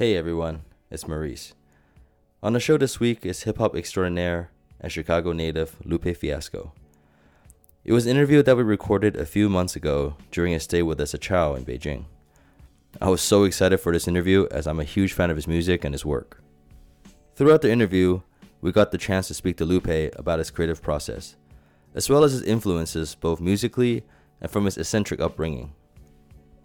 Hey 0.00 0.16
everyone, 0.16 0.62
it's 0.90 1.06
Maurice. 1.06 1.52
On 2.42 2.54
the 2.54 2.58
show 2.58 2.78
this 2.78 3.00
week 3.00 3.26
is 3.26 3.42
hip 3.42 3.58
hop 3.58 3.76
extraordinaire 3.76 4.50
and 4.80 4.90
Chicago 4.90 5.32
native 5.32 5.76
Lupe 5.84 6.16
Fiasco. 6.16 6.72
It 7.84 7.92
was 7.92 8.06
an 8.06 8.12
interview 8.12 8.42
that 8.42 8.56
we 8.56 8.62
recorded 8.62 9.14
a 9.14 9.26
few 9.26 9.50
months 9.50 9.76
ago 9.76 10.16
during 10.30 10.54
a 10.54 10.60
stay 10.60 10.80
with 10.80 11.02
us 11.02 11.12
at 11.12 11.20
Chow 11.20 11.54
in 11.54 11.66
Beijing. 11.66 12.06
I 12.98 13.10
was 13.10 13.20
so 13.20 13.44
excited 13.44 13.76
for 13.76 13.92
this 13.92 14.08
interview 14.08 14.46
as 14.50 14.66
I'm 14.66 14.80
a 14.80 14.84
huge 14.84 15.12
fan 15.12 15.28
of 15.28 15.36
his 15.36 15.46
music 15.46 15.84
and 15.84 15.92
his 15.92 16.06
work. 16.06 16.42
Throughout 17.34 17.60
the 17.60 17.70
interview, 17.70 18.22
we 18.62 18.72
got 18.72 18.92
the 18.92 18.96
chance 18.96 19.28
to 19.28 19.34
speak 19.34 19.58
to 19.58 19.66
Lupe 19.66 20.14
about 20.16 20.38
his 20.38 20.50
creative 20.50 20.80
process, 20.80 21.36
as 21.94 22.08
well 22.08 22.24
as 22.24 22.32
his 22.32 22.42
influences 22.44 23.14
both 23.14 23.38
musically 23.38 24.02
and 24.40 24.50
from 24.50 24.64
his 24.64 24.78
eccentric 24.78 25.20
upbringing. 25.20 25.74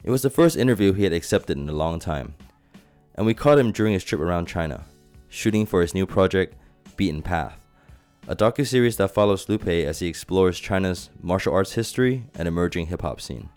It 0.05 0.09
was 0.09 0.21
the 0.21 0.29
first 0.29 0.55
interview 0.55 0.93
he 0.93 1.04
had 1.04 1.11
accepted 1.11 1.57
in 1.57 1.67
a 1.67 1.73
long 1.73 1.99
time, 1.99 2.36
and 3.16 3.25
we 3.25 3.34
caught 3.34 3.57
him 3.57 3.71
during 3.71 3.94
his 3.94 4.03
trip 4.03 4.21
around 4.21 4.48
China, 4.48 4.85
shooting 5.30 5.66
for 5.66 5.81
his 5.81 5.94
new 5.94 6.05
project, 6.05 6.55
Beaten 6.95 7.22
Path, 7.22 7.66
a 8.27 8.35
docuseries 8.35 8.98
that 8.98 9.12
follows 9.12 9.49
Lupe 9.49 9.67
as 9.67 9.99
he 9.99 10.08
explores 10.08 10.59
China's 10.59 11.09
martial 11.22 11.53
arts 11.53 11.73
history 11.73 12.25
and 12.36 12.48
emerging 12.48 12.88
hip 12.88 13.02
hop 13.02 13.22
scene. 13.22 13.49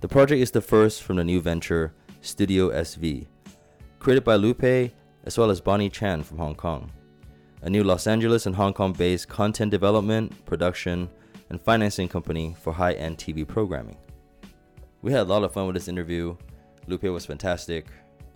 The 0.00 0.08
project 0.08 0.40
is 0.40 0.52
the 0.52 0.60
first 0.60 1.02
from 1.02 1.16
the 1.16 1.24
new 1.24 1.40
venture, 1.40 1.92
Studio 2.20 2.70
SV, 2.70 3.26
created 3.98 4.24
by 4.24 4.36
Lupe 4.36 4.92
as 5.24 5.36
well 5.36 5.50
as 5.50 5.60
Bonnie 5.60 5.90
Chan 5.90 6.22
from 6.22 6.38
Hong 6.38 6.54
Kong, 6.54 6.90
a 7.62 7.70
new 7.70 7.82
Los 7.82 8.06
Angeles 8.06 8.46
and 8.46 8.54
Hong 8.54 8.72
Kong 8.72 8.92
based 8.92 9.28
content 9.28 9.70
development, 9.70 10.44
production, 10.44 11.08
and 11.50 11.60
financing 11.60 12.08
company 12.08 12.54
for 12.60 12.72
high 12.72 12.92
end 12.92 13.18
TV 13.18 13.46
programming. 13.46 13.96
We 15.02 15.12
had 15.12 15.22
a 15.22 15.24
lot 15.30 15.44
of 15.44 15.52
fun 15.52 15.66
with 15.66 15.74
this 15.74 15.88
interview. 15.88 16.36
Lupe 16.86 17.02
was 17.04 17.26
fantastic, 17.26 17.86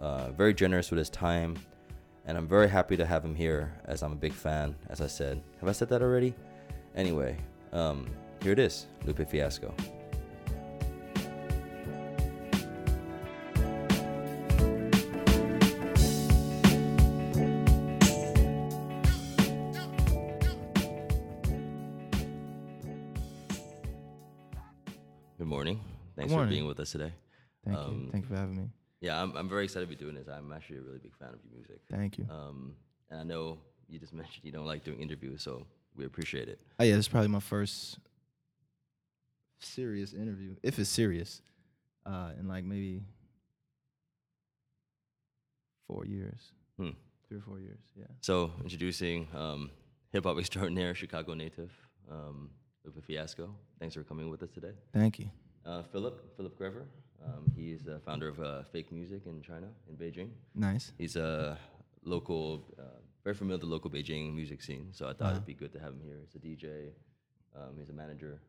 uh, 0.02 0.30
very 0.32 0.52
generous 0.52 0.90
with 0.90 0.98
his 0.98 1.08
time, 1.08 1.56
and 2.26 2.36
I'm 2.36 2.46
very 2.46 2.68
happy 2.68 2.96
to 2.96 3.06
have 3.06 3.24
him 3.24 3.34
here 3.34 3.72
as 3.86 4.02
I'm 4.02 4.12
a 4.12 4.16
big 4.16 4.32
fan, 4.32 4.76
as 4.90 5.00
I 5.00 5.06
said. 5.06 5.42
Have 5.60 5.68
I 5.68 5.72
said 5.72 5.88
that 5.90 6.02
already? 6.02 6.34
Anyway, 6.94 7.36
um, 7.72 8.06
here 8.42 8.52
it 8.52 8.58
is 8.58 8.86
Lupe 9.06 9.26
Fiasco. 9.30 9.74
Good 25.38 25.46
morning. 25.46 25.80
Thanks 26.16 26.30
for 26.32 26.36
morning. 26.36 26.50
being 26.54 26.66
with 26.66 26.78
us 26.80 26.92
today. 26.92 27.12
Thank 27.64 27.76
Um, 27.78 28.04
you. 28.04 28.10
Thank 28.12 28.24
you 28.24 28.28
for 28.28 28.36
having 28.36 28.56
me. 28.56 28.68
Yeah, 29.02 29.20
I'm, 29.20 29.36
I'm 29.36 29.48
very 29.48 29.64
excited 29.64 29.84
to 29.86 29.90
be 29.90 29.96
doing 29.96 30.14
this. 30.14 30.28
I'm 30.28 30.52
actually 30.52 30.78
a 30.78 30.82
really 30.82 30.98
big 30.98 31.14
fan 31.18 31.28
of 31.28 31.40
your 31.44 31.52
music. 31.58 31.80
Thank 31.90 32.18
you. 32.18 32.26
Um, 32.30 32.74
and 33.10 33.20
I 33.20 33.24
know 33.24 33.58
you 33.88 33.98
just 33.98 34.12
mentioned 34.14 34.44
you 34.44 34.52
don't 34.52 34.64
like 34.64 34.84
doing 34.84 35.00
interviews, 35.00 35.42
so 35.42 35.66
we 35.96 36.04
appreciate 36.06 36.48
it. 36.48 36.58
oh 36.80 36.84
yeah, 36.84 36.92
this 36.96 37.06
is 37.06 37.08
probably 37.08 37.28
my 37.28 37.40
first 37.40 37.98
serious 39.60 40.12
interview, 40.14 40.54
if 40.62 40.78
it's 40.78 40.88
serious, 40.88 41.42
uh, 42.06 42.30
in 42.38 42.46
like 42.48 42.64
maybe 42.64 43.02
four 45.86 46.04
years, 46.06 46.52
Hmm. 46.78 46.90
three 47.28 47.38
or 47.38 47.42
four 47.42 47.58
years. 47.60 47.80
Yeah. 47.96 48.06
So, 48.20 48.52
introducing 48.62 49.28
um, 49.34 49.70
hip 50.12 50.24
hop 50.24 50.38
extraordinaire, 50.38 50.94
Chicago 50.94 51.34
native, 51.34 51.70
um, 52.10 52.50
Lupe 52.84 53.02
Fiasco. 53.04 53.54
Thanks 53.78 53.94
for 53.94 54.02
coming 54.04 54.30
with 54.30 54.42
us 54.42 54.50
today. 54.50 54.72
Thank 54.92 55.18
you. 55.18 55.28
Uh, 55.66 55.82
Philip, 55.92 56.36
Philip 56.36 56.56
Grever. 56.58 56.84
Um, 57.24 57.52
he's 57.54 57.82
the 57.82 58.00
founder 58.00 58.28
of 58.28 58.40
uh, 58.40 58.62
Fake 58.72 58.90
Music 58.92 59.22
in 59.26 59.42
China, 59.42 59.68
in 59.88 59.96
Beijing. 59.96 60.30
Nice. 60.54 60.92
He's 60.98 61.16
a 61.16 61.56
local, 62.04 62.64
uh, 62.78 62.82
very 63.24 63.34
familiar 63.34 63.54
with 63.58 63.62
the 63.68 63.72
local 63.74 63.90
Beijing 63.90 64.34
music 64.34 64.60
scene. 64.62 64.88
So 64.92 65.06
I 65.06 65.12
thought 65.12 65.20
Uh-huh. 65.26 65.30
it'd 65.32 65.46
be 65.46 65.54
good 65.54 65.72
to 65.72 65.78
have 65.78 65.92
him 65.94 66.00
here. 66.04 66.18
He's 66.24 66.34
a 66.34 66.38
DJ. 66.38 66.90
Um, 67.54 67.76
he's 67.78 67.90
a 67.90 67.92
manager. 67.92 68.40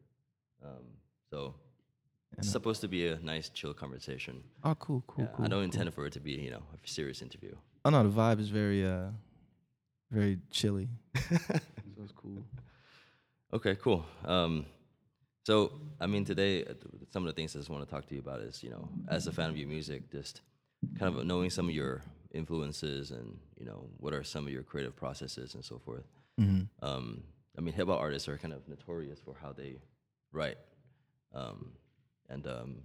Um, 0.66 0.84
so 1.30 1.54
it's 2.32 2.40
And, 2.40 2.46
supposed 2.48 2.82
to 2.82 2.88
be 2.88 3.08
a 3.08 3.20
nice, 3.20 3.50
chill 3.50 3.74
conversation. 3.74 4.44
Oh, 4.64 4.76
cool, 4.76 5.04
cool, 5.08 5.26
Yeah, 5.26 5.32
cool. 5.36 5.46
I 5.46 5.48
don't 5.50 5.60
cool. 5.60 5.64
intend 5.82 5.94
for 5.94 6.06
it 6.08 6.14
to 6.14 6.20
be, 6.20 6.32
you 6.32 6.52
know, 6.52 6.64
a 6.74 6.88
serious 6.88 7.22
interview. 7.22 7.56
Oh 7.86 7.90
no, 7.92 8.02
the 8.02 8.10
vibe 8.10 8.40
is 8.40 8.50
very, 8.50 8.86
uh, 8.86 9.10
very 10.10 10.40
chilly. 10.50 10.90
so 11.16 12.02
it's 12.04 12.14
cool. 12.16 12.44
Okay, 13.52 13.76
cool. 13.76 14.06
Um, 14.26 14.66
so, 15.44 15.74
I 16.00 16.08
mean, 16.08 16.24
today, 16.26 16.66
some 17.12 17.24
of 17.24 17.28
the 17.28 17.34
things 17.34 17.56
I 17.56 17.60
just 17.60 17.70
want 17.70 17.84
to 17.86 17.90
talk 17.90 18.08
to 18.08 18.14
you 18.16 18.22
about 18.22 18.42
is, 18.42 18.64
you 18.64 18.70
know, 18.70 18.88
as 19.10 19.28
a 19.28 19.32
fan 19.32 19.50
of 19.50 19.58
your 19.58 19.68
music, 19.68 20.10
just 20.12 20.42
kind 20.98 21.16
of 21.16 21.26
knowing 21.26 21.50
some 21.50 21.68
of 21.68 21.76
your 21.76 22.02
influences 22.34 23.12
and, 23.12 23.38
you 23.60 23.66
know, 23.66 23.90
what 23.98 24.14
are 24.14 24.24
some 24.24 24.46
of 24.48 24.54
your 24.54 24.64
creative 24.64 24.96
processes 24.96 25.54
and 25.56 25.64
so 25.64 25.80
forth. 25.80 26.06
hmm 26.38 26.62
Um, 26.82 27.24
I 27.58 27.62
mean, 27.62 27.74
hip 27.74 27.88
hop 27.88 28.00
artists 28.00 28.28
are 28.28 28.38
kind 28.38 28.54
of 28.54 28.68
notorious 28.68 29.20
for 29.20 29.36
how 29.42 29.52
they 29.54 29.76
write. 30.32 30.58
Um, 31.34 31.74
and 32.30 32.48
um, 32.48 32.76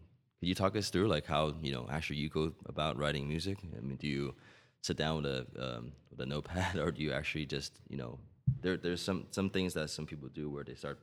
could 0.40 0.48
you 0.48 0.54
talk 0.54 0.76
us 0.76 0.90
through, 0.90 1.08
like, 1.08 1.26
how, 1.26 1.54
you 1.62 1.72
know, 1.72 1.86
actually 1.90 2.16
you 2.16 2.28
go 2.28 2.52
about 2.66 2.98
writing 2.98 3.28
music? 3.28 3.58
I 3.76 3.80
mean, 3.80 3.96
do 3.96 4.06
you 4.08 4.34
sit 4.82 4.96
down 4.96 5.22
with 5.22 5.26
a, 5.26 5.46
um, 5.58 5.92
with 6.10 6.20
a 6.20 6.26
notepad 6.26 6.76
or 6.82 6.90
do 6.90 7.02
you 7.02 7.12
actually 7.12 7.46
just, 7.46 7.78
you 7.88 7.96
know, 7.96 8.18
there, 8.60 8.76
there's 8.76 9.00
some, 9.00 9.26
some 9.30 9.48
things 9.48 9.74
that 9.74 9.90
some 9.90 10.06
people 10.06 10.28
do 10.28 10.50
where 10.50 10.64
they 10.64 10.74
start 10.74 10.98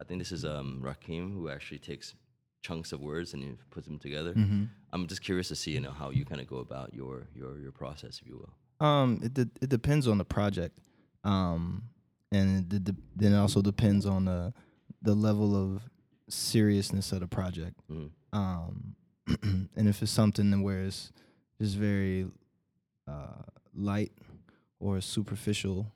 I 0.00 0.04
think 0.04 0.20
this 0.20 0.32
is 0.32 0.44
um, 0.44 0.82
Rakim 0.84 1.32
who 1.32 1.48
actually 1.48 1.78
takes 1.78 2.14
chunks 2.62 2.92
of 2.92 3.00
words 3.00 3.32
and 3.34 3.42
he 3.42 3.50
puts 3.70 3.86
them 3.86 3.98
together. 3.98 4.32
hmm 4.32 4.64
I'm 4.92 5.06
just 5.06 5.22
curious 5.22 5.48
to 5.48 5.56
see, 5.56 5.72
you 5.72 5.80
know, 5.80 5.90
how 5.90 6.10
you 6.10 6.24
kind 6.24 6.40
of 6.40 6.46
go 6.46 6.56
about 6.58 6.94
your 6.94 7.26
your 7.34 7.58
your 7.58 7.72
process, 7.72 8.20
if 8.22 8.26
you 8.28 8.36
will. 8.38 8.86
Um, 8.86 9.20
it 9.22 9.34
de- 9.34 9.50
it 9.60 9.68
depends 9.68 10.06
on 10.08 10.18
the 10.18 10.24
project, 10.24 10.78
um, 11.24 11.82
and 12.32 12.72
it 12.72 12.84
de- 12.84 12.96
then 13.14 13.32
it 13.32 13.38
also 13.38 13.60
depends 13.62 14.06
on 14.06 14.24
the 14.26 14.52
the 15.02 15.14
level 15.14 15.54
of 15.54 15.82
seriousness 16.28 17.12
of 17.12 17.20
the 17.20 17.26
project. 17.28 17.76
Mhm. 17.90 18.10
Um, 18.32 18.96
and 19.76 19.88
if 19.88 20.02
it's 20.02 20.10
something 20.12 20.62
where 20.62 20.82
it's 20.84 21.12
just 21.60 21.76
very 21.76 22.26
uh, 23.08 23.42
light 23.74 24.12
or 24.80 25.00
superficial 25.00 25.92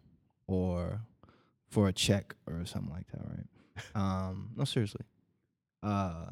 or 0.46 1.00
for 1.68 1.88
a 1.88 1.92
check 1.92 2.34
or 2.46 2.64
something 2.64 2.92
like 2.92 3.06
that, 3.12 3.22
right? 3.28 3.46
Um, 3.94 4.50
no, 4.56 4.64
seriously. 4.64 5.02
Uh, 5.82 6.26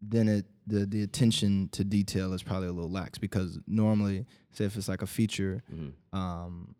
then 0.00 0.28
it 0.28 0.46
the 0.66 0.84
the 0.86 1.02
attention 1.02 1.68
to 1.70 1.84
detail 1.84 2.32
is 2.32 2.42
probably 2.42 2.68
a 2.68 2.72
little 2.72 2.90
lax 2.90 3.18
because 3.18 3.58
normally, 3.66 4.26
say 4.52 4.64
if 4.64 4.76
it's 4.76 4.88
like 4.88 5.02
a 5.02 5.06
feature, 5.06 5.62
Mhm. 5.72 5.92
um, 6.12 6.74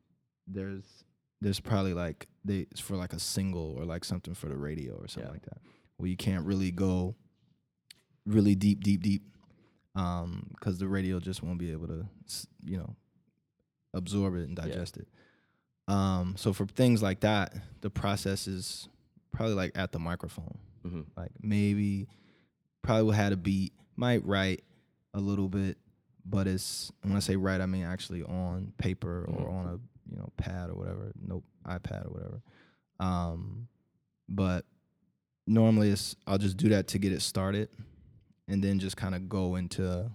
there's 0.46 1.04
there's 1.40 1.60
probably 1.60 1.94
like 1.94 2.26
they 2.44 2.66
it's 2.70 2.80
for 2.80 2.96
like 2.96 3.12
a 3.12 3.18
single 3.20 3.74
or 3.78 3.84
like 3.84 4.04
something 4.04 4.34
for 4.34 4.48
the 4.48 4.56
radio 4.56 4.94
or 4.94 5.06
something 5.08 5.28
Yeah. 5.28 5.32
like 5.32 5.44
that 5.44 5.58
where 5.98 6.08
you 6.08 6.16
can't 6.16 6.44
really 6.46 6.70
go 6.70 7.14
really 8.26 8.54
deep, 8.54 8.82
deep, 8.82 9.02
deep, 9.02 9.22
um, 9.94 10.48
because 10.50 10.78
the 10.78 10.88
radio 10.88 11.20
just 11.20 11.42
won't 11.42 11.58
be 11.58 11.70
able 11.72 11.86
to, 11.86 12.06
s- 12.26 12.46
you 12.64 12.76
know, 12.76 12.96
absorb 13.94 14.34
it 14.34 14.48
and 14.48 14.58
Yeah. 14.58 14.64
digest 14.66 14.96
it. 14.96 15.08
Um, 15.88 16.34
so 16.36 16.52
for 16.52 16.66
things 16.66 17.02
like 17.02 17.20
that, 17.20 17.54
the 17.82 17.88
process 17.90 18.48
is 18.48 18.88
probably 19.36 19.54
like 19.54 19.72
at 19.76 19.92
the 19.92 19.98
microphone. 19.98 20.58
Mhm. 20.84 21.04
Like 21.16 21.30
maybe 21.42 22.08
probably 22.82 23.04
will 23.04 23.12
had 23.12 23.32
a 23.32 23.36
beat, 23.36 23.72
might 23.96 24.24
write 24.24 24.64
a 25.14 25.20
little 25.20 25.48
bit, 25.48 25.76
but 26.24 26.46
it's 26.46 26.90
when 27.02 27.14
I 27.16 27.20
say 27.20 27.36
write, 27.36 27.60
I 27.60 27.66
mean 27.66 27.84
actually 27.84 28.22
on 28.22 28.72
paper 28.78 29.24
or 29.28 29.46
Mhm. 29.46 29.52
on 29.54 29.66
a 29.66 29.80
you 30.10 30.16
know 30.16 30.28
pad 30.36 30.70
or 30.70 30.74
whatever, 30.74 31.12
nope, 31.20 31.44
iPad 31.66 32.06
or 32.06 32.10
whatever. 32.10 32.42
Um, 32.98 33.68
but 34.28 34.64
normally 35.46 35.90
it's 35.90 36.16
I'll 36.26 36.38
just 36.38 36.56
do 36.56 36.68
that 36.70 36.86
to 36.88 36.98
get 36.98 37.12
it 37.12 37.20
started, 37.20 37.68
and 38.48 38.62
then 38.64 38.78
just 38.78 38.96
kind 38.96 39.14
of 39.14 39.28
go 39.28 39.56
into 39.56 40.10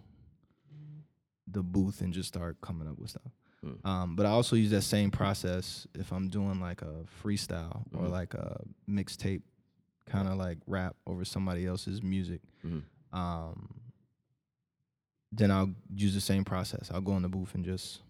the 1.48 1.62
booth 1.64 2.02
and 2.02 2.14
just 2.14 2.30
start 2.30 2.60
coming 2.62 2.88
up 2.88 2.98
with 2.98 3.10
stuff. 3.12 3.32
Mm. 3.66 3.86
Um, 3.86 4.16
but 4.16 4.26
I 4.26 4.30
also 4.30 4.56
use 4.56 4.72
that 4.72 4.82
same 4.82 5.12
process 5.12 5.86
if 5.94 6.12
I'm 6.12 6.30
doing 6.30 6.60
like 6.60 6.82
a 6.82 7.06
freestyle 7.24 7.84
or 7.94 8.06
Mhm. 8.06 8.10
like 8.12 8.34
a 8.34 8.64
mixtape, 8.90 9.44
kind 10.06 10.28
of 10.28 10.38
like 10.38 10.58
rap 10.66 10.96
over 11.06 11.24
somebody 11.24 11.66
else's 11.68 12.02
music. 12.02 12.42
Mhm. 12.66 12.84
Um, 13.14 13.76
then 15.32 15.52
I'll 15.52 15.74
use 15.94 16.14
the 16.14 16.22
same 16.22 16.44
process. 16.44 16.90
I'll 16.92 17.02
go 17.02 17.16
in 17.16 17.22
the 17.24 17.30
booth 17.30 17.56
and 17.56 17.64
just 17.64 18.02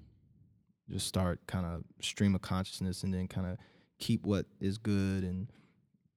just 0.90 1.08
start 1.08 1.40
kind 1.48 1.66
of 1.66 1.86
stream 2.02 2.36
of 2.36 2.42
consciousness, 2.42 3.04
and 3.04 3.14
then 3.14 3.26
kind 3.28 3.48
of 3.48 3.58
keep 3.98 4.26
what 4.26 4.46
is 4.60 4.78
good 4.78 5.24
and 5.24 5.48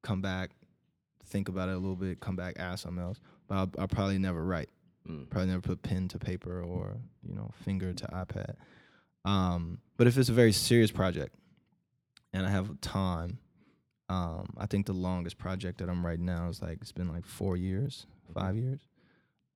come 0.03 0.21
back, 0.21 0.51
think 1.25 1.49
about 1.49 1.69
it 1.69 1.73
a 1.73 1.79
little 1.79 1.95
bit, 1.95 2.19
come 2.19 2.35
back, 2.35 2.55
ask 2.59 2.83
something 2.83 3.03
else. 3.03 3.21
But 3.47 3.55
I'll, 3.57 3.71
I'll 3.79 3.89
probably 3.89 4.19
never 4.19 4.45
write 4.45 4.71
Mm. 5.09 5.29
probably 5.29 5.49
never 5.49 5.61
put 5.61 5.83
pen 5.83 6.09
to 6.09 6.19
paper 6.19 6.63
or 6.63 6.97
you 7.23 7.35
know 7.35 7.51
finger 7.63 7.93
to 7.93 8.07
iPad. 8.07 8.55
Um, 9.25 9.79
but 9.97 10.07
if 10.07 10.19
it's 10.19 10.29
a 10.29 10.33
very 10.33 10.53
serious 10.53 10.91
project 10.91 11.35
and 12.33 12.47
I 12.47 12.51
have 12.51 12.81
time, 12.81 13.39
um, 14.09 14.47
I 14.59 14.67
think 14.67 14.87
the 14.87 14.93
longest 14.93 15.39
project 15.39 15.79
that 15.79 15.89
I'm 15.89 16.05
writing 16.05 16.27
now 16.27 16.49
is 16.49 16.61
like 16.61 16.79
it's 16.81 16.93
been 16.93 17.09
like 17.09 17.25
four 17.25 17.57
years, 17.57 18.07
five 18.35 18.57
years, 18.57 18.81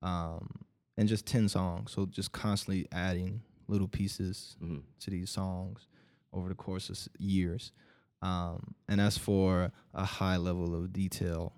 um, 0.02 0.48
and 0.96 1.08
just 1.08 1.26
ten 1.26 1.48
songs. 1.48 1.92
So 1.92 2.06
just 2.06 2.32
constantly 2.32 2.86
adding 2.92 3.42
little 3.68 3.88
pieces 3.88 4.56
hmm 4.60 4.78
to 5.00 5.10
these 5.10 5.30
songs 5.30 5.86
over 6.32 6.48
the 6.48 6.54
course 6.54 6.88
of 6.88 6.98
years. 7.18 7.72
Um, 8.22 8.74
and 8.88 9.00
as 9.00 9.16
for 9.18 9.70
a 9.94 10.04
high 10.04 10.38
level 10.38 10.74
of 10.74 10.92
detail 10.92 11.52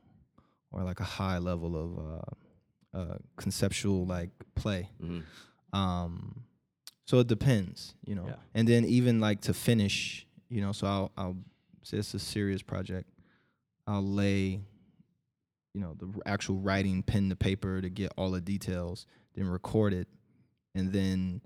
or 0.72 0.82
like 0.82 1.00
a 1.00 1.04
high 1.04 1.38
level 1.38 1.76
of 1.76 1.98
uh, 2.96 2.98
uh, 2.98 3.18
conceptual 3.36 4.04
like 4.06 4.30
play, 4.56 4.88
hmm 5.00 5.20
um, 5.72 6.42
so 7.06 7.18
it 7.18 7.26
depends, 7.26 7.94
you 8.06 8.14
know. 8.14 8.26
Yeah. 8.26 8.36
And 8.54 8.68
then 8.68 8.84
even 8.84 9.20
like 9.20 9.40
to 9.42 9.54
finish, 9.54 10.26
you 10.48 10.60
know, 10.60 10.72
so 10.72 10.86
I'll 10.86 11.12
I'll 11.16 11.36
say 11.82 11.98
it's 11.98 12.14
a 12.14 12.18
serious 12.18 12.62
project. 12.62 13.08
I'll 13.86 14.02
lay, 14.06 14.60
you 15.74 15.80
know, 15.80 15.94
the 15.98 16.08
actual 16.26 16.56
writing 16.58 17.02
pen 17.02 17.28
to 17.30 17.36
paper 17.36 17.80
to 17.80 17.88
get 17.90 18.12
all 18.16 18.30
the 18.30 18.40
details, 18.40 19.06
then 19.34 19.46
record 19.48 19.92
it, 19.92 20.08
and 20.74 20.92
then 20.92 21.40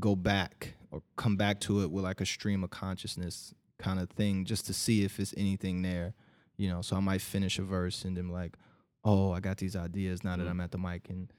go 0.00 0.16
back 0.16 0.74
or 0.90 1.02
come 1.16 1.36
back 1.36 1.60
to 1.60 1.82
it 1.82 1.90
with 1.90 2.02
like 2.04 2.20
a 2.20 2.26
stream 2.26 2.64
of 2.64 2.70
consciousness 2.70 3.54
kind 3.78 4.00
of 4.00 4.08
thing, 4.10 4.44
just 4.44 4.66
to 4.66 4.72
see 4.72 5.04
if 5.04 5.18
it's 5.20 5.34
anything 5.36 5.82
there, 5.82 6.14
you 6.56 6.68
know. 6.68 6.82
So 6.82 6.96
I 6.96 7.00
might 7.00 7.20
finish 7.20 7.58
a 7.58 7.62
verse 7.62 8.04
and 8.04 8.16
then 8.16 8.28
like, 8.28 8.56
oh, 9.04 9.32
I 9.32 9.40
got 9.40 9.58
these 9.58 9.74
ideas 9.76 10.22
now 10.24 10.36
that 10.36 10.44
Mhm. 10.46 10.50
I'm 10.50 10.60
at 10.60 10.70
the 10.70 10.78
mic 10.78 11.08
and 11.10 11.32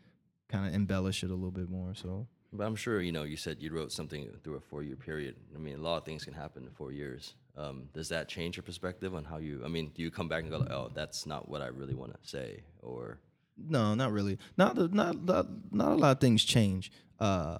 kind 0.49 0.67
of 0.67 0.73
embellish 0.73 1.23
it 1.23 1.31
a 1.31 1.33
little 1.33 1.51
bit 1.51 1.69
more. 1.69 1.95
So 1.95 2.27
But 2.55 2.65
I'm 2.65 2.75
sure 2.75 3.01
you 3.01 3.11
know. 3.11 3.23
You 3.23 3.35
said 3.37 3.57
you 3.61 3.71
wrote 3.73 3.91
something 3.91 4.29
through 4.43 4.55
a 4.55 4.59
four-year 4.61 4.95
period. 4.95 5.35
I 5.55 5.57
mean, 5.59 5.75
a 5.75 5.81
lot 5.81 5.97
of 5.97 6.05
things 6.05 6.23
can 6.23 6.33
happen 6.33 6.63
in 6.63 6.69
four 6.71 6.91
years. 6.91 7.33
Um, 7.57 7.89
does 7.93 8.09
that 8.09 8.27
change 8.29 8.57
your 8.57 8.63
perspective 8.63 9.13
on 9.15 9.23
how 9.23 9.37
you? 9.37 9.61
I 9.65 9.67
mean, 9.67 9.91
do 9.95 10.01
you 10.01 10.11
come 10.11 10.27
back 10.27 10.41
and 10.43 10.51
go, 10.51 10.57
like, 10.59 10.71
"Oh, 10.71 10.91
that's 10.93 11.25
not 11.25 11.49
what 11.49 11.61
I 11.61 11.67
really 11.67 11.95
want 11.95 12.13
to 12.13 12.19
say," 12.27 12.61
or 12.81 13.19
no, 13.57 13.95
not 13.95 14.11
really. 14.11 14.37
Not 14.57 14.75
the- 14.75 14.87
not 14.87 15.23
not 15.25 15.91
a 15.91 15.95
lot 15.95 16.11
of 16.11 16.19
things 16.19 16.43
change. 16.43 16.91
Uh, 17.19 17.57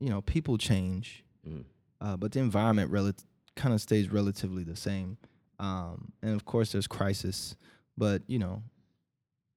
you 0.00 0.08
know, 0.10 0.20
people 0.22 0.58
change, 0.58 1.24
Mhm. 1.46 1.64
uh, 2.00 2.16
but 2.16 2.32
the 2.32 2.40
environment 2.40 2.90
rel- 2.90 3.12
kind 3.54 3.74
of 3.74 3.80
stays 3.80 4.10
relatively 4.10 4.64
the 4.64 4.76
same. 4.76 5.16
Um, 5.58 6.12
and 6.22 6.34
of 6.34 6.44
course, 6.44 6.72
there's 6.72 6.86
crisis, 6.86 7.54
but 7.96 8.22
you 8.26 8.38
know, 8.38 8.62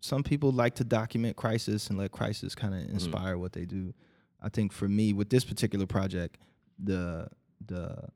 some 0.01 0.21
people 0.23 0.51
like 0.51 0.75
to 0.75 0.83
document 0.83 1.35
crisis 1.35 1.89
and 1.89 1.97
let 1.97 2.11
crisis 2.11 2.53
kind 2.55 2.73
of 2.75 2.81
inspire 2.89 3.37
what 3.37 3.53
they 3.53 3.65
do. 3.65 3.93
I 4.45 4.49
think 4.49 4.71
for 4.71 4.87
me, 4.87 5.11
with 5.11 5.29
this 5.29 5.43
particular 5.43 5.87
project, 5.87 6.37
the 6.77 7.27
the 7.65 8.09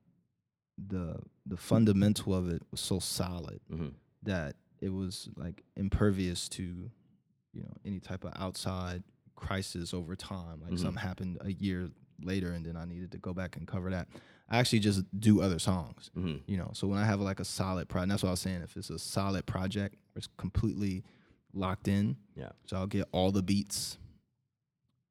the 0.87 1.15
the 1.45 1.57
fundamental 1.57 2.33
of 2.35 2.47
it 2.49 2.61
was 2.71 2.79
so 2.79 2.99
solid 2.99 3.59
Mhm. 3.71 3.93
that 4.23 4.55
it 4.79 4.89
was 4.93 5.27
like 5.35 5.63
impervious 5.75 6.47
to 6.49 6.91
you 7.53 7.63
know 7.63 7.73
any 7.83 7.99
type 7.99 8.23
of 8.23 8.31
outside 8.35 9.03
crisis 9.35 9.93
over 9.93 10.15
time 10.15 10.61
like 10.61 10.73
Mhm. 10.73 10.79
something 10.79 11.01
happened 11.01 11.37
a 11.41 11.51
year 11.51 11.89
later 12.21 12.51
and 12.51 12.65
then 12.65 12.75
i 12.77 12.85
needed 12.85 13.11
to 13.11 13.17
go 13.17 13.33
back 13.33 13.55
and 13.57 13.65
cover 13.67 13.89
that 13.89 14.07
i 14.49 14.57
actually 14.57 14.79
just 14.79 15.01
do 15.19 15.41
other 15.41 15.57
songs 15.59 16.11
Mhm. 16.15 16.41
you 16.47 16.57
know 16.57 16.69
so 16.73 16.87
when 16.87 16.99
i 16.99 17.05
have 17.05 17.19
like 17.21 17.39
a 17.39 17.45
solid 17.45 17.87
project 17.89 18.09
that's 18.09 18.23
what 18.23 18.29
i 18.29 18.31
was 18.31 18.41
saying 18.41 18.61
if 18.61 18.75
it's 18.77 18.89
a 18.89 18.99
solid 18.99 19.45
project 19.45 19.95
it's 20.15 20.27
completely 20.37 21.03
locked 21.53 21.87
in 21.87 22.15
Yeah. 22.35 22.51
so 22.67 22.77
i'll 22.77 22.87
get 22.87 23.07
all 23.11 23.31
the 23.31 23.41
beats 23.43 23.97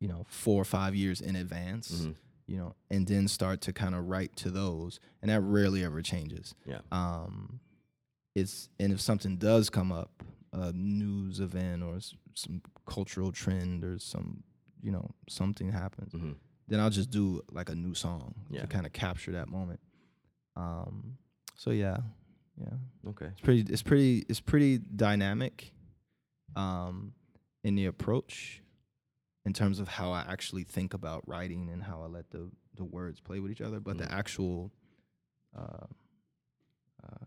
you 0.00 0.09
know 0.09 0.25
four 0.29 0.61
or 0.61 0.65
five 0.65 0.95
years 0.95 1.21
in 1.21 1.35
advance 1.37 2.03
Mhm. 2.03 2.15
you 2.47 2.56
know 2.56 2.75
and 2.91 3.06
then 3.06 3.29
start 3.29 3.61
to 3.62 3.73
kind 3.73 3.95
of 3.95 4.09
write 4.09 4.35
to 4.37 4.50
those 4.50 5.00
and 5.23 5.31
that 5.31 5.41
rarely 5.41 5.85
ever 5.85 6.03
changes 6.03 6.55
Yeah. 6.67 6.81
um 6.93 7.61
it's 8.35 8.69
and 8.79 8.93
if 8.93 9.00
something 9.00 9.37
does 9.39 9.71
come 9.71 9.91
up 9.93 10.23
a 10.53 10.73
news 10.73 11.41
event 11.41 11.83
or 11.83 11.97
s- 11.97 12.15
some 12.35 12.62
cultural 12.87 13.33
trend 13.33 13.85
or 13.85 13.99
some 13.99 14.43
you 14.83 14.93
know 14.93 15.11
something 15.29 15.71
happens 15.73 16.12
Mhm. 16.12 16.37
then 16.69 16.79
i'll 16.81 16.91
just 16.91 17.11
do 17.11 17.43
like 17.50 17.69
a 17.69 17.75
new 17.75 17.95
song 17.95 18.35
Yeah. 18.50 18.61
to 18.62 18.67
kind 18.69 18.87
of 18.87 18.93
capture 18.93 19.33
that 19.33 19.49
moment 19.49 19.81
um 20.56 21.19
so 21.56 21.71
yeah 21.71 21.99
yeah 22.61 22.77
Okay. 23.09 23.27
it's 23.27 23.41
pretty 23.41 23.61
it's 23.73 23.83
pretty 23.83 24.25
it's 24.29 24.41
pretty 24.41 24.79
dynamic 24.79 25.73
um 26.56 27.12
in 27.65 27.75
the 27.75 27.87
approach 27.87 28.62
in 29.49 29.55
terms 29.55 29.81
of 29.81 29.89
how 29.89 30.12
I 30.12 30.27
actually 30.29 30.62
think 30.65 30.93
about 30.93 31.27
writing 31.27 31.71
and 31.71 31.83
how 31.83 32.03
I 32.03 32.06
let 32.06 32.31
the 32.31 32.50
the 32.77 32.85
words 32.85 33.19
play 33.19 33.41
with 33.41 33.50
each 33.50 33.62
other 33.62 33.81
but 33.81 33.95
Mhm. 33.97 34.00
the 34.03 34.12
actual 34.12 34.71
uh, 35.56 35.87
uh 37.03 37.25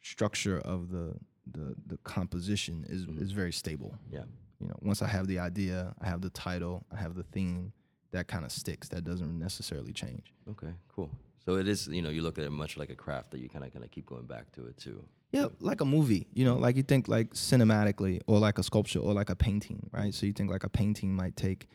structure 0.00 0.58
of 0.58 0.90
the 0.90 1.14
the 1.46 1.76
the 1.86 1.96
composition 1.98 2.84
is 2.88 3.06
Mhm. 3.06 3.20
is 3.22 3.30
very 3.30 3.52
stable 3.52 3.96
Yeah. 4.10 4.24
you 4.60 4.66
know 4.66 4.76
once 4.82 5.00
I 5.00 5.06
have 5.16 5.26
the 5.28 5.38
idea 5.38 5.94
I 6.00 6.06
have 6.08 6.22
the 6.22 6.30
title 6.30 6.84
I 6.90 6.96
have 6.96 7.14
the 7.14 7.22
theme 7.34 7.72
that 8.10 8.26
kind 8.26 8.44
of 8.44 8.50
sticks 8.50 8.88
that 8.88 9.04
doesn't 9.04 9.38
necessarily 9.38 9.92
change 9.92 10.34
Okay. 10.48 10.74
Cool. 10.88 11.10
So 11.44 11.56
it 11.56 11.66
is. 11.68 11.88
You 11.88 12.02
know, 12.02 12.10
you 12.10 12.22
look 12.22 12.38
at 12.38 12.44
it 12.44 12.50
much 12.50 12.76
like 12.76 12.90
a 12.90 12.94
craft 12.96 13.30
that 13.32 13.40
you 13.40 13.48
kind 13.48 13.64
of 13.64 13.72
kind 13.72 13.84
of 13.84 13.90
keep 13.90 14.06
going 14.06 14.26
back 14.26 14.50
to 14.52 14.66
it 14.66 14.76
too. 14.76 15.04
Yeah, 15.32 15.46
like 15.60 15.80
a 15.80 15.84
movie, 15.86 16.26
you 16.34 16.44
know, 16.44 16.56
like 16.56 16.76
you 16.76 16.82
think 16.82 17.08
like 17.08 17.30
cinematically 17.30 18.20
or 18.26 18.38
like 18.38 18.58
a 18.58 18.62
sculpture 18.62 18.98
or 18.98 19.14
like 19.14 19.30
a 19.30 19.34
painting, 19.36 19.88
right? 19.90 20.12
So 20.12 20.26
you 20.26 20.32
think 20.34 20.50
like 20.50 20.62
a 20.62 20.68
painting 20.68 21.14
might 21.16 21.36
take 21.36 21.68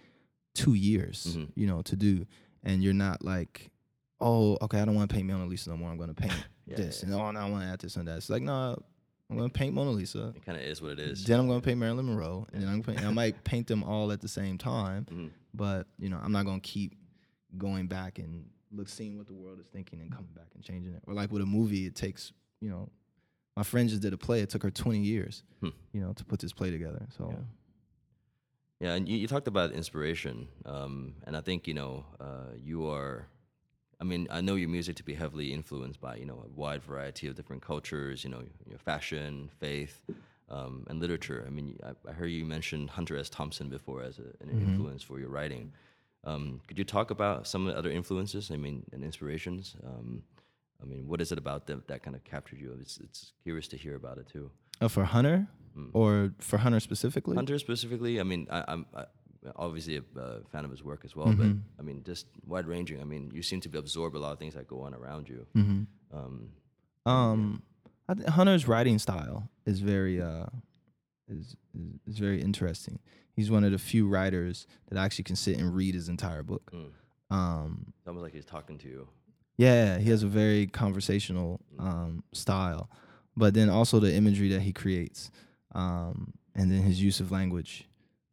two 0.54 0.76
years, 0.76 1.36
Mhm. 1.36 1.52
you 1.56 1.66
know, 1.66 1.82
to 1.82 1.96
do. 1.96 2.26
And 2.64 2.84
you're 2.84 2.94
not 2.94 3.24
like, 3.26 3.72
oh, 4.20 4.58
okay, 4.62 4.80
I 4.80 4.86
don't 4.86 4.94
want 4.96 5.10
to 5.10 5.16
paint 5.16 5.28
Mona 5.28 5.46
Lisa 5.48 5.72
no 5.72 5.78
more. 5.78 5.90
I'm 5.90 5.98
going 5.98 6.14
to 6.14 6.22
paint 6.22 6.34
Yeah, 6.68 6.76
this. 6.78 7.00
yeah. 7.02 7.06
And 7.14 7.16
oh, 7.22 7.32
no, 7.32 7.40
I 7.40 7.50
want 7.50 7.64
to 7.64 7.70
add 7.70 7.80
this 7.80 7.96
and 7.96 8.08
that. 8.08 8.18
It's 8.18 8.30
like, 8.30 8.44
no, 8.44 8.80
I'm 9.30 9.38
going 9.38 9.50
to 9.50 9.54
paint 9.54 9.74
Mona 9.74 9.90
Lisa. 9.92 10.34
It 10.36 10.46
kind 10.46 10.58
of 10.60 10.64
is 10.64 10.80
what 10.82 10.92
it 10.92 11.00
is. 11.00 11.24
Then 11.24 11.40
I'm 11.40 11.48
going 11.48 11.60
to 11.62 11.66
paint 11.66 11.80
Marilyn 11.80 12.06
Monroe. 12.06 12.46
And 12.54 12.62
then 12.62 12.70
I'm 12.70 12.84
paint, 12.84 13.00
and 13.00 13.08
I 13.08 13.12
might 13.12 13.44
paint 13.44 13.66
them 13.68 13.84
all 13.84 14.12
at 14.12 14.22
the 14.22 14.28
same 14.28 14.58
time. 14.60 15.06
Mhm. 15.12 15.30
But, 15.56 15.88
you 15.98 16.10
know, 16.10 16.20
I'm 16.22 16.32
not 16.32 16.46
going 16.46 16.62
to 16.62 16.68
keep 16.70 16.94
going 17.58 17.88
back 17.88 18.20
and 18.20 18.46
look, 18.78 18.88
seeing 18.90 19.18
what 19.18 19.28
the 19.28 19.34
world 19.34 19.60
is 19.60 19.68
thinking 19.68 20.00
and 20.02 20.12
coming 20.12 20.32
back 20.36 20.48
and 20.56 20.64
changing 20.64 20.94
it. 20.94 21.02
Or 21.08 21.14
like 21.14 21.32
with 21.32 21.42
a 21.42 21.46
movie, 21.46 21.86
it 21.86 21.96
takes, 21.96 22.32
you 22.62 22.70
know, 22.70 22.90
my 23.56 23.64
friend 23.64 23.90
just 23.90 24.02
did 24.02 24.14
a 24.14 24.18
play. 24.18 24.42
It 24.42 24.50
took 24.50 24.64
her 24.64 24.70
20 24.72 25.00
years, 25.00 25.44
Hmm. 25.62 25.70
you 25.92 26.00
know, 26.02 26.14
to 26.14 26.24
put 26.24 26.40
this 26.40 26.54
play 26.54 26.70
together. 26.72 27.06
So, 27.18 27.30
Yeah. 27.32 27.44
Yeah, 28.80 28.94
and 28.94 29.10
you, 29.10 29.18
you 29.18 29.28
talked 29.28 29.48
about 29.48 29.72
inspiration, 29.72 30.48
um, 30.66 31.16
and 31.26 31.36
I 31.36 31.42
think 31.42 31.68
you 31.68 31.74
know 31.74 32.06
uh, 32.20 32.52
you 32.64 32.88
are. 32.88 33.28
I 34.00 34.04
mean, 34.04 34.28
I 34.30 34.42
know 34.42 34.54
your 34.54 34.70
music 34.70 34.96
to 34.98 35.04
be 35.04 35.16
heavily 35.16 35.52
influenced 35.52 36.00
by 36.00 36.18
you 36.18 36.26
know 36.28 36.44
a 36.46 36.50
wide 36.56 36.84
variety 36.84 37.26
of 37.28 37.34
different 37.34 37.64
cultures. 37.64 38.24
You 38.24 38.30
know, 38.30 38.44
your 38.70 38.78
fashion, 38.78 39.50
faith, 39.60 40.04
um, 40.50 40.86
and 40.92 41.00
literature. 41.00 41.44
I 41.48 41.50
mean, 41.50 41.80
I, 41.84 41.94
I 42.08 42.14
heard 42.14 42.28
you 42.28 42.46
mention 42.46 42.88
Hunter 42.88 43.18
S. 43.18 43.30
Thompson 43.32 43.68
before 43.68 44.04
as 44.04 44.20
a, 44.20 44.28
an 44.44 44.50
Mhm. 44.52 44.62
influence 44.68 45.02
for 45.02 45.20
your 45.20 45.30
writing. 45.30 45.74
Um, 46.30 46.60
could 46.68 46.78
you 46.78 46.84
talk 46.86 47.08
about 47.18 47.48
some 47.48 47.62
of 47.68 47.74
the 47.74 47.78
other 47.80 47.90
influences? 48.00 48.52
I 48.52 48.58
mean, 48.58 48.84
and 48.94 49.04
inspirations. 49.04 49.76
Um, 49.90 50.24
I 50.82 50.86
mean, 50.86 51.08
what 51.08 51.20
is 51.22 51.32
it 51.32 51.38
about 51.38 51.62
them 51.68 51.84
that 51.88 52.00
kind 52.04 52.16
of 52.18 52.24
captured 52.34 52.60
you? 52.60 52.72
It's 52.82 52.96
it's 53.06 53.34
curious 53.44 53.68
to 53.70 53.78
hear 53.78 53.96
about 53.96 54.18
it 54.22 54.28
too. 54.36 54.46
uh, 54.82 54.88
for 54.90 55.06
Hunter 55.06 55.48
Mm. 55.78 55.90
or 55.94 56.34
for 56.40 56.58
Hunter 56.58 56.80
specifically? 56.80 57.36
Hunter 57.36 57.58
specifically, 57.60 58.20
I 58.20 58.24
mean, 58.24 58.48
I, 58.50 58.60
I'm 58.72 58.86
I, 58.96 59.04
obviously 59.56 59.96
a 59.98 60.04
uh, 60.20 60.40
fan 60.52 60.66
of 60.66 60.72
his 60.72 60.84
work 60.84 61.02
as 61.06 61.14
well, 61.16 61.28
Mhm. 61.28 61.38
but 61.38 61.52
I 61.80 61.82
mean, 61.88 62.04
just 62.04 62.26
wide 62.48 62.66
ranging. 62.68 63.00
I 63.00 63.06
mean, 63.06 63.24
you 63.38 63.44
seem 63.44 63.60
to 63.62 63.70
be 63.70 63.78
absorb 63.78 64.16
a 64.16 64.22
lot 64.26 64.32
of 64.34 64.40
things 64.40 64.54
that 64.56 64.66
go 64.68 64.82
on 64.88 64.94
around 65.00 65.30
you. 65.30 65.46
hmm 65.54 65.84
Um, 66.12 66.36
Um, 67.06 67.62
I 68.10 68.14
think 68.16 68.28
Hunter's 68.38 68.68
writing 68.68 68.98
style 69.00 69.40
is 69.66 69.80
very 69.94 70.16
uh 70.22 70.48
is, 71.30 71.56
is 71.78 72.00
is 72.08 72.18
very 72.20 72.42
interesting. 72.42 73.00
He's 73.34 73.52
one 73.52 73.64
of 73.64 73.72
the 73.72 73.78
few 73.78 74.08
writers 74.08 74.66
that 74.90 74.98
actually 74.98 75.26
can 75.26 75.36
sit 75.36 75.58
and 75.60 75.74
read 75.76 75.94
his 75.96 76.10
entire 76.10 76.44
book. 76.44 76.72
mm, 76.74 76.90
Um, 77.30 77.94
it's 78.00 78.08
almost 78.08 78.24
like 78.24 78.34
he's 78.34 78.46
talking 78.46 78.78
to 78.80 78.88
you. 78.88 79.08
yeah, 79.58 79.98
he 80.00 80.10
has 80.10 80.24
a 80.24 80.28
very 80.28 80.68
conversational 80.68 81.60
um 81.80 82.24
style, 82.34 82.90
but 83.36 83.54
then 83.54 83.70
also 83.70 84.00
the 84.00 84.14
imagery 84.14 84.50
that 84.50 84.62
he 84.62 84.72
creates, 84.74 85.32
um, 85.76 86.34
and 86.56 86.72
then 86.72 86.82
his 86.82 87.02
use 87.02 87.20
of 87.20 87.32
language, 87.32 87.88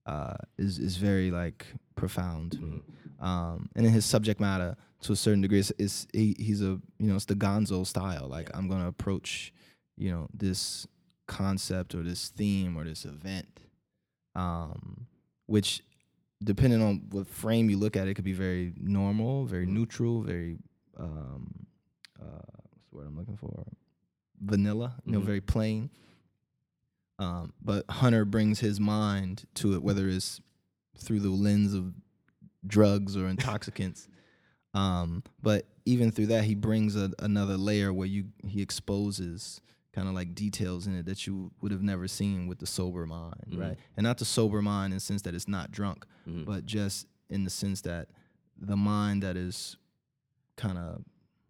uh, 0.06 0.36
is 0.58 0.78
is 0.78 0.96
very 0.96 1.30
like 1.30 1.66
profound 1.96 2.52
to 2.52 2.60
me. 2.60 2.82
Mhm. 2.82 3.24
um, 3.24 3.68
and 3.74 3.84
then 3.86 3.92
his 3.92 4.04
subject 4.04 4.40
matter 4.40 4.76
to 5.02 5.12
a 5.12 5.16
certain 5.16 5.42
degree, 5.42 5.58
is, 5.60 5.72
it's 5.78 6.06
he, 6.12 6.34
he's 6.38 6.62
a 6.62 6.80
you 6.98 7.08
know 7.08 7.16
it's 7.16 7.26
the 7.26 7.34
Gonzo 7.36 7.84
style. 7.86 8.26
Like 8.28 8.48
Yeah. 8.50 8.58
I'm 8.58 8.68
gonna 8.68 8.88
approach 8.88 9.52
you 9.96 10.10
know 10.10 10.28
this 10.32 10.86
concept 11.26 11.95
or 11.95 12.02
this 12.02 12.28
theme 12.28 12.76
or 12.76 12.85
this 12.85 13.04
event, 13.04 13.61
um, 14.35 15.07
which 15.47 15.83
depending 16.43 16.83
on 16.83 17.02
what 17.11 17.26
frame 17.26 17.71
you 17.71 17.78
look 17.78 17.97
at, 17.97 18.07
it 18.09 18.14
could 18.14 18.25
be 18.25 18.33
very 18.33 18.75
normal, 18.76 19.47
very 19.47 19.66
Mhm. 19.66 19.71
neutral, 19.71 20.23
very 20.23 20.59
um, 20.97 21.66
uh, 22.21 22.25
what's 22.71 22.88
the 22.90 22.97
word 22.97 23.07
I'm 23.09 23.16
looking 23.16 23.37
for? 23.37 23.66
Vanilla, 24.40 24.95
you 25.04 25.12
know, 25.12 25.21
Mhm. 25.21 25.25
very 25.25 25.40
plain. 25.40 25.90
Um, 27.19 27.52
but 27.62 27.88
Hunter 27.90 28.25
brings 28.25 28.61
his 28.61 28.78
mind 28.81 29.45
to 29.54 29.75
it, 29.75 29.83
whether 29.83 30.09
it's 30.09 30.40
through 30.97 31.21
the 31.21 31.31
lens 31.31 31.75
of 31.75 31.95
drugs 32.66 33.16
or 33.16 33.28
intoxicants. 33.28 34.09
um, 34.75 35.23
but 35.43 35.66
even 35.85 36.11
through 36.11 36.26
that, 36.26 36.45
he 36.45 36.54
brings 36.54 36.97
a, 36.97 37.12
another 37.21 37.57
layer 37.57 37.93
where 37.93 38.09
you 38.09 38.26
he 38.47 38.61
exposes 38.62 39.61
kind 39.94 40.08
of 40.08 40.14
like 40.14 40.34
details 40.34 40.86
in 40.86 40.94
it 40.96 41.06
that 41.06 41.26
you 41.26 41.50
would 41.60 41.70
have 41.70 41.82
never 41.82 42.08
seen 42.08 42.48
with 42.48 42.58
the 42.58 42.66
sober 42.66 43.06
mind, 43.06 43.44
Mhm. 43.50 43.58
right? 43.60 43.78
And 43.96 44.04
not 44.04 44.18
the 44.18 44.24
sober 44.24 44.60
mind 44.60 44.92
in 44.92 44.96
the 44.96 45.00
sense 45.00 45.22
that 45.22 45.34
it's 45.34 45.46
not 45.48 45.70
drunk, 45.70 46.04
Mhm. 46.26 46.44
but 46.44 46.66
just 46.66 47.06
in 47.30 47.44
the 47.44 47.50
sense 47.50 47.80
that 47.82 48.08
the 48.56 48.76
mind 48.76 49.22
that 49.22 49.36
is 49.36 49.76
kind 50.56 50.78
of 50.78 51.04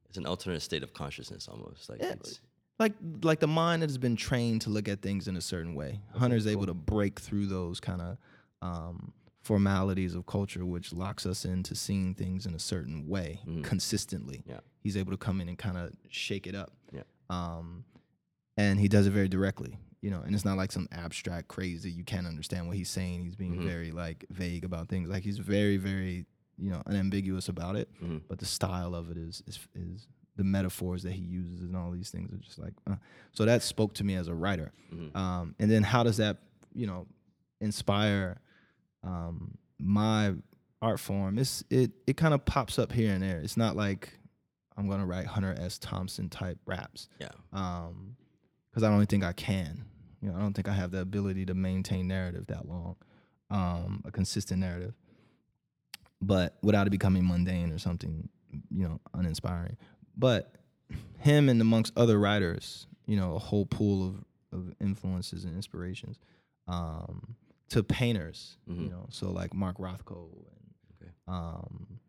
It's 0.08 0.18
an 0.18 0.26
alternate 0.26 0.60
state 0.60 0.82
of 0.82 0.92
consciousness 0.92 1.48
almost. 1.48 1.88
Like 1.88 2.00
it's 2.00 2.40
like 2.78 2.94
like 3.22 3.40
the 3.40 3.46
mind 3.48 3.82
that 3.82 3.88
has 3.90 3.98
been 3.98 4.16
trained 4.16 4.60
to 4.62 4.70
look 4.70 4.88
at 4.88 5.00
things 5.00 5.26
in 5.26 5.36
a 5.36 5.40
certain 5.40 5.74
way. 5.74 6.00
Hunter's 6.14 6.46
able 6.46 6.66
to 6.66 6.74
break 6.74 7.18
through 7.20 7.46
those 7.46 7.80
kind 7.80 8.00
of 8.02 8.18
um, 8.62 9.12
formalities 9.42 10.14
of 10.14 10.24
culture, 10.26 10.64
which 10.64 10.92
locks 10.92 11.26
us 11.26 11.44
into 11.44 11.74
seeing 11.74 12.14
things 12.14 12.46
in 12.46 12.54
a 12.54 12.58
certain 12.58 13.06
way 13.08 13.40
Mhm. 13.46 13.62
consistently. 13.62 14.42
Yeah. 14.46 14.60
He's 14.80 14.96
able 14.96 15.10
to 15.12 15.18
come 15.18 15.40
in 15.42 15.48
and 15.50 15.58
kind 15.58 15.76
of 15.76 15.92
shake 16.08 16.46
it 16.46 16.54
up. 16.54 16.72
Yeah. 16.92 17.02
Um, 17.28 17.84
and 18.56 18.78
he 18.80 18.88
does 18.88 19.06
it 19.06 19.11
very 19.11 19.28
directly, 19.28 19.78
you 20.00 20.11
know. 20.11 20.20
And 20.20 20.34
it's 20.34 20.44
not 20.44 20.56
like 20.56 20.73
some 20.73 20.88
abstract 20.92 21.49
crazy 21.49 21.90
you 21.90 22.04
can't 22.04 22.26
understand 22.26 22.66
what 22.68 22.76
he's 22.76 22.90
saying. 22.90 23.25
He's 23.25 23.37
being 23.37 23.56
Mhm. 23.56 23.64
very 23.64 23.90
like 23.90 24.25
vague 24.30 24.64
about 24.64 24.88
things. 24.88 25.08
Like 25.08 25.23
he's 25.25 25.38
very 25.38 25.76
very 25.76 26.26
you 26.56 26.70
know 26.70 26.80
unambiguous 26.87 27.49
about 27.49 27.75
it 27.75 27.88
Mhm. 28.00 28.23
but 28.28 28.38
the 28.38 28.46
style 28.46 28.94
of 28.94 29.11
it 29.11 29.16
is 29.16 29.42
is 29.49 29.58
is 29.75 30.06
the 30.37 30.44
metaphors 30.44 31.02
that 31.02 31.11
he 31.12 31.20
uses 31.23 31.62
and 31.62 31.75
all 31.76 31.90
these 31.90 32.11
things 32.11 32.32
are 32.32 32.37
just 32.38 32.61
like 32.61 32.75
uh. 32.87 32.94
so 33.32 33.44
that 33.44 33.61
spoke 33.61 33.92
to 33.94 34.04
me 34.04 34.14
as 34.14 34.28
a 34.28 34.34
writer 34.34 34.70
Mhm. 34.92 35.16
um, 35.16 35.54
and 35.58 35.68
then 35.68 35.82
how 35.82 36.04
does 36.04 36.18
that 36.18 36.37
you 36.73 36.87
know 36.87 37.08
inspire 37.61 38.40
um, 39.02 39.58
my 39.78 40.34
art 40.80 41.00
form 41.00 41.38
it's 41.38 41.64
it 41.70 41.90
it 42.06 42.16
kind 42.16 42.34
of 42.34 42.44
pops 42.44 42.78
up 42.78 42.92
here 42.92 43.12
and 43.12 43.23
there 43.23 43.40
it's 43.40 43.56
not 43.56 43.75
like 43.75 44.18
i'm 44.76 44.88
gonna 44.88 45.06
write 45.06 45.26
hunter 45.26 45.54
s 45.58 45.78
thompson 45.78 46.28
type 46.28 46.58
raps 46.66 47.08
yeah. 47.20 47.30
um 47.52 48.14
because 48.75 48.83
i 48.83 48.90
don't 48.90 49.07
think 49.07 49.23
i 49.25 49.33
can 49.33 49.85
you 50.21 50.28
know 50.28 50.37
i 50.37 50.40
don't 50.40 50.52
think 50.54 50.69
i 50.69 50.73
have 50.73 50.90
the 50.90 51.00
ability 51.00 51.47
to 51.47 51.54
maintain 51.54 52.09
narrative 52.09 52.47
that 52.49 52.66
long 52.69 52.97
um 53.50 54.02
a 54.04 54.11
consistent 54.11 54.59
narrative 54.61 54.95
but 56.21 56.57
without 56.62 56.87
it 56.87 56.90
becoming 56.90 57.26
mundane 57.26 57.71
or 57.73 57.78
something 57.78 58.28
you 58.71 58.87
know 58.88 59.00
uninspiring 59.14 59.76
but 60.16 60.54
him 61.19 61.49
and 61.49 61.61
amongst 61.61 61.93
other 61.97 62.19
writers 62.19 62.87
you 63.07 63.16
know 63.16 63.35
a 63.35 63.38
whole 63.38 63.66
pool 63.66 64.07
of 64.09 64.25
of 64.52 64.73
influences 64.81 65.45
and 65.45 65.54
inspirations 65.57 66.19
um 66.69 67.37
to 67.69 67.83
painters 67.83 68.57
you 68.66 68.75
Mhm. 68.75 68.90
know 68.90 69.07
so 69.11 69.31
like 69.31 69.52
mark 69.54 69.78
rothko 69.78 70.28
and 70.33 70.75
Okay. 71.02 71.12
um 71.28 72.00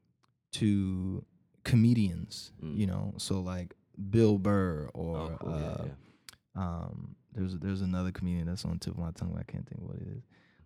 to 0.54 1.24
comedians 1.64 2.52
Mm. 2.64 2.78
you 2.78 2.88
know 2.88 3.14
so 3.18 3.42
like 3.42 3.76
bill 4.10 4.38
burr 4.38 4.90
or 4.94 5.18
Oh, 5.18 5.38
cool. 5.40 5.54
uh, 5.54 5.58
yeah, 5.60 5.86
yeah. 5.86 5.92
Um, 6.56 7.16
there's 7.34 7.58
there's 7.60 7.82
another 7.82 8.12
comedian 8.12 8.48
that's 8.48 8.66
on 8.66 8.74
the 8.74 8.80
tip 8.80 8.94
of 8.94 9.00
my 9.00 9.12
tongue. 9.12 9.32
But 9.34 9.42
I 9.42 9.52
can't 9.52 9.68
think 9.68 9.82
what 9.82 9.98
it 9.98 10.08
is. 10.18 10.24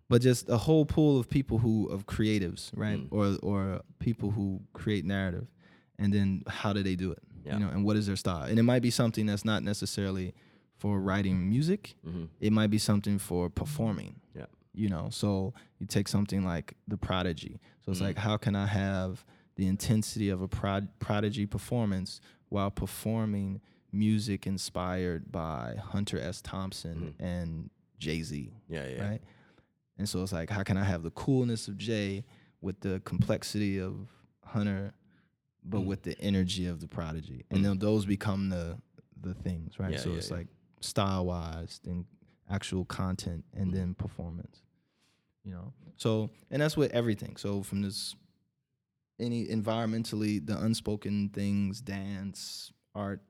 But 0.08 0.22
just 0.22 0.48
a 0.48 0.56
whole 0.56 0.84
pool 0.84 1.18
of 1.20 1.28
people 1.28 1.58
who 1.58 1.86
of 1.88 2.06
creatives, 2.06 2.70
right? 2.74 2.98
Mm. 2.98 3.08
Or 3.10 3.36
or 3.42 3.82
people 3.98 4.30
who 4.30 4.60
create 4.72 5.04
narrative, 5.04 5.46
and 5.98 6.12
then 6.12 6.42
how 6.48 6.72
do 6.72 6.82
they 6.82 6.96
do 6.96 7.12
it? 7.12 7.18
Yeah. 7.44 7.54
You 7.54 7.60
know, 7.60 7.68
and 7.70 7.84
what 7.84 7.96
is 7.96 8.06
their 8.06 8.16
style? 8.16 8.42
And 8.42 8.58
it 8.58 8.62
might 8.64 8.82
be 8.82 8.90
something 8.90 9.24
that's 9.26 9.44
not 9.44 9.62
necessarily 9.62 10.34
for 10.78 11.00
writing 11.00 11.48
music. 11.48 11.94
Mhm. 12.06 12.28
It 12.40 12.52
might 12.52 12.68
be 12.70 12.78
something 12.78 13.18
for 13.18 13.48
performing. 13.50 14.16
Yeah. 14.34 14.46
You 14.72 14.88
know, 14.88 15.08
so 15.10 15.54
you 15.78 15.86
take 15.86 16.06
something 16.08 16.44
like 16.44 16.74
the 16.88 16.96
Prodigy. 16.96 17.60
So 17.84 17.92
it's 17.92 18.00
Mm. 18.00 18.04
like, 18.04 18.18
how 18.18 18.36
can 18.36 18.54
I 18.56 18.66
have 18.66 19.24
the 19.56 19.66
intensity 19.66 20.28
of 20.30 20.40
a 20.42 20.48
prod- 20.48 20.88
Prodigy 21.00 21.44
performance 21.46 22.20
while 22.48 22.70
performing 22.70 23.60
music 23.92 24.46
inspired 24.46 25.30
by 25.32 25.76
Hunter 25.82 26.18
S. 26.20 26.40
Thompson 26.42 27.14
and 27.18 27.70
Jay 27.98 28.22
Z, 28.22 28.52
Yeah, 28.68 28.86
yeah. 28.86 29.08
right? 29.08 29.22
And 29.98 30.08
so 30.08 30.22
it's 30.22 30.32
like, 30.32 30.48
how 30.50 30.62
can 30.62 30.76
I 30.76 30.84
have 30.84 31.02
the 31.02 31.10
coolness 31.10 31.68
of 31.68 31.76
Jay 31.76 32.24
with 32.60 32.80
the 32.80 33.00
complexity 33.04 33.78
of 33.80 34.08
Hunter, 34.44 34.92
but 35.62 35.80
Mm. 35.82 35.86
with 35.86 36.02
the 36.02 36.18
energy 36.20 36.66
of 36.66 36.80
the 36.80 36.88
Prodigy? 36.88 37.44
And 37.50 37.60
Mm. 37.60 37.62
then 37.64 37.78
those 37.78 38.06
become 38.06 38.48
the 38.48 38.78
the 39.22 39.34
things, 39.34 39.78
right? 39.78 39.92
Yeah, 39.92 39.98
so 39.98 40.10
yeah, 40.12 40.16
it's 40.16 40.30
yeah. 40.30 40.36
like 40.38 40.46
style 40.80 41.26
wise, 41.26 41.78
then 41.84 42.06
actual 42.48 42.86
content, 42.86 43.44
and 43.52 43.70
Mm. 43.70 43.74
then 43.74 43.94
performance. 43.94 44.62
You 45.44 45.52
know, 45.52 45.72
so 45.96 46.30
and 46.50 46.62
that's 46.62 46.74
with 46.76 46.90
everything. 46.92 47.36
So 47.36 47.62
from 47.62 47.82
this, 47.82 48.16
any 49.18 49.46
environmentally, 49.46 50.44
the 50.44 50.58
unspoken 50.58 51.28
things, 51.28 51.82
dance, 51.82 52.72
art, 52.94 53.22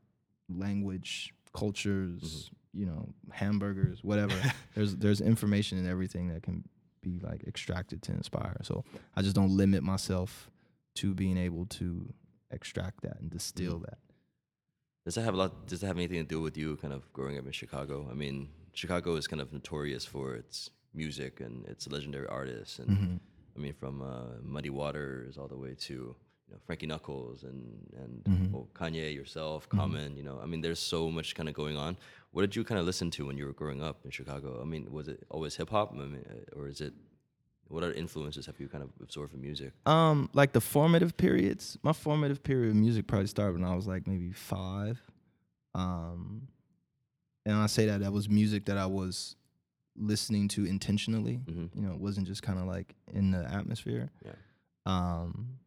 language, 0.59 1.33
cultures, 1.53 2.23
Mm-hmm. 2.23 2.81
you 2.81 2.87
know, 2.87 3.09
hamburgers, 3.33 4.05
whatever. 4.05 4.35
there's 4.75 4.97
there's 4.97 5.21
information 5.21 5.79
in 5.79 5.87
everything 5.89 6.29
that 6.29 6.43
can 6.43 6.65
be 7.03 7.19
like 7.21 7.43
extracted 7.47 8.03
to 8.03 8.13
inspire. 8.13 8.57
So 8.63 8.85
I 9.17 9.23
just 9.23 9.35
don't 9.35 9.57
limit 9.57 9.83
myself 9.83 10.51
to 10.97 11.15
being 11.15 11.37
able 11.39 11.67
to 11.67 12.13
extract 12.51 13.03
that 13.03 13.19
and 13.21 13.31
distill 13.31 13.79
Mhm. 13.81 13.87
that. 13.87 13.99
Does 15.05 15.15
that 15.15 15.23
have 15.23 15.35
a 15.35 15.37
lot? 15.37 15.67
Does 15.67 15.81
that 15.81 15.87
have 15.87 15.97
anything 15.97 16.19
to 16.23 16.29
do 16.29 16.41
with 16.41 16.57
you 16.57 16.77
kind 16.77 16.93
of 16.93 17.11
growing 17.13 17.39
up 17.39 17.47
in 17.47 17.53
Chicago? 17.53 18.07
I 18.11 18.15
mean, 18.15 18.49
Chicago 18.73 19.17
is 19.17 19.27
kind 19.27 19.41
of 19.41 19.53
notorious 19.53 20.05
for 20.05 20.35
its 20.35 20.71
music 20.95 21.41
and 21.41 21.67
its 21.67 21.89
legendary 21.89 22.27
artists, 22.29 22.79
and 22.79 22.91
Mm-hmm. 22.91 23.17
I 23.57 23.59
mean, 23.59 23.73
from 23.75 24.01
uh, 24.03 24.39
Muddy 24.43 24.71
Waters 24.71 25.37
all 25.39 25.49
the 25.49 25.57
way 25.57 25.75
to 25.89 26.15
you 26.51 26.57
know 26.57 26.61
Frankie 26.67 26.87
Knuckles 26.87 27.45
and 27.45 27.61
and 27.97 28.25
Mhm. 28.25 28.51
well, 28.53 28.69
Kanye 28.75 29.15
yourself, 29.15 29.69
Mhm. 29.69 29.77
Common. 29.79 30.17
You 30.17 30.25
know, 30.25 30.41
I 30.43 30.47
mean, 30.47 30.61
there's 30.61 30.81
so 30.81 31.11
much 31.11 31.35
kind 31.37 31.49
of 31.49 31.55
going 31.55 31.77
on. 31.77 31.97
What 32.33 32.43
did 32.43 32.57
you 32.57 32.65
kind 32.65 32.79
of 32.81 32.87
listen 32.87 33.11
to 33.13 33.27
when 33.27 33.37
you 33.39 33.47
were 33.47 33.53
growing 33.53 33.81
up 33.83 34.05
in 34.05 34.11
Chicago? 34.11 34.61
I 34.61 34.65
mean, 34.65 34.91
was 34.93 35.07
it 35.09 35.25
always 35.31 35.55
hip 35.57 35.71
hop, 35.71 35.93
I 35.93 35.97
mean, 35.97 36.25
uh, 36.29 36.59
or 36.59 36.69
is 36.69 36.81
it? 36.81 36.93
What 37.69 37.85
other 37.85 37.93
influences 37.93 38.47
have 38.47 38.59
you 38.59 38.69
kind 38.69 38.83
of 38.83 38.91
absorbed 39.01 39.31
from 39.31 39.43
music? 39.43 39.73
Um, 39.87 40.29
like 40.33 40.53
the 40.53 40.61
formative 40.61 41.17
periods. 41.17 41.79
My 41.85 41.93
formative 41.93 42.43
period 42.43 42.71
of 42.71 42.77
music 42.77 43.07
probably 43.07 43.29
started 43.29 43.55
when 43.61 43.65
I 43.65 43.77
was 43.77 43.87
like 43.87 44.09
maybe 44.09 44.33
five. 44.33 45.01
Um, 45.75 46.49
and 47.47 47.55
I 47.55 47.67
say 47.67 47.87
that 47.87 48.01
that 48.01 48.13
was 48.13 48.29
music 48.29 48.65
that 48.65 48.77
I 48.77 48.87
was 48.87 49.37
listening 49.97 50.49
to 50.49 50.65
intentionally. 50.67 51.37
hmm 51.37 51.67
You 51.75 51.83
know, 51.83 51.93
it 51.93 52.01
wasn't 52.01 52.27
just 52.27 52.43
kind 52.43 52.59
of 52.59 52.67
like 52.67 52.97
in 53.13 53.31
the 53.31 53.45
atmosphere. 53.53 54.11
Yeah. 54.25 54.33
Um, 54.87 55.60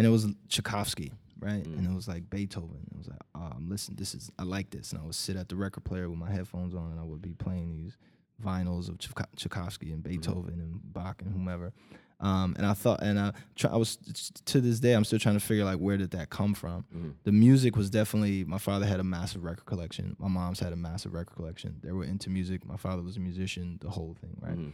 and 0.00 0.06
it 0.06 0.10
was 0.10 0.26
Tchaikovsky, 0.48 1.12
right? 1.38 1.62
Mm. 1.64 1.78
And 1.78 1.86
it 1.92 1.94
was 1.94 2.08
like 2.08 2.28
Beethoven. 2.30 2.86
It 2.92 2.98
was 2.98 3.08
like, 3.08 3.20
oh, 3.34 3.50
I'm 3.56 3.68
listening. 3.68 3.96
This 3.98 4.14
is 4.14 4.30
I 4.38 4.44
like 4.44 4.70
this, 4.70 4.92
and 4.92 5.00
I 5.00 5.04
would 5.04 5.14
sit 5.14 5.36
at 5.36 5.48
the 5.48 5.56
record 5.56 5.84
player 5.84 6.08
with 6.08 6.18
my 6.18 6.30
headphones 6.30 6.74
on, 6.74 6.90
and 6.90 6.98
I 7.00 7.04
would 7.04 7.22
be 7.22 7.34
playing 7.34 7.76
these 7.76 7.96
vinyls 8.42 8.88
of 8.88 8.98
Tchaikovsky 9.36 9.92
and 9.92 10.02
Beethoven 10.02 10.54
and 10.60 10.80
Bach 10.92 11.20
and 11.22 11.32
whomever. 11.32 11.72
Um, 12.20 12.54
and 12.58 12.66
I 12.66 12.74
thought, 12.74 13.02
and 13.02 13.18
I, 13.18 13.32
try, 13.56 13.70
I 13.70 13.76
was 13.76 13.96
to 14.44 14.60
this 14.60 14.78
day, 14.78 14.92
I'm 14.92 15.04
still 15.04 15.18
trying 15.18 15.36
to 15.38 15.44
figure 15.44 15.64
like 15.64 15.78
where 15.78 15.96
did 15.96 16.10
that 16.10 16.28
come 16.28 16.52
from. 16.54 16.84
hmm 16.92 17.10
The 17.24 17.32
music 17.32 17.76
was 17.76 17.88
definitely. 17.90 18.44
My 18.44 18.58
father 18.58 18.84
had 18.86 19.00
a 19.00 19.04
massive 19.04 19.42
record 19.44 19.64
collection. 19.66 20.16
My 20.18 20.28
mom's 20.28 20.60
had 20.60 20.72
a 20.72 20.76
massive 20.76 21.14
record 21.14 21.34
collection. 21.36 21.76
They 21.82 21.92
were 21.92 22.04
into 22.04 22.28
music. 22.28 22.64
My 22.66 22.76
father 22.76 23.02
was 23.02 23.16
a 23.16 23.20
musician. 23.20 23.78
The 23.80 23.90
whole 23.90 24.16
thing, 24.20 24.36
right? 24.40 24.54
hmm 24.54 24.70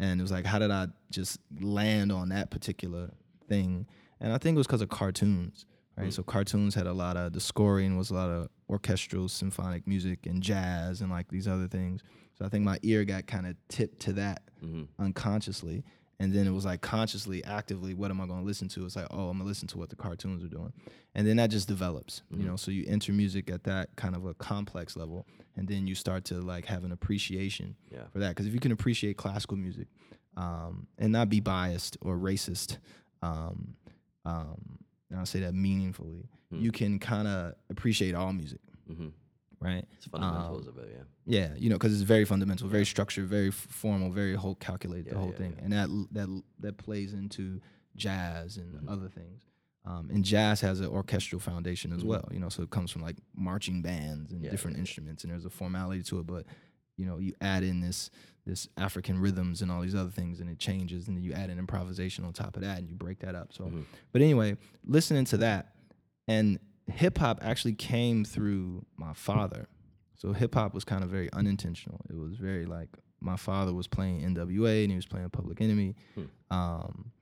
and 0.00 0.20
it 0.20 0.22
was 0.22 0.30
like 0.30 0.46
how 0.46 0.60
did 0.60 0.70
i 0.70 0.86
just 1.10 1.40
land 1.60 2.12
on 2.12 2.28
that 2.28 2.50
particular 2.52 3.10
thing 3.48 3.84
and 4.20 4.32
i 4.32 4.38
think 4.38 4.54
it 4.54 4.58
was 4.58 4.66
because 4.66 4.82
of 4.82 4.88
cartoons 4.88 5.64
right? 5.96 6.08
Mm. 6.08 6.12
so 6.12 6.22
cartoons 6.22 6.74
had 6.74 6.86
a 6.86 6.92
lot 6.92 7.16
of 7.16 7.32
the 7.32 7.40
scoring 7.40 7.96
was 7.96 8.10
a 8.10 8.14
lot 8.14 8.30
of 8.30 8.48
orchestral 8.70 9.28
symphonic 9.28 9.86
music 9.86 10.26
and 10.26 10.42
jazz 10.42 11.00
and 11.00 11.10
like 11.10 11.26
these 11.28 11.48
other 11.48 11.66
things. 11.68 12.02
So 12.38 12.44
i 12.44 12.48
think 12.48 12.64
my 12.64 12.78
ear 12.82 13.04
got 13.04 13.26
kind 13.26 13.46
of 13.46 13.56
tipped 13.68 14.00
to 14.00 14.12
that 14.14 14.42
hmm 14.60 14.84
unconsciously. 14.98 15.84
And 16.20 16.32
then 16.32 16.48
it 16.48 16.50
was 16.50 16.64
like 16.64 16.80
consciously 16.80 17.44
actively 17.44 17.94
what 17.94 18.10
am 18.10 18.20
i 18.20 18.26
going 18.26 18.40
to 18.40 18.44
listen 18.46 18.68
to? 18.70 18.84
It's 18.84 18.96
like 18.96 19.06
oh 19.10 19.28
i'm 19.30 19.38
going 19.38 19.40
to 19.40 19.44
listen 19.44 19.68
to 19.68 19.78
what 19.78 19.88
the 19.88 19.96
cartoons 19.96 20.42
are 20.44 20.48
doing. 20.48 20.72
And 21.14 21.26
then 21.26 21.36
that 21.36 21.50
just 21.50 21.66
develops 21.68 22.22
Mhm. 22.32 22.38
you 22.40 22.46
know? 22.46 22.56
So 22.56 22.70
you 22.70 22.84
enter 22.88 23.12
music 23.12 23.50
at 23.50 23.64
that 23.64 23.94
kind 23.96 24.14
of 24.16 24.24
a 24.26 24.34
complex 24.34 24.96
level 24.96 25.26
and 25.56 25.66
then 25.66 25.86
you 25.88 25.94
start 25.94 26.24
to 26.26 26.34
like 26.40 26.64
have 26.66 26.84
an 26.84 26.92
appreciation 26.92 27.74
Yeah. 27.90 28.06
for 28.12 28.18
that. 28.20 28.30
Because 28.30 28.46
if 28.46 28.52
you 28.54 28.60
can 28.60 28.72
appreciate 28.72 29.16
classical 29.16 29.56
music 29.56 29.88
um, 30.36 30.86
and 30.98 31.12
not 31.12 31.28
be 31.28 31.40
biased 31.40 31.96
or 32.00 32.16
racist 32.16 32.78
um, 33.22 33.74
um, 34.28 34.60
and 35.10 35.18
i'll 35.18 35.26
say 35.34 35.40
that 35.40 35.54
meaningfully 35.54 36.28
Mm. 36.50 36.62
you 36.62 36.72
can 36.72 36.98
kind 36.98 37.28
of 37.28 37.40
appreciate 37.68 38.14
all 38.14 38.32
music 38.32 38.60
hmm 38.86 39.08
right 39.60 39.84
It's 39.96 40.06
fundamentals 40.06 40.66
Um, 40.66 40.72
of 40.72 40.78
it. 40.82 40.88
Yeah. 40.96 41.04
yeah 41.50 41.54
you 41.62 41.68
know 41.68 41.76
because 41.78 41.92
it's 41.92 42.08
very 42.16 42.24
fundamental 42.24 42.68
very 42.68 42.86
structured 42.86 43.26
very 43.38 43.50
formal 43.50 44.08
very 44.10 44.34
whole 44.42 44.54
calculated 44.54 45.06
Yeah, 45.08 45.12
the 45.14 45.18
whole 45.18 45.32
yeah, 45.32 45.36
thing 45.42 45.52
yeah. 45.58 45.64
and 45.64 45.72
that 45.78 45.88
that 46.16 46.42
that 46.64 46.74
plays 46.78 47.12
into 47.12 47.60
jazz 47.96 48.56
and 48.56 48.70
Mhm. 48.80 48.88
other 48.94 49.08
things 49.18 49.42
um, 49.84 50.08
and 50.14 50.24
jazz 50.24 50.60
has 50.62 50.80
an 50.80 50.86
orchestral 51.00 51.40
foundation 51.40 51.92
as 51.92 52.02
Mhm. 52.02 52.06
well 52.12 52.28
you 52.34 52.40
know 52.42 52.48
so 52.48 52.62
it 52.62 52.70
comes 52.70 52.90
from 52.90 53.02
like 53.02 53.16
marching 53.34 53.82
bands 53.82 54.32
and 54.32 54.40
different 54.54 54.76
instruments 54.78 55.22
and 55.24 55.30
there's 55.32 55.44
a 55.44 55.50
formality 55.50 56.02
to 56.04 56.18
it 56.20 56.26
but 56.26 56.46
you 56.98 57.06
know 57.06 57.16
you 57.18 57.32
add 57.40 57.62
in 57.62 57.80
this 57.80 58.10
this 58.44 58.68
african 58.76 59.18
rhythms 59.18 59.62
and 59.62 59.70
all 59.70 59.80
these 59.80 59.94
other 59.94 60.10
things 60.10 60.40
and 60.40 60.50
it 60.50 60.58
changes 60.58 61.06
and 61.08 61.16
then 61.16 61.22
you 61.24 61.32
add 61.32 61.48
an 61.50 61.58
improvisation 61.58 62.24
on 62.24 62.32
top 62.32 62.56
of 62.56 62.62
that 62.62 62.78
and 62.78 62.88
you 62.88 62.94
break 62.94 63.18
that 63.20 63.34
up 63.34 63.52
so 63.52 63.64
Mhm. 63.64 63.84
but 64.12 64.20
anyway 64.22 64.56
listening 64.86 65.24
to 65.26 65.36
that 65.38 65.74
and 66.26 66.58
hip 66.86 67.18
hop 67.18 67.38
actually 67.42 67.74
came 67.74 68.24
through 68.24 68.84
my 68.96 69.12
father 69.12 69.68
so 70.16 70.32
hip 70.32 70.54
hop 70.54 70.74
was 70.74 70.84
kind 70.84 71.04
of 71.04 71.10
very 71.10 71.30
unintentional 71.32 72.00
it 72.10 72.16
was 72.16 72.34
very 72.36 72.66
like 72.66 72.88
my 73.20 73.36
father 73.36 73.74
was 73.74 73.86
playing 73.88 74.20
NWA 74.34 74.82
and 74.84 74.90
he 74.92 74.96
was 74.96 75.06
playing 75.06 75.28
Public 75.30 75.60
Enemy 75.60 75.94
Hmm. 76.14 76.22
um 76.50 77.12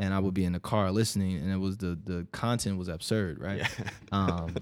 and 0.00 0.14
I 0.14 0.18
would 0.20 0.32
be 0.34 0.44
in 0.44 0.52
the 0.52 0.60
car 0.60 0.92
listening, 0.92 1.36
and 1.38 1.52
it 1.52 1.56
was 1.58 1.76
the 1.78 1.98
the 2.04 2.26
content 2.32 2.78
was 2.78 2.88
absurd, 2.88 3.40
right? 3.40 3.58
Yeah. 3.58 3.68
Um, 4.10 4.56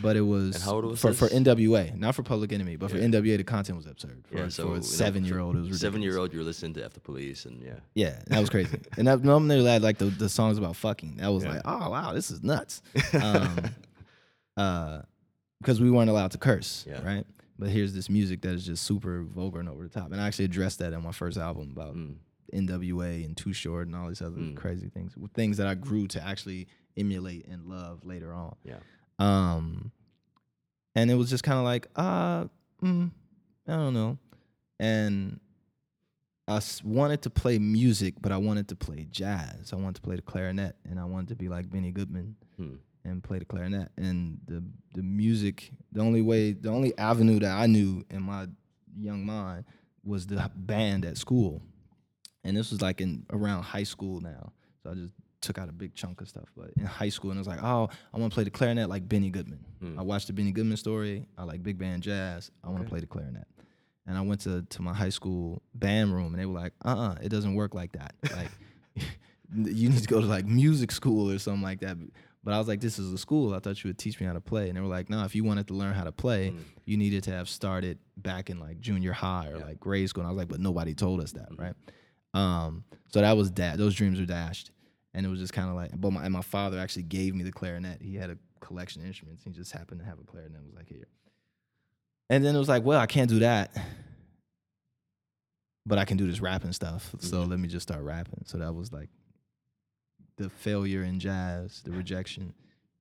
but 0.00 0.16
it 0.16 0.22
was, 0.22 0.64
was 0.66 0.98
for 1.00 1.12
for? 1.12 1.28
NWA, 1.28 1.94
not 1.98 2.14
for 2.14 2.22
Public 2.22 2.50
Enemy, 2.50 2.76
but 2.76 2.90
for 2.90 2.96
Yeah. 2.96 3.04
NWA, 3.08 3.36
the 3.36 3.44
content 3.44 3.76
was 3.76 3.86
absurd. 3.86 4.24
For, 4.26 4.38
yeah, 4.38 4.48
so 4.48 4.68
for 4.68 4.76
a 4.76 4.82
seven 4.82 5.22
year 5.24 5.38
old, 5.38 5.54
it 5.54 5.58
was 5.58 5.64
ridiculous. 5.68 5.80
seven 5.82 6.02
year 6.02 6.16
old. 6.18 6.32
You're 6.32 6.44
listening 6.44 6.72
to 6.74 6.84
F 6.84 6.94
the 6.94 7.00
Police, 7.00 7.44
and 7.44 7.62
yeah, 7.62 7.74
Yeah, 7.94 8.18
that 8.28 8.40
was 8.40 8.48
crazy. 8.48 8.78
and 8.96 9.06
that 9.06 9.22
normally 9.22 9.60
like 9.80 9.98
the, 9.98 10.06
the 10.06 10.30
songs 10.30 10.56
about 10.56 10.76
fucking. 10.76 11.16
That 11.18 11.28
was 11.28 11.44
Yeah. 11.44 11.50
like, 11.54 11.62
oh 11.66 11.90
wow, 11.90 12.14
this 12.14 12.30
is 12.30 12.42
nuts. 12.42 12.80
Um, 13.22 13.56
uh, 14.56 15.02
because 15.60 15.80
we 15.80 15.90
weren't 15.90 16.08
allowed 16.10 16.30
to 16.32 16.38
curse, 16.38 16.84
Yeah. 16.88 17.04
right? 17.04 17.26
But 17.58 17.70
here's 17.70 17.92
this 17.94 18.08
music 18.10 18.42
that 18.42 18.52
is 18.54 18.64
just 18.66 18.84
super 18.84 19.22
vulgar 19.24 19.60
and 19.60 19.68
over 19.68 19.82
the 19.82 19.88
top. 19.88 20.12
And 20.12 20.20
I 20.20 20.26
actually 20.26 20.44
addressed 20.46 20.78
that 20.80 20.92
in 20.92 21.02
my 21.02 21.12
first 21.12 21.36
album 21.38 21.70
about 21.74 21.96
Mm. 21.96 22.16
NWA 22.52 23.24
and 23.24 23.36
Too 23.36 23.52
Short 23.52 23.86
and 23.86 23.96
all 23.96 24.08
these 24.08 24.22
other 24.22 24.36
Mm. 24.38 24.56
crazy 24.56 24.88
things, 24.88 25.14
things 25.34 25.56
that 25.58 25.66
I 25.66 25.74
grew 25.74 26.06
to 26.08 26.22
actually 26.24 26.68
emulate 26.96 27.46
and 27.46 27.66
love 27.66 28.04
later 28.04 28.32
on. 28.32 28.54
yeah, 28.64 28.78
Um, 29.18 29.92
and 30.94 31.10
it 31.10 31.14
was 31.14 31.28
just 31.30 31.44
kind 31.44 31.58
of 31.58 31.64
like, 31.64 31.88
uh, 31.96 32.46
mm, 32.82 33.10
I 33.68 33.72
don't 33.76 33.94
know. 33.94 34.18
And 34.78 35.40
I 36.48 36.60
wanted 36.84 37.22
to 37.22 37.30
play 37.30 37.58
music, 37.58 38.14
but 38.20 38.30
I 38.30 38.36
wanted 38.36 38.68
to 38.68 38.76
play 38.76 39.06
jazz. 39.10 39.72
I 39.72 39.76
wanted 39.76 39.96
to 39.96 40.02
play 40.02 40.16
the 40.16 40.22
clarinet, 40.22 40.76
and 40.84 41.00
I 41.00 41.04
wanted 41.04 41.28
to 41.30 41.34
be 41.36 41.48
like 41.48 41.68
Benny 41.70 41.90
Goodman 41.90 42.36
Hmm. 42.56 42.74
and 43.04 43.22
play 43.22 43.38
the 43.40 43.44
clarinet. 43.44 43.90
And 43.96 44.40
the 44.46 44.62
the 44.94 45.02
music, 45.02 45.72
the 45.92 46.00
only 46.00 46.22
way, 46.22 46.52
the 46.52 46.70
only 46.70 46.96
avenue 46.96 47.38
that 47.40 47.50
I 47.60 47.66
knew 47.66 48.04
in 48.10 48.22
my 48.22 48.46
young 48.96 49.26
mind 49.26 49.64
was 50.04 50.26
the 50.28 50.50
band 50.54 51.04
at 51.04 51.18
school. 51.18 51.60
And 52.46 52.56
this 52.56 52.70
was 52.70 52.80
like 52.80 53.00
in 53.00 53.26
around 53.30 53.62
high 53.64 53.82
school 53.82 54.20
now. 54.20 54.52
So 54.82 54.90
I 54.90 54.94
just 54.94 55.12
took 55.40 55.58
out 55.58 55.68
a 55.68 55.72
big 55.72 55.94
chunk 55.94 56.20
of 56.20 56.28
stuff. 56.28 56.48
But 56.56 56.70
in 56.76 56.84
high 56.86 57.08
school, 57.08 57.30
and 57.30 57.38
I 57.38 57.40
was 57.40 57.48
like, 57.48 57.62
oh, 57.62 57.88
I 58.14 58.18
want 58.18 58.32
to 58.32 58.34
play 58.34 58.44
the 58.44 58.50
clarinet 58.50 58.88
like 58.88 59.08
Benny 59.08 59.30
Goodman. 59.30 59.64
Hmm. 59.80 59.98
I 59.98 60.02
watched 60.02 60.28
the 60.28 60.32
Benny 60.32 60.52
Goodman 60.52 60.76
story. 60.76 61.26
I 61.36 61.44
like 61.44 61.62
big 61.62 61.78
band 61.78 62.02
jazz. 62.02 62.50
I 62.64 62.68
want 62.68 62.78
to 62.78 62.82
Okay. 62.84 62.90
play 62.90 63.00
the 63.00 63.06
clarinet. 63.06 63.46
And 64.06 64.16
I 64.16 64.20
went 64.20 64.40
to, 64.42 64.62
to 64.62 64.82
my 64.82 64.94
high 64.94 65.08
school 65.08 65.60
band 65.74 66.14
room, 66.14 66.32
and 66.32 66.40
they 66.40 66.46
were 66.46 66.58
like, 66.58 66.72
uh 66.84 66.96
uh 66.96 67.14
it 67.20 67.28
doesn't 67.28 67.54
work 67.54 67.74
like 67.74 67.92
that. 67.92 68.14
Like, 68.36 68.50
you 69.54 69.88
need 69.90 69.98
to 70.02 70.08
go 70.08 70.20
to 70.20 70.26
like 70.26 70.46
music 70.46 70.90
school 70.92 71.30
or 71.30 71.38
something 71.38 71.62
like 71.62 71.80
that. 71.80 71.96
But 72.44 72.54
I 72.54 72.58
was 72.58 72.68
like, 72.68 72.80
this 72.80 72.98
is 73.00 73.12
a 73.12 73.18
school. 73.18 73.54
I 73.54 73.58
thought 73.58 73.82
you 73.82 73.88
would 73.88 73.98
teach 73.98 74.20
me 74.20 74.26
how 74.26 74.32
to 74.32 74.40
play. 74.40 74.68
And 74.68 74.76
they 74.76 74.80
were 74.80 74.86
like, 74.86 75.10
no, 75.10 75.24
if 75.24 75.34
you 75.34 75.42
wanted 75.42 75.66
to 75.68 75.74
learn 75.74 75.94
how 75.94 76.04
to 76.04 76.12
play, 76.12 76.50
Mm. 76.50 76.62
you 76.84 76.96
needed 76.96 77.24
to 77.24 77.32
have 77.32 77.48
started 77.48 77.98
back 78.16 78.50
in 78.50 78.60
like 78.60 78.80
junior 78.80 79.12
high 79.12 79.48
or 79.48 79.58
Yeah. 79.58 79.64
like 79.64 79.80
grade 79.80 80.08
school. 80.08 80.22
And 80.22 80.28
I 80.28 80.30
was 80.32 80.38
like, 80.38 80.48
but 80.48 80.60
nobody 80.60 80.94
told 80.94 81.20
us 81.20 81.32
that, 81.32 81.50
Mhm. 81.50 81.58
right? 81.60 81.74
Um, 82.34 82.84
so 83.08 83.20
that 83.20 83.36
was 83.36 83.50
that. 83.52 83.78
Those 83.78 83.94
dreams 83.94 84.18
were 84.20 84.26
dashed. 84.26 84.70
And 85.14 85.24
it 85.24 85.28
was 85.30 85.38
just 85.40 85.52
kind 85.54 85.70
of 85.70 85.74
like, 85.76 85.92
but 85.98 86.10
my, 86.12 86.28
my 86.28 86.42
father 86.42 86.78
actually 86.78 87.04
gave 87.04 87.34
me 87.34 87.42
the 87.42 87.50
clarinet. 87.52 88.02
He 88.02 88.16
had 88.16 88.28
a 88.28 88.36
collection 88.60 89.00
of 89.00 89.06
instruments. 89.08 89.44
He 89.44 89.50
just 89.50 89.72
happened 89.72 90.00
to 90.00 90.06
have 90.06 90.18
a 90.18 90.24
clarinet. 90.24 90.58
It 90.60 90.66
was 90.66 90.74
like, 90.74 90.88
here. 90.88 91.06
And 92.28 92.44
then 92.44 92.54
it 92.54 92.58
was 92.58 92.68
like, 92.68 92.84
well, 92.84 93.00
I 93.00 93.06
can't 93.06 93.30
do 93.30 93.38
that. 93.38 93.74
But 95.86 95.98
I 95.98 96.04
can 96.04 96.16
do 96.16 96.26
this 96.26 96.40
rapping 96.40 96.72
stuff. 96.72 97.14
So 97.20 97.44
Mhm. 97.44 97.48
let 97.50 97.58
me 97.60 97.68
just 97.68 97.84
start 97.88 98.02
rapping. 98.02 98.42
So 98.44 98.58
that 98.58 98.74
was 98.74 98.92
like 98.92 99.08
the 100.36 100.50
failure 100.50 101.02
in 101.02 101.20
jazz, 101.20 101.80
the 101.84 101.92
rejection. 101.92 102.52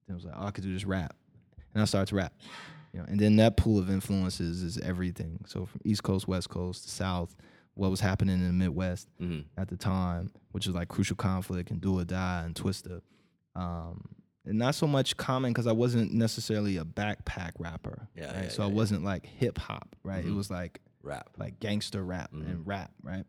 Then 0.07 0.13
I 0.13 0.15
was 0.15 0.25
like, 0.25 0.35
oh, 0.37 0.45
I 0.45 0.51
could 0.51 0.63
do 0.63 0.71
this 0.73 0.85
rap. 0.85 1.15
And 1.73 1.81
I 1.81 1.85
started 1.85 2.07
to 2.09 2.15
rap. 2.15 2.33
You 2.93 2.99
know, 3.01 3.05
and 3.09 3.19
then 3.19 3.35
that 3.37 3.57
pool 3.57 3.77
of 3.79 3.89
influences 3.89 4.61
is 4.61 4.77
everything. 4.77 5.43
So 5.47 5.65
from 5.65 5.81
East 5.83 6.03
Coast, 6.03 6.27
West 6.29 6.47
Coast, 6.49 6.87
South, 6.87 7.35
what 7.75 7.91
was 7.91 7.99
happening 7.99 8.35
in 8.39 8.47
the 8.47 8.53
Midwest 8.53 9.07
hmm 9.19 9.41
at 9.57 9.67
the 9.69 9.77
time, 9.77 10.31
which 10.51 10.65
was 10.67 10.75
like 10.75 10.87
Crucial 10.87 11.15
Conflict 11.15 11.69
and 11.71 11.79
Do 11.81 11.99
or 11.99 12.05
Die 12.05 12.43
and 12.45 12.55
Twista. 12.55 13.01
Um, 13.55 14.07
and 14.45 14.57
not 14.59 14.75
so 14.75 14.85
much 14.87 15.17
common 15.17 15.51
because 15.53 15.67
I 15.67 15.71
wasn't 15.71 16.13
necessarily 16.13 16.77
a 16.77 16.85
backpack 16.85 17.51
rapper. 17.59 18.07
Yeah, 18.15 18.33
right? 18.33 18.43
yeah, 18.43 18.49
so 18.49 18.61
yeah, 18.63 18.69
I 18.69 18.71
wasn't 18.71 19.03
like 19.03 19.25
hip 19.25 19.57
hop, 19.57 19.95
right? 20.03 20.23
It 20.25 20.31
Mhm. 20.31 20.35
was 20.35 20.49
like 20.51 20.81
rap. 21.03 21.29
like 21.37 21.59
gangster 21.59 22.03
rap 22.03 22.31
Mhm. 22.33 22.45
and 22.49 22.67
rap, 22.67 22.91
right? 23.03 23.25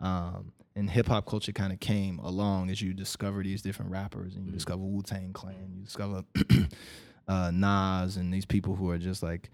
Um, 0.00 0.52
and 0.74 0.90
hip 0.90 1.06
hop 1.06 1.24
culture 1.26 1.52
kind 1.52 1.72
of 1.72 1.80
came 1.80 2.18
along 2.18 2.70
as 2.70 2.82
you 2.82 2.92
discover 2.94 3.42
these 3.42 3.62
different 3.62 3.90
rappers 3.92 4.34
and 4.36 4.44
you 4.44 4.50
Mhm. 4.52 4.54
discover 4.56 4.82
Wu 4.82 5.02
Tang 5.02 5.32
Clan, 5.32 5.72
you 5.74 5.84
discover 5.84 6.22
uh, 7.28 7.50
Nas 7.52 8.16
and 8.16 8.32
these 8.32 8.44
people 8.46 8.76
who 8.76 8.90
are 8.90 8.98
just 8.98 9.22
like, 9.22 9.50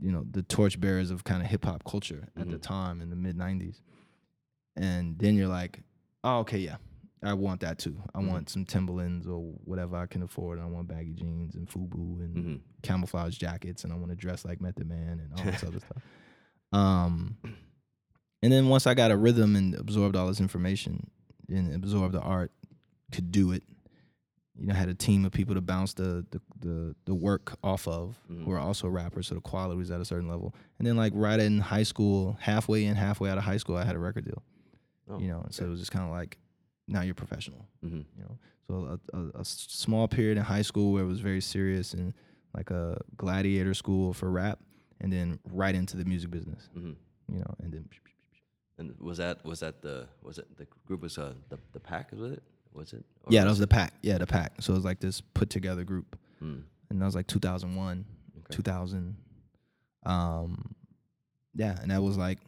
you 0.00 0.12
know, 0.12 0.24
the 0.30 0.42
torchbearers 0.42 1.10
of 1.10 1.24
kind 1.24 1.42
of 1.42 1.48
hip 1.48 1.64
hop 1.64 1.84
culture 1.84 2.28
at 2.36 2.48
the 2.50 2.56
Mhm. 2.58 2.62
time 2.62 3.00
in 3.00 3.10
the 3.10 3.16
mid 3.16 3.36
'90s. 3.36 3.80
And 4.76 5.18
then 5.18 5.34
you're 5.34 5.48
like, 5.48 5.82
oh, 6.22 6.38
okay, 6.40 6.58
yeah, 6.58 6.76
I 7.22 7.34
want 7.34 7.60
that 7.62 7.78
too. 7.78 8.00
I 8.14 8.20
Mhm. 8.20 8.28
want 8.28 8.48
some 8.48 8.64
Timberlands 8.64 9.26
or 9.26 9.40
whatever 9.64 9.96
I 9.96 10.06
can 10.06 10.22
afford. 10.22 10.58
And 10.58 10.66
I 10.68 10.70
want 10.70 10.86
baggy 10.88 11.14
jeans 11.14 11.54
and 11.56 11.68
FUBU 11.68 12.20
and 12.20 12.34
hmm 12.44 12.56
camouflage 12.82 13.36
jackets 13.38 13.82
and 13.82 13.92
I 13.92 13.96
want 13.96 14.10
to 14.10 14.16
dress 14.16 14.44
like 14.44 14.60
Method 14.60 14.86
Man 14.88 15.18
and 15.18 15.32
all 15.34 15.44
this 15.44 15.64
other 15.64 15.80
stuff. 15.80 16.00
Um, 16.72 17.38
and 18.42 18.52
then 18.52 18.68
once 18.68 18.86
I 18.86 18.94
got 18.94 19.10
a 19.10 19.16
rhythm 19.16 19.56
and 19.56 19.74
absorbed 19.74 20.14
all 20.14 20.28
this 20.28 20.40
information 20.40 21.10
and 21.48 21.74
absorbed 21.74 22.14
the 22.14 22.20
art, 22.20 22.52
could 23.10 23.32
do 23.32 23.50
it. 23.52 23.64
You 24.60 24.66
know, 24.66 24.74
had 24.74 24.88
a 24.88 24.94
team 24.94 25.24
of 25.24 25.32
people 25.32 25.54
to 25.54 25.60
bounce 25.60 25.94
the 25.94 26.26
the 26.30 26.40
the, 26.60 26.94
the 27.04 27.14
work 27.14 27.56
off 27.62 27.86
of 27.86 28.18
Mhm. 28.30 28.44
who 28.44 28.50
are 28.52 28.58
also 28.58 28.88
rappers, 28.88 29.26
so 29.28 29.34
the 29.36 29.40
quality 29.40 29.76
was 29.78 29.90
at 29.90 30.00
a 30.00 30.04
certain 30.04 30.28
level. 30.28 30.54
And 30.78 30.86
then 30.86 30.96
like 30.96 31.12
right 31.14 31.38
in 31.40 31.60
high 31.60 31.84
school, 31.84 32.36
halfway 32.40 32.84
in, 32.84 32.96
halfway 32.96 33.30
out 33.30 33.38
of 33.38 33.44
high 33.44 33.56
school, 33.58 33.76
I 33.76 33.84
had 33.84 33.94
a 33.96 33.98
record 34.00 34.24
deal. 34.24 34.42
Oh, 35.08 35.18
you 35.20 35.28
know, 35.28 35.46
so 35.50 35.64
it 35.64 35.68
was 35.68 35.78
just 35.80 35.90
kind 35.92 36.04
of 36.04 36.10
like, 36.10 36.38
now 36.90 37.02
you're 37.02 37.14
professional 37.14 37.66
hmm 37.82 38.00
you 38.16 38.22
know 38.22 38.38
so 38.66 38.98
a 39.34 39.44
small 39.44 40.08
period 40.08 40.38
in 40.38 40.44
high 40.44 40.62
school 40.62 40.92
where 40.92 41.02
it 41.02 41.06
was 41.06 41.20
very 41.20 41.40
serious 41.40 41.92
and 41.94 42.14
like 42.54 42.70
a 42.70 42.98
gladiator 43.18 43.74
school 43.74 44.14
for 44.14 44.30
rap 44.30 44.58
and 45.02 45.12
then 45.12 45.38
right 45.52 45.74
into 45.74 45.96
the 45.98 46.04
music 46.06 46.30
business 46.30 46.70
hmm 46.74 46.92
you 47.30 47.40
know 47.40 47.54
and 47.62 47.72
then 47.74 47.84
And 48.78 48.94
was 49.00 49.18
that 49.18 49.44
was 49.44 49.60
that 49.60 49.82
the 49.82 50.08
was 50.22 50.38
it 50.38 50.46
the 50.56 50.66
group 50.86 51.02
was 51.02 51.18
uh 51.18 51.34
the 51.50 51.58
the 51.72 51.80
pack 51.80 52.10
was 52.12 52.32
it 52.32 52.42
was 52.72 52.92
it 52.92 53.04
Or 53.24 53.32
yeah 53.32 53.42
that 53.44 53.50
was 53.50 53.58
the 53.58 53.66
pack 53.66 53.94
yeah 54.02 54.18
the 54.18 54.26
pack 54.26 54.52
so 54.60 54.72
it 54.72 54.76
was 54.76 54.84
like 54.84 55.00
this 55.00 55.20
put 55.20 55.50
together 55.50 55.84
group 55.84 56.18
Mm, 56.42 56.62
and 56.90 57.00
that 57.02 57.04
was 57.04 57.14
like 57.16 57.26
2001 57.26 58.04
okay. 58.38 58.54
2000 58.54 59.16
um 60.04 60.74
yeah 61.54 61.76
and 61.82 61.90
that 61.90 62.02
was 62.02 62.16
like 62.16 62.38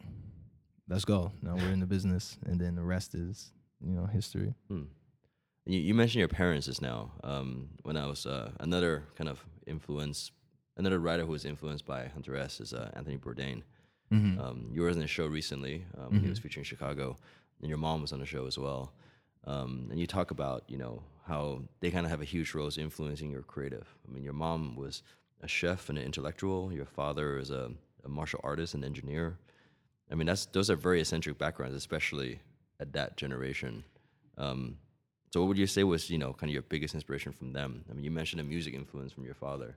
let's 0.87 1.05
go 1.05 1.31
now 1.41 1.55
we're 1.55 1.71
in 1.71 1.79
the 1.79 1.85
business 1.85 2.37
and 2.45 2.59
then 2.59 2.75
the 2.75 2.83
rest 2.83 3.15
is 3.15 3.51
you 3.85 3.93
know 3.93 4.05
history 4.05 4.53
Hmm. 4.69 4.83
You, 5.65 5.79
you 5.79 5.93
mentioned 5.93 6.19
your 6.19 6.27
parents 6.27 6.65
just 6.65 6.81
now. 6.81 7.11
Um, 7.23 7.69
when 7.83 7.95
I 7.95 8.07
was 8.07 8.25
uh, 8.25 8.49
another 8.61 9.03
kind 9.15 9.29
of 9.29 9.45
influence, 9.67 10.31
another 10.75 10.97
writer 10.99 11.23
who 11.23 11.31
was 11.33 11.45
influenced 11.45 11.85
by 11.85 12.07
Hunter 12.07 12.35
S 12.35 12.59
is 12.59 12.73
uh, 12.73 12.89
Anthony 12.95 13.17
Bourdain. 13.17 13.61
mm-hmm. 14.11 14.41
Um, 14.41 14.69
you 14.73 14.81
were 14.81 14.89
in 14.89 14.97
the 14.97 15.05
show 15.05 15.27
recently. 15.27 15.85
Um, 15.99 16.19
He 16.19 16.27
was 16.27 16.39
featuring 16.39 16.63
Chicago, 16.63 17.15
and 17.61 17.69
your 17.69 17.77
mom 17.77 18.01
was 18.01 18.11
on 18.11 18.19
the 18.19 18.25
show 18.25 18.47
as 18.47 18.57
well. 18.57 18.93
Um, 19.45 19.87
and 19.89 19.99
you 19.99 20.05
talk 20.07 20.31
about 20.31 20.63
you 20.67 20.77
know 20.77 21.03
how 21.27 21.61
they 21.79 21.91
kind 21.91 22.05
of 22.05 22.11
have 22.11 22.21
a 22.21 22.25
huge 22.25 22.53
role 22.53 22.67
as 22.67 22.77
influencing 22.77 23.31
your 23.31 23.41
creative. 23.41 23.87
I 24.07 24.11
mean, 24.13 24.23
your 24.23 24.33
mom 24.33 24.75
was 24.75 25.03
a 25.41 25.47
chef 25.47 25.89
and 25.89 25.97
an 25.97 26.03
intellectual. 26.05 26.71
Your 26.73 26.85
father 26.85 27.37
is 27.37 27.49
a, 27.51 27.71
a 28.05 28.09
martial 28.09 28.39
artist 28.43 28.73
and 28.75 28.83
engineer. 28.85 29.37
I 30.11 30.15
mean, 30.15 30.27
that's 30.27 30.45
those 30.47 30.69
are 30.69 30.75
very 30.75 30.99
eccentric 30.99 31.37
backgrounds, 31.37 31.75
especially 31.75 32.39
at 32.79 32.93
that 32.93 33.17
generation. 33.17 33.83
Um, 34.37 34.77
so, 35.31 35.39
what 35.39 35.47
would 35.47 35.57
you 35.57 35.67
say 35.67 35.83
was 35.83 36.09
you 36.09 36.17
know 36.17 36.33
kind 36.33 36.49
of 36.49 36.53
your 36.53 36.63
biggest 36.63 36.93
inspiration 36.93 37.31
from 37.31 37.53
them? 37.53 37.85
I 37.89 37.93
mean, 37.93 38.03
you 38.03 38.11
mentioned 38.11 38.41
a 38.41 38.43
music 38.43 38.73
influence 38.73 39.11
from 39.13 39.23
your 39.25 39.35
father. 39.35 39.75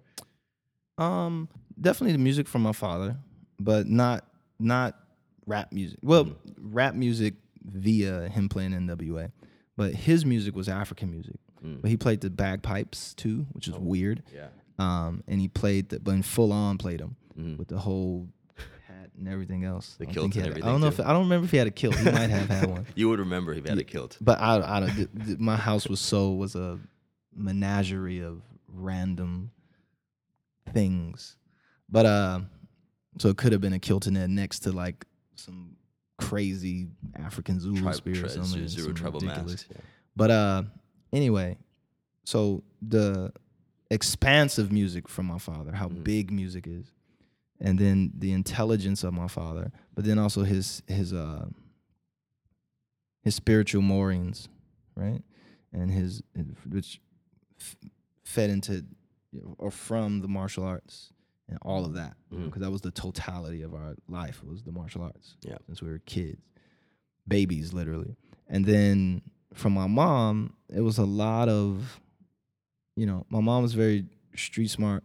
Um, 0.98 1.48
definitely 1.80 2.12
the 2.12 2.18
music 2.18 2.46
from 2.48 2.62
my 2.62 2.72
father, 2.72 3.16
but 3.58 3.86
not 3.86 4.26
not 4.58 4.98
rap 5.46 5.72
music. 5.72 5.98
Well, 6.02 6.24
Mhm. 6.26 6.36
rap 6.58 6.94
music 6.94 7.34
via 7.64 8.28
him 8.28 8.48
playing 8.48 8.72
NWA, 8.72 9.32
but 9.76 9.94
his 9.94 10.24
music 10.24 10.54
was 10.54 10.68
African 10.68 11.10
music. 11.10 11.36
Mm. 11.64 11.80
But 11.82 11.90
he 11.90 11.96
played 11.96 12.20
the 12.20 12.30
bagpipes 12.30 13.14
too, 13.14 13.46
which 13.52 13.68
is 13.68 13.74
Oh. 13.74 13.80
weird. 13.80 14.22
Yeah. 14.34 14.48
Um, 14.78 15.22
and 15.28 15.40
he 15.40 15.48
played 15.48 15.88
the, 15.90 16.00
but 16.00 16.12
in 16.12 16.22
full 16.22 16.52
on 16.52 16.78
played 16.78 17.00
them 17.00 17.16
Mhm. 17.38 17.56
with 17.58 17.68
the 17.68 17.78
whole 17.78 18.28
hat 18.86 19.10
and 19.16 19.28
everything 19.28 19.64
else. 19.64 19.94
The 19.96 20.08
I 20.08 20.12
don't 20.12 20.30
kilt 20.30 20.34
and 20.34 20.36
a- 20.36 20.38
I 20.46 20.50
everything, 20.50 20.70
don't 20.72 20.80
know 20.80 20.90
too. 20.90 21.02
if 21.02 21.06
I 21.08 21.12
don't 21.12 21.22
remember 21.22 21.44
if 21.46 21.50
he 21.52 21.56
had 21.56 21.66
a 21.66 21.70
kilt. 21.70 21.96
He 21.96 22.04
might 22.10 22.30
have 22.30 22.48
had 22.48 22.68
one. 22.70 22.86
You 22.94 23.08
would 23.08 23.18
remember 23.20 23.52
if 23.52 23.64
he 23.64 23.68
had 23.68 23.78
Yeah. 23.78 23.82
a 23.82 23.84
kilt. 23.84 24.18
But 24.20 24.40
I, 24.40 24.76
I 24.76 24.80
don't. 24.80 25.40
my 25.40 25.56
house 25.56 25.88
was 25.88 26.00
so 26.00 26.32
was 26.32 26.54
a 26.56 26.78
menagerie 27.34 28.20
of 28.20 28.42
random 28.68 29.50
things, 30.72 31.36
but 31.88 32.06
uh, 32.06 32.40
so 33.18 33.28
it 33.28 33.36
could 33.36 33.52
have 33.52 33.60
been 33.60 33.72
a 33.72 33.78
kilt 33.78 34.06
in 34.06 34.14
there 34.14 34.28
next 34.28 34.60
to 34.60 34.72
like 34.72 35.04
some 35.36 35.73
crazy 36.18 36.88
African 37.16 37.58
Zulu 37.60 37.80
Tri- 37.80 37.92
spear 37.92 38.24
or 38.24 38.28
something. 38.28 38.68
zero 38.68 38.86
some 38.88 38.94
tribal 38.94 39.20
ridiculous- 39.20 39.52
mask. 39.52 39.66
Yeah. 39.70 39.80
But 40.16 40.30
uh, 40.30 40.62
anyway, 41.12 41.58
so 42.24 42.62
the 42.80 43.32
expansive 43.90 44.70
music 44.72 45.08
from 45.08 45.26
my 45.26 45.38
father, 45.38 45.72
how 45.72 45.88
Mhm. 45.88 46.04
big 46.04 46.30
music 46.30 46.66
is, 46.66 46.92
and 47.60 47.78
then 47.78 48.12
the 48.16 48.32
intelligence 48.32 49.02
of 49.04 49.12
my 49.12 49.26
father, 49.28 49.72
but 49.94 50.04
then 50.04 50.18
also 50.18 50.42
his 50.44 50.82
his 50.86 51.12
uh 51.12 51.48
his 53.22 53.34
spiritual 53.34 53.82
moorings, 53.82 54.48
right? 54.94 55.22
and 55.72 55.90
his 55.90 56.22
which 56.68 57.00
f- 57.58 57.74
fed 58.22 58.48
into 58.50 58.84
or 59.58 59.72
from 59.72 60.20
the 60.20 60.28
martial 60.28 60.62
arts 60.62 61.12
and 61.48 61.58
all 61.62 61.84
of 61.84 61.94
that 61.94 62.16
because 62.30 62.46
Mhm. 62.52 62.60
that 62.60 62.70
was 62.70 62.80
the 62.80 62.90
totality 62.90 63.62
of 63.62 63.74
our 63.74 63.94
life 64.08 64.42
was 64.44 64.62
the 64.62 64.72
martial 64.72 65.02
arts 65.02 65.36
Yeah. 65.42 65.58
since 65.66 65.82
we 65.82 65.88
were 65.90 65.98
kids 66.00 66.40
babies 67.28 67.72
literally 67.72 68.16
and 68.48 68.64
then 68.64 69.22
from 69.54 69.72
my 69.72 69.86
mom 69.86 70.54
it 70.68 70.80
was 70.80 70.98
a 70.98 71.04
lot 71.04 71.48
of 71.48 72.00
you 72.96 73.06
know 73.06 73.24
my 73.30 73.40
mom 73.40 73.62
was 73.62 73.74
very 73.74 74.06
street 74.36 74.68
smart 74.68 75.04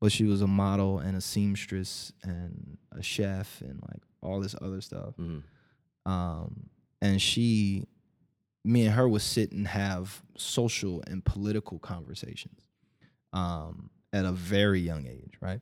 but 0.00 0.12
she 0.12 0.24
was 0.24 0.42
a 0.42 0.46
model 0.46 0.98
and 1.00 1.16
a 1.16 1.20
seamstress 1.20 2.12
and 2.22 2.78
a 2.92 3.02
chef 3.02 3.60
and 3.62 3.80
like 3.82 4.02
all 4.22 4.40
this 4.40 4.54
other 4.60 4.80
stuff 4.80 5.14
Mhm. 5.16 5.42
um, 6.06 6.70
and 7.00 7.20
she, 7.22 7.84
me 8.64 8.84
and 8.86 8.94
her 8.94 9.08
would 9.08 9.22
sit 9.22 9.52
and 9.52 9.68
have 9.68 10.22
social 10.36 11.02
and 11.06 11.24
political 11.24 11.78
conversations 11.78 12.60
um, 13.32 13.90
at 14.12 14.24
a 14.24 14.32
very 14.32 14.80
young 14.80 15.06
age, 15.06 15.34
right? 15.40 15.60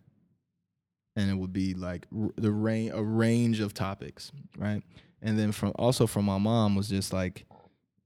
And 1.17 1.31
it 1.31 1.35
would 1.35 1.53
be 1.53 1.75
like 1.75 2.07
r- 2.17 2.31
the 2.37 2.53
range, 2.53 2.93
a 2.95 3.03
range 3.03 3.61
of 3.61 3.73
topics, 3.75 4.31
right? 4.59 4.83
And 5.23 5.39
then 5.39 5.51
from 5.53 5.73
also 5.77 6.07
from 6.07 6.27
my 6.27 6.39
mom 6.39 6.75
was 6.77 6.89
just 6.89 7.13
like, 7.13 7.47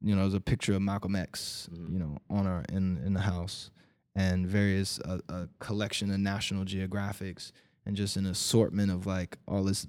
you 0.00 0.14
know, 0.14 0.22
there's 0.22 0.34
a 0.34 0.40
picture 0.40 0.74
of 0.74 0.82
Malcolm 0.82 1.14
X, 1.16 1.68
Mhm. 1.72 1.92
you 1.92 1.98
know, 1.98 2.18
on 2.30 2.46
our 2.46 2.64
in 2.72 2.98
in 2.98 3.12
the 3.14 3.20
house, 3.20 3.70
and 4.14 4.46
various 4.46 4.98
a, 5.00 5.20
a 5.28 5.48
collection 5.58 6.10
of 6.10 6.20
National 6.20 6.64
Geographics, 6.64 7.52
and 7.84 7.96
just 7.96 8.16
an 8.16 8.26
assortment 8.26 8.90
of 8.90 9.06
like 9.06 9.36
all 9.46 9.64
this 9.64 9.86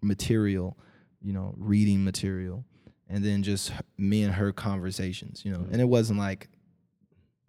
material, 0.00 0.76
you 1.20 1.32
know, 1.32 1.54
reading 1.58 2.02
material, 2.02 2.64
and 3.08 3.22
then 3.24 3.42
just 3.42 3.70
me 3.98 4.22
and 4.24 4.34
her 4.34 4.50
conversations, 4.52 5.44
you 5.44 5.52
know, 5.52 5.58
Mhm. 5.60 5.72
and 5.72 5.80
it 5.80 5.88
wasn't 5.88 6.18
like 6.18 6.48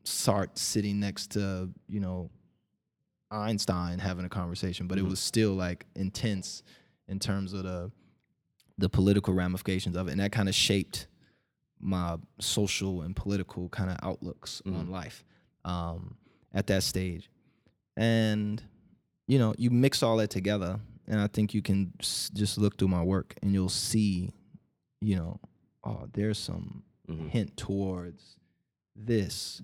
Sart 0.04 0.58
sitting 0.58 1.00
next 1.00 1.32
to 1.32 1.70
you 1.88 2.02
know 2.02 2.30
Einstein 3.34 4.00
having 4.00 4.26
a 4.26 4.30
conversation, 4.30 4.88
but 4.88 4.98
it 4.98 5.04
Mhm. 5.04 5.10
was 5.10 5.20
still 5.20 5.54
like 5.54 5.86
intense 5.96 6.64
in 7.08 7.20
terms 7.20 7.54
of 7.54 7.64
the 7.64 7.92
the 8.80 8.90
political 8.90 9.34
ramifications 9.36 9.96
of 9.96 10.08
it, 10.08 10.12
and 10.12 10.20
that 10.20 10.32
kind 10.32 10.50
of 10.50 10.56
shaped 10.56 11.08
my 11.80 12.18
social 12.40 13.02
and 13.04 13.16
political 13.16 13.70
kind 13.70 13.92
of 13.92 13.98
outlooks 14.02 14.62
on 14.66 14.88
Mhm. 14.88 14.90
life 14.90 15.24
um, 15.66 16.18
at 16.54 16.66
that 16.68 16.82
stage. 16.84 17.30
And 17.96 18.62
you 19.28 19.38
know, 19.40 19.54
you 19.58 19.70
mix 19.70 20.04
all 20.04 20.18
that 20.18 20.30
together, 20.30 20.80
and 21.08 21.20
I 21.22 21.28
think 21.28 21.54
you 21.54 21.62
can 21.62 21.94
s- 22.00 22.30
just 22.34 22.58
look 22.58 22.78
through 22.78 22.90
my 22.90 23.02
work, 23.04 23.36
and 23.42 23.54
you'll 23.54 23.70
see, 23.70 24.32
you 25.02 25.16
know, 25.16 25.40
oh, 25.84 26.08
there's 26.14 26.38
some 26.40 26.84
Mhm. 27.08 27.30
hint 27.30 27.56
towards 27.58 28.38
this 28.96 29.62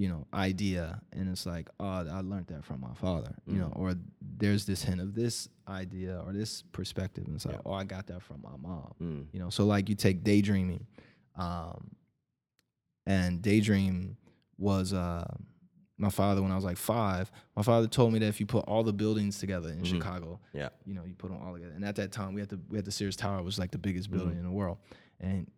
you 0.00 0.08
know 0.08 0.22
idea 0.32 0.84
and 1.12 1.28
it's 1.28 1.44
like 1.44 1.68
oh 1.80 2.06
i 2.18 2.20
learned 2.20 2.46
that 2.46 2.64
from 2.64 2.80
my 2.80 2.94
father 2.94 3.34
you 3.46 3.58
know 3.58 3.66
Mhm. 3.74 3.78
or 3.80 3.94
there's 4.42 4.64
this 4.64 4.80
hint 4.88 5.00
of 5.00 5.10
this 5.14 5.48
idea 5.66 6.22
or 6.24 6.32
this 6.32 6.62
perspective 6.78 7.24
and 7.26 7.34
it's 7.34 7.44
like 7.46 7.56
Yeah. 7.56 7.62
oh 7.66 7.72
i 7.72 7.84
got 7.94 8.06
that 8.06 8.22
from 8.22 8.40
my 8.42 8.56
mom 8.68 8.92
Mm. 9.00 9.26
you 9.32 9.40
know 9.40 9.50
so 9.50 9.66
like 9.66 9.88
you 9.88 9.96
take 9.96 10.22
daydreaming 10.22 10.86
um 11.34 11.80
and 13.06 13.42
daydream 13.42 14.16
was 14.56 14.92
uh 14.92 15.26
my 15.96 16.10
father 16.10 16.42
when 16.42 16.52
i 16.52 16.54
was 16.54 16.64
like 16.64 16.76
five 16.76 17.30
my 17.56 17.62
father 17.62 17.86
told 17.88 18.12
me 18.12 18.18
that 18.20 18.26
if 18.28 18.38
you 18.40 18.46
put 18.46 18.64
all 18.66 18.82
the 18.84 18.92
buildings 18.92 19.38
together 19.38 19.70
in 19.70 19.80
Mhm. 19.80 19.86
chicago 19.86 20.38
Yeah. 20.52 20.68
you 20.86 20.94
know 20.94 21.04
you 21.04 21.14
put 21.14 21.30
them 21.30 21.40
all 21.42 21.54
together 21.54 21.72
and 21.74 21.84
at 21.84 21.96
that 21.96 22.12
time 22.12 22.34
we 22.34 22.40
had 22.40 22.50
the 22.50 22.60
we 22.68 22.76
had 22.78 22.84
the 22.84 22.92
sears 22.92 23.16
tower 23.16 23.42
was 23.42 23.58
like 23.58 23.70
the 23.72 23.78
biggest 23.78 24.10
building 24.10 24.34
Mhm. 24.34 24.38
in 24.38 24.44
the 24.44 24.50
world 24.60 24.78
and 25.20 25.50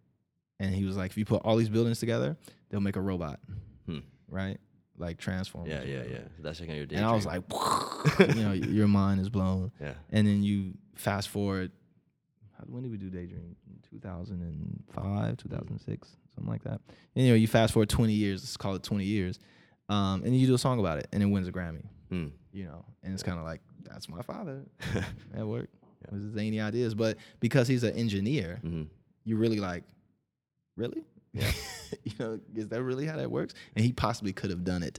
and 0.59 0.75
he 0.75 0.85
was 0.85 0.97
like 0.97 1.11
if 1.11 1.19
you 1.19 1.25
put 1.25 1.43
all 1.45 1.57
these 1.57 1.69
buildings 1.71 2.01
together 2.01 2.37
they'll 2.69 2.81
make 2.81 2.97
a 2.97 3.01
robot 3.03 3.39
Hmm. 3.87 3.99
Right? 4.31 4.59
Like 4.97 5.19
transformers 5.19 5.73
Yeah, 5.73 5.83
yeah, 5.83 6.03
yeah. 6.11 6.19
That's 6.41 6.61
like 6.61 6.69
your 6.69 6.87
and 6.91 7.05
i 7.05 7.13
was 7.13 7.25
like 7.27 7.43
you 8.37 8.43
know 8.43 8.53
your 8.53 8.87
mind 8.89 9.21
is 9.21 9.29
blown. 9.31 9.73
Yeah. 9.81 9.95
and 10.11 10.27
then 10.27 10.43
you 10.43 10.75
fast 10.95 11.29
forward 11.31 11.73
how- 12.59 12.65
when 12.67 12.83
did 12.83 12.91
we 12.93 12.99
do 12.99 13.09
daydream 13.11 13.57
2005 13.91 15.37
2006 15.37 16.09
something 16.35 16.51
like 16.53 16.63
that. 16.65 16.81
Anyway, 17.17 17.39
you 17.39 17.47
fast 17.49 17.73
forward 17.73 17.89
20 17.89 18.13
years 18.13 18.43
let's 18.43 18.57
call 18.57 18.75
it 18.75 18.83
20 18.83 19.05
years 19.05 19.39
um, 19.89 20.23
and 20.25 20.39
you 20.39 20.47
do 20.47 20.55
a 20.55 20.59
song 20.59 20.79
about 20.79 20.99
it 20.99 21.09
and 21.13 21.23
it 21.23 21.27
wins 21.27 21.49
a 21.49 21.53
grammy 21.53 21.85
Mm. 22.13 22.33
you 22.53 22.65
know? 22.65 22.85
And 23.05 23.15
it's 23.15 23.23
kind 23.23 23.39
of 23.39 23.45
like 23.45 23.61
that's 23.85 24.09
my 24.09 24.21
father. 24.23 24.63
At 25.37 25.47
work. 25.47 25.69
Yeah. 26.03 26.09
with 26.13 26.25
his 26.25 26.35
zany 26.35 26.61
ideas. 26.61 26.93
But 26.95 27.19
because 27.39 27.69
he's 27.69 27.85
an 27.85 27.95
engineer 27.95 28.59
hmm 28.63 28.83
you 29.25 29.37
really 29.37 29.61
like 29.61 29.85
really 30.77 31.05
Yeah. 31.33 31.51
you 32.05 32.13
know 32.19 32.41
is 32.57 32.69
that 32.69 32.83
really 32.83 33.07
how 33.07 33.17
that 33.17 33.31
works 33.31 33.55
and 33.77 33.85
he 33.85 33.93
possibly 33.93 34.33
could 34.33 34.51
have 34.51 34.65
done 34.65 34.83
it 34.83 34.99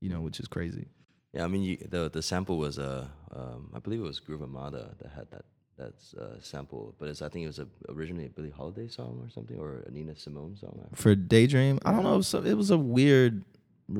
you 0.00 0.08
know 0.10 0.20
which 0.20 0.38
is 0.40 0.46
crazy 0.48 0.86
Yeah, 1.34 1.44
I 1.44 1.48
mean, 1.48 1.62
you, 1.62 1.76
the 1.88 2.08
the 2.10 2.22
sample 2.22 2.58
was 2.58 2.78
uh, 2.78 3.06
um, 3.34 3.70
I 3.74 3.78
believe 3.78 4.00
it 4.00 4.04
was 4.12 4.20
Groove 4.20 4.42
Armada 4.42 4.94
that 5.00 5.10
had 5.18 5.30
that 5.30 5.44
that 5.78 5.94
uh, 6.22 6.38
sample, 6.40 6.94
but 6.98 7.08
it's 7.08 7.22
I 7.22 7.28
think 7.30 7.44
it 7.44 7.46
was 7.48 7.58
a, 7.58 7.66
originally 7.88 8.26
a 8.26 8.28
Billie 8.28 8.50
Holiday 8.60 8.86
song 8.88 9.18
or 9.24 9.30
something, 9.30 9.58
or 9.58 9.82
a 9.86 9.90
Nina 9.90 10.14
Simone 10.14 10.54
song. 10.56 10.74
For 10.94 11.14
daydream 11.14 11.78
i 11.86 11.90
don't 11.92 12.04
know 12.04 12.20
so 12.20 12.42
it 12.44 12.56
was 12.62 12.70
a 12.70 12.78
weird 12.78 13.42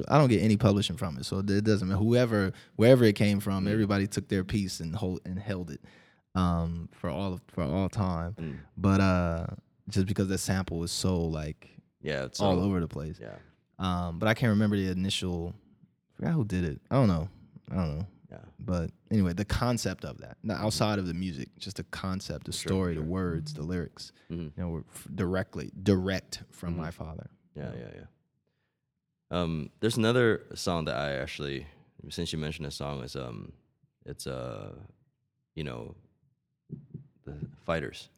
i 0.09 0.19
don't 0.19 0.29
get 0.29 0.43
any 0.43 0.57
publishing 0.57 0.97
from 0.97 1.17
it 1.19 1.25
so 1.25 1.39
it 1.39 1.65
doesn't 1.65 1.89
matter 1.89 1.99
whoever 1.99 2.53
wherever 2.77 3.05
it 3.05 3.15
came 3.17 3.41
from 3.41 3.65
Mm. 3.65 3.73
everybody 3.73 4.07
took 4.07 4.29
their 4.29 4.45
piece 4.45 4.81
and 4.81 4.95
hold 4.95 5.21
and 5.25 5.39
held 5.39 5.71
it 5.71 5.81
um 6.35 6.89
for 6.93 7.09
all 7.11 7.33
of, 7.35 7.41
for 7.49 7.63
all 7.65 7.89
time 7.89 8.35
Mm. 8.39 8.57
but 8.77 9.01
uh 9.01 9.47
just 9.89 10.07
because 10.07 10.29
that 10.29 10.39
sample 10.39 10.79
was 10.79 10.93
so 10.93 11.21
like 11.21 11.69
Yeah, 12.01 12.25
it's 12.25 12.41
all 12.41 12.57
so- 12.57 12.63
over 12.63 12.81
the 12.81 12.89
place 12.89 13.19
Yeah, 13.21 13.37
um 13.79 14.19
but 14.19 14.29
i 14.29 14.35
can't 14.35 14.51
remember 14.51 14.77
the 14.77 14.89
initial 14.91 15.55
I 16.13 16.17
forgot 16.17 16.33
who 16.35 16.45
did 16.45 16.65
it 16.65 16.81
i 16.91 16.95
don't 16.97 17.09
know 17.09 17.29
i 17.71 17.75
don't 17.77 17.99
know 17.99 18.07
yeah, 18.31 18.39
but 18.59 18.91
anyway 19.11 19.33
the 19.35 19.45
concept 19.45 20.05
of 20.05 20.19
that 20.19 20.37
not 20.43 20.59
outside 20.61 20.99
of 20.99 21.07
the 21.07 21.15
music 21.15 21.49
just 21.59 21.77
the 21.77 21.85
concept 21.85 22.47
the 22.47 22.53
Sure, 22.53 22.71
story 22.71 22.95
the 22.95 23.01
sure. 23.01 23.05
words 23.09 23.53
the 23.55 23.63
lyrics 23.63 24.13
hmm 24.29 24.43
you 24.43 24.53
know 24.57 24.69
were 24.69 24.85
f- 24.95 25.09
directly 25.15 25.71
direct 25.83 26.43
from 26.51 26.75
Mhm. 26.75 26.79
my 26.79 26.91
father 26.91 27.29
yeah, 27.55 27.71
yeah, 27.79 27.91
yeah. 27.95 28.05
Um, 29.31 29.71
there's 29.81 29.97
another 29.99 30.43
song 30.55 30.85
that 30.87 30.97
I 30.97 31.13
actually, 31.17 31.67
since 32.11 32.33
you 32.33 32.39
mentioned 32.39 32.67
the 32.67 32.71
song, 32.71 33.03
is 33.03 33.17
um, 33.17 33.53
it's 34.05 34.27
uh, 34.27 34.73
you 35.55 35.65
know, 35.65 35.95
the 37.25 37.35
fighters, 37.65 38.09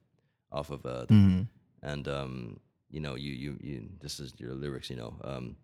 off 0.52 0.70
of 0.70 0.84
uh, 0.86 1.06
mm-hmm. 1.08 1.42
And 1.84 2.08
um, 2.08 2.60
you 2.90 3.00
know, 3.00 3.14
you 3.14 3.32
you 3.32 3.58
you. 3.60 3.88
This 4.00 4.18
is 4.20 4.32
your 4.38 4.54
lyrics, 4.54 4.90
you 4.90 4.96
know. 4.96 5.14
Um, 5.22 5.56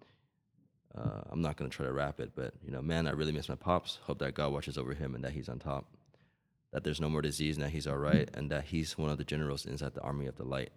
uh, 0.96 1.20
I'm 1.30 1.40
not 1.40 1.56
gonna 1.56 1.70
try 1.70 1.87
to 1.87 1.92
rap 1.92 2.20
it, 2.20 2.33
but 2.35 2.54
you 2.64 2.70
know, 2.72 2.83
man, 2.83 3.06
I 3.06 3.11
really 3.12 3.33
miss 3.33 3.48
my 3.48 3.54
pops. 3.54 3.98
Hope 4.02 4.18
that 4.20 4.35
God 4.35 4.52
watches 4.52 4.76
over 4.76 4.92
him 4.94 5.14
and 5.14 5.24
that 5.24 5.33
he's 5.33 5.48
on 5.48 5.59
top. 5.59 5.87
That 6.72 6.85
there's 6.85 7.00
no 7.00 7.09
more 7.09 7.22
disease 7.22 7.56
and 7.56 7.64
that 7.64 7.70
he's 7.70 7.87
all 7.87 7.96
right, 7.96 8.28
and 8.35 8.50
that 8.50 8.64
he's 8.64 8.96
one 8.98 9.11
of 9.11 9.18
the 9.18 9.24
generals 9.24 9.66
inside 9.66 9.94
the 9.94 10.02
army 10.02 10.26
of 10.26 10.37
the 10.37 10.44
light. 10.44 10.70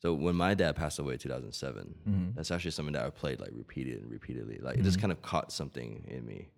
So 0.00 0.12
when 0.14 0.34
my 0.34 0.54
dad 0.54 0.74
passed 0.74 0.98
away 0.98 1.12
in 1.14 1.18
2007, 1.20 1.94
Mhm. 2.08 2.34
that's 2.34 2.50
actually 2.50 2.72
something 2.72 2.94
that 2.94 3.04
I 3.06 3.10
played 3.10 3.38
like 3.40 3.50
repeated 3.52 4.02
and 4.02 4.10
repeatedly. 4.10 4.58
Like 4.58 4.78
it 4.78 4.82
just 4.82 4.98
Mhm. 4.98 5.02
kind 5.02 5.12
of 5.12 5.22
caught 5.22 5.52
something 5.52 6.04
in 6.08 6.26
me. 6.26 6.48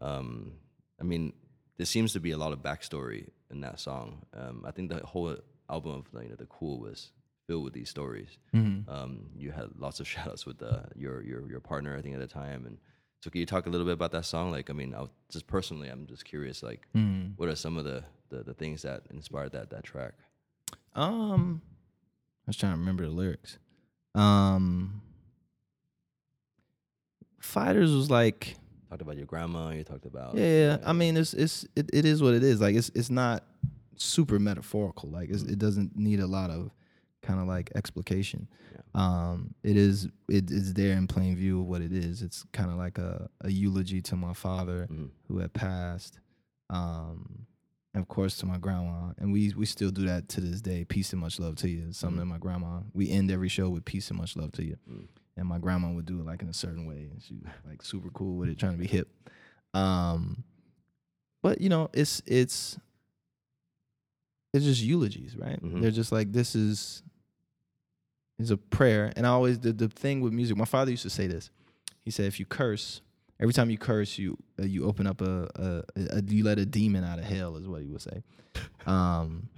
Um, 0.00 0.58
I 1.00 1.04
mean, 1.04 1.32
there 1.76 1.86
seems 1.86 2.12
to 2.14 2.20
be 2.20 2.32
a 2.32 2.36
lot 2.38 2.52
of 2.52 2.58
backstory 2.60 3.28
in 3.50 3.60
that 3.60 3.78
song. 3.78 4.26
Um, 4.32 4.64
I 4.66 4.72
think 4.72 4.90
the 4.90 5.04
whole 5.06 5.36
album 5.70 5.92
of 5.92 6.22
you 6.22 6.28
know 6.30 6.34
the 6.34 6.46
Cool 6.46 6.80
was 6.80 7.12
filled 7.48 7.64
with 7.64 7.72
these 7.72 7.88
stories. 7.90 8.28
Mm-hmm. 8.54 8.88
Um, 8.88 9.30
you 9.36 9.50
had 9.50 9.70
lots 9.76 9.98
of 9.98 10.06
shoutouts 10.12 10.46
with 10.46 10.62
uh, 10.62 10.82
your 10.94 11.22
your 11.22 11.48
your 11.50 11.60
partner, 11.60 11.96
I 11.96 12.02
think, 12.02 12.14
at 12.14 12.20
the 12.20 12.26
time. 12.28 12.66
And 12.66 12.78
so, 13.20 13.30
can 13.30 13.40
you 13.40 13.46
talk 13.46 13.66
a 13.66 13.70
little 13.70 13.86
bit 13.86 13.94
about 13.94 14.12
that 14.12 14.26
song? 14.26 14.52
Like, 14.52 14.70
I 14.70 14.72
mean, 14.74 14.94
I 14.94 15.00
was, 15.00 15.10
just 15.32 15.48
personally, 15.48 15.88
I'm 15.88 16.06
just 16.06 16.24
curious. 16.24 16.62
Like, 16.62 16.86
Mm-hmm. 16.96 17.32
what 17.36 17.48
are 17.48 17.56
some 17.56 17.76
of 17.76 17.84
the, 17.84 18.04
the 18.28 18.44
the 18.44 18.54
things 18.54 18.82
that 18.82 19.02
inspired 19.10 19.52
that 19.52 19.70
that 19.70 19.82
track? 19.82 20.12
Um, 20.94 21.62
I 22.46 22.50
was 22.50 22.56
trying 22.56 22.74
to 22.74 22.78
remember 22.78 23.04
the 23.04 23.10
lyrics. 23.10 23.58
Um, 24.14 25.02
Fighters 27.40 27.92
was 27.92 28.10
like, 28.10 28.56
Talked 28.90 29.02
about 29.02 29.16
your 29.16 29.26
grandma. 29.26 29.70
You 29.70 29.84
talked 29.84 30.06
about 30.06 30.34
yeah, 30.34 30.44
yeah. 30.44 30.76
I 30.84 30.92
mean, 30.92 31.16
it's 31.16 31.34
it's 31.34 31.64
it, 31.76 31.90
it 31.92 32.04
is 32.04 32.22
what 32.22 32.34
it 32.34 32.42
is. 32.42 32.60
Like 32.60 32.74
it's 32.74 32.90
it's 32.94 33.10
not 33.10 33.44
super 33.96 34.38
metaphorical. 34.38 35.10
Like 35.10 35.28
it's, 35.30 35.42
it 35.42 35.58
doesn't 35.58 35.96
need 35.96 36.20
a 36.20 36.26
lot 36.26 36.50
of 36.50 36.70
kind 37.22 37.40
of 37.40 37.46
like 37.46 37.70
explication. 37.74 38.48
Yeah. 38.72 38.80
Um, 38.94 39.54
it 39.62 39.76
is 39.76 40.08
it 40.28 40.50
is 40.50 40.74
there 40.74 40.96
in 40.96 41.06
plain 41.06 41.36
view 41.36 41.60
of 41.60 41.66
what 41.66 41.82
it 41.82 41.92
is. 41.92 42.22
It's 42.22 42.44
kind 42.52 42.70
of 42.70 42.76
like 42.76 42.98
a, 42.98 43.28
a 43.42 43.50
eulogy 43.50 44.00
to 44.02 44.16
my 44.16 44.32
father 44.34 44.86
Mhm. 44.90 45.10
who 45.28 45.38
had 45.38 45.52
passed. 45.52 46.20
Um, 46.70 47.46
and 47.94 48.02
of 48.02 48.08
course 48.08 48.36
to 48.38 48.46
my 48.46 48.58
grandma, 48.58 49.12
and 49.18 49.32
we 49.32 49.52
we 49.56 49.66
still 49.66 49.90
do 49.90 50.06
that 50.06 50.28
to 50.30 50.40
this 50.40 50.60
day. 50.60 50.84
Peace 50.84 51.12
and 51.12 51.20
much 51.20 51.40
love 51.40 51.56
to 51.56 51.68
you. 51.68 51.92
Something 51.92 52.20
that 52.20 52.26
my 52.26 52.38
grandma. 52.38 52.80
We 52.92 53.10
end 53.10 53.30
every 53.30 53.48
show 53.48 53.68
with 53.70 53.84
peace 53.84 54.10
and 54.10 54.18
much 54.18 54.36
love 54.36 54.52
to 54.52 54.64
you. 54.64 54.76
Mm. 54.90 55.08
And 55.36 55.46
my 55.48 55.58
grandma 55.58 55.92
would 55.92 56.04
do 56.06 56.18
it 56.20 56.26
like 56.26 56.42
in 56.42 56.48
a 56.48 56.52
certain 56.54 56.84
way, 56.86 57.08
and 57.10 57.22
she 57.22 57.34
was 57.34 57.44
like 57.66 57.82
super 57.82 58.10
cool 58.10 58.36
with 58.36 58.48
it, 58.48 58.58
trying 58.58 58.72
to 58.72 58.78
be 58.78 58.86
hip. 58.88 59.08
Um, 59.74 60.44
but 61.42 61.60
you 61.60 61.68
know, 61.68 61.88
it's 61.94 62.20
it's 62.26 62.78
it's 64.52 64.64
just 64.64 64.82
eulogies, 64.82 65.36
right? 65.36 65.62
Mhm. 65.62 65.82
They're 65.82 65.90
just 65.90 66.12
like 66.12 66.32
this 66.32 66.54
is 66.54 67.02
is 68.38 68.50
a 68.50 68.56
prayer. 68.56 69.12
And 69.16 69.26
I 69.26 69.30
always 69.30 69.58
the, 69.58 69.72
the 69.72 69.88
thing 69.88 70.20
with 70.20 70.32
music. 70.32 70.56
My 70.56 70.64
father 70.64 70.90
used 70.90 71.02
to 71.02 71.10
say 71.10 71.26
this. 71.26 71.50
He 72.04 72.10
said, 72.10 72.26
if 72.26 72.38
you 72.40 72.46
curse, 72.46 73.02
every 73.40 73.52
time 73.52 73.68
you 73.68 73.76
curse, 73.78 74.16
you 74.16 74.38
uh, 74.60 74.64
you 74.64 74.86
open 74.86 75.06
up 75.06 75.20
a, 75.20 75.48
a, 75.56 75.82
a, 76.18 76.22
you 76.26 76.44
let 76.44 76.58
a 76.58 76.64
demon 76.66 77.04
out 77.04 77.18
of 77.18 77.24
hell, 77.24 77.56
is 77.56 77.66
what 77.68 77.82
he 77.82 77.88
would 77.88 78.00
say. 78.00 78.22
Um, 78.86 79.48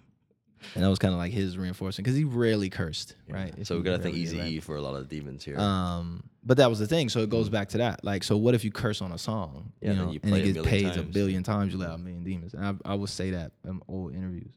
and 0.74 0.84
that 0.84 0.88
was 0.88 0.98
kind 0.98 1.14
of 1.14 1.18
like 1.18 1.32
his 1.32 1.56
reinforcement 1.56 2.04
because 2.04 2.16
he 2.18 2.24
rarely 2.24 2.68
cursed, 2.68 3.16
Yeah. 3.28 3.34
right? 3.34 3.54
If 3.56 3.66
So 3.68 3.76
we 3.76 3.82
gotta 3.82 4.02
did, 4.02 4.14
Easy 4.14 4.38
right? 4.38 4.48
E 4.48 4.60
for 4.60 4.76
a 4.76 4.82
lot 4.82 4.94
of 4.94 5.08
demons 5.08 5.42
here. 5.44 5.58
Um, 5.58 6.24
but 6.44 6.56
that 6.58 6.68
was 6.68 6.78
the 6.78 6.86
thing. 6.86 7.08
So 7.08 7.20
it 7.20 7.30
goes 7.30 7.48
back 7.48 7.68
to 7.70 7.78
that. 7.78 8.04
Like, 8.04 8.24
so 8.24 8.36
what 8.36 8.54
if 8.54 8.64
you 8.64 8.70
curse 8.70 9.00
on 9.00 9.12
a 9.12 9.18
song? 9.18 9.72
Yeah, 9.80 9.90
you 9.90 9.96
then 9.96 10.04
know, 10.06 10.12
you 10.12 10.20
and 10.22 10.32
play 10.32 10.40
it 10.42 10.48
it 10.48 10.52
gets 10.54 10.66
paid 10.66 10.96
a 10.96 11.02
billion 11.02 11.42
times. 11.42 11.72
You 11.72 11.78
let 11.78 11.90
out 11.90 11.94
a 11.94 11.98
million 11.98 12.24
demons. 12.24 12.52
And 12.54 12.64
I, 12.64 12.74
I 12.92 12.94
would 12.94 13.08
say 13.08 13.30
that 13.30 13.52
in 13.64 13.80
old 13.88 14.14
interviews. 14.14 14.52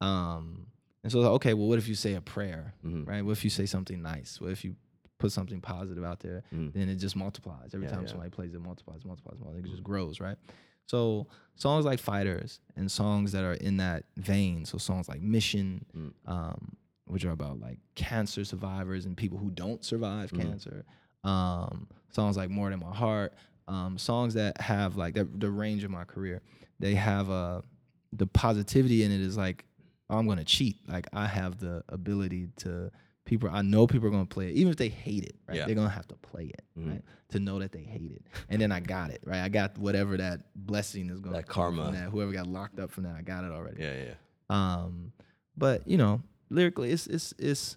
Um, 0.00 0.66
and 1.02 1.10
so 1.12 1.20
okay, 1.34 1.54
well, 1.54 1.68
what 1.68 1.78
if 1.78 1.88
you 1.88 1.94
say 1.94 2.14
a 2.14 2.20
prayer, 2.20 2.74
Mhm. 2.84 3.06
right? 3.06 3.22
What 3.24 3.32
if 3.32 3.44
you 3.44 3.50
say 3.50 3.66
something 3.66 4.02
nice? 4.02 4.40
What 4.40 4.50
if 4.50 4.64
you 4.64 4.76
put 5.18 5.32
something 5.32 5.60
positive 5.60 6.04
out 6.04 6.20
there? 6.20 6.42
Mhm. 6.52 6.72
Then 6.72 6.88
it 6.88 6.96
just 6.96 7.16
multiplies. 7.16 7.74
Every 7.74 7.86
Yeah, 7.86 7.92
time 7.94 8.02
yeah. 8.04 8.08
somebody 8.10 8.30
plays, 8.30 8.54
it 8.54 8.60
multiplies, 8.60 9.04
multiplies, 9.04 9.38
multiplies. 9.38 9.64
It 9.64 9.70
just 9.70 9.82
grows, 9.84 10.20
right? 10.20 10.36
So 10.86 11.26
songs 11.54 11.84
like 11.84 12.00
Fighters 12.00 12.60
and 12.76 12.90
songs 12.90 13.32
that 13.32 13.44
are 13.44 13.54
in 13.54 13.76
that 13.78 14.04
vein. 14.16 14.64
So 14.64 14.76
songs 14.78 15.08
like 15.08 15.20
Mission, 15.22 15.84
Mm. 15.94 16.12
um, 16.26 16.76
which 17.06 17.24
are 17.24 17.30
about 17.32 17.60
like 17.60 17.78
cancer 17.94 18.44
survivors 18.44 19.04
and 19.06 19.16
people 19.16 19.38
who 19.38 19.50
don't 19.50 19.84
survive 19.84 20.30
Mhm. 20.32 20.40
cancer. 20.40 20.84
Um, 21.22 21.88
songs 22.10 22.36
like 22.36 22.50
More 22.50 22.70
Than 22.70 22.80
My 22.80 22.94
Heart. 22.94 23.34
Um, 23.68 23.98
songs 23.98 24.34
that 24.34 24.60
have 24.60 24.96
like 24.96 25.14
the, 25.14 25.24
the 25.24 25.50
range 25.50 25.84
of 25.84 25.90
my 25.90 26.04
career. 26.04 26.42
They 26.80 26.94
have 26.96 27.30
uh, 27.30 27.62
the 28.12 28.26
positivity 28.26 29.04
in 29.04 29.12
it 29.12 29.20
is 29.20 29.36
like 29.36 29.64
I'm 30.18 30.26
gonna 30.26 30.44
cheat. 30.44 30.78
Like 30.88 31.06
I 31.12 31.26
have 31.26 31.58
the 31.58 31.82
ability 31.88 32.48
to 32.58 32.90
people. 33.24 33.48
I 33.50 33.62
know 33.62 33.86
people 33.86 34.08
are 34.08 34.10
gonna 34.10 34.26
play 34.26 34.48
it, 34.50 34.56
even 34.56 34.70
if 34.70 34.76
they 34.76 34.88
hate 34.88 35.24
it. 35.24 35.36
Right? 35.48 35.58
Yeah. 35.58 35.66
They're 35.66 35.74
gonna 35.74 35.88
have 35.88 36.08
to 36.08 36.16
play 36.16 36.46
it. 36.46 36.62
Mhm. 36.78 36.90
Right? 36.90 37.02
To 37.30 37.38
know 37.38 37.58
that 37.60 37.70
they 37.72 37.82
hate 37.82 38.10
it, 38.12 38.24
and 38.48 38.60
then 38.60 38.72
I 38.72 38.80
got 38.80 39.10
it. 39.10 39.22
Right? 39.24 39.40
I 39.40 39.48
got 39.48 39.78
whatever 39.78 40.16
that 40.16 40.40
blessing 40.54 41.10
is 41.10 41.20
gonna 41.20 41.36
That 41.36 41.46
karma. 41.46 41.84
From 41.86 41.94
that. 41.94 42.10
Whoever 42.10 42.32
got 42.32 42.46
locked 42.48 42.80
up 42.80 42.90
from 42.90 43.04
that, 43.04 43.14
I 43.14 43.22
got 43.22 43.44
it 43.44 43.52
already. 43.52 43.80
Yeah, 43.82 44.04
yeah. 44.04 44.14
Um, 44.48 45.12
but 45.56 45.86
you 45.86 45.96
know, 45.96 46.22
lyrically, 46.48 46.90
it's 46.90 47.06
it's 47.06 47.32
it's 47.38 47.76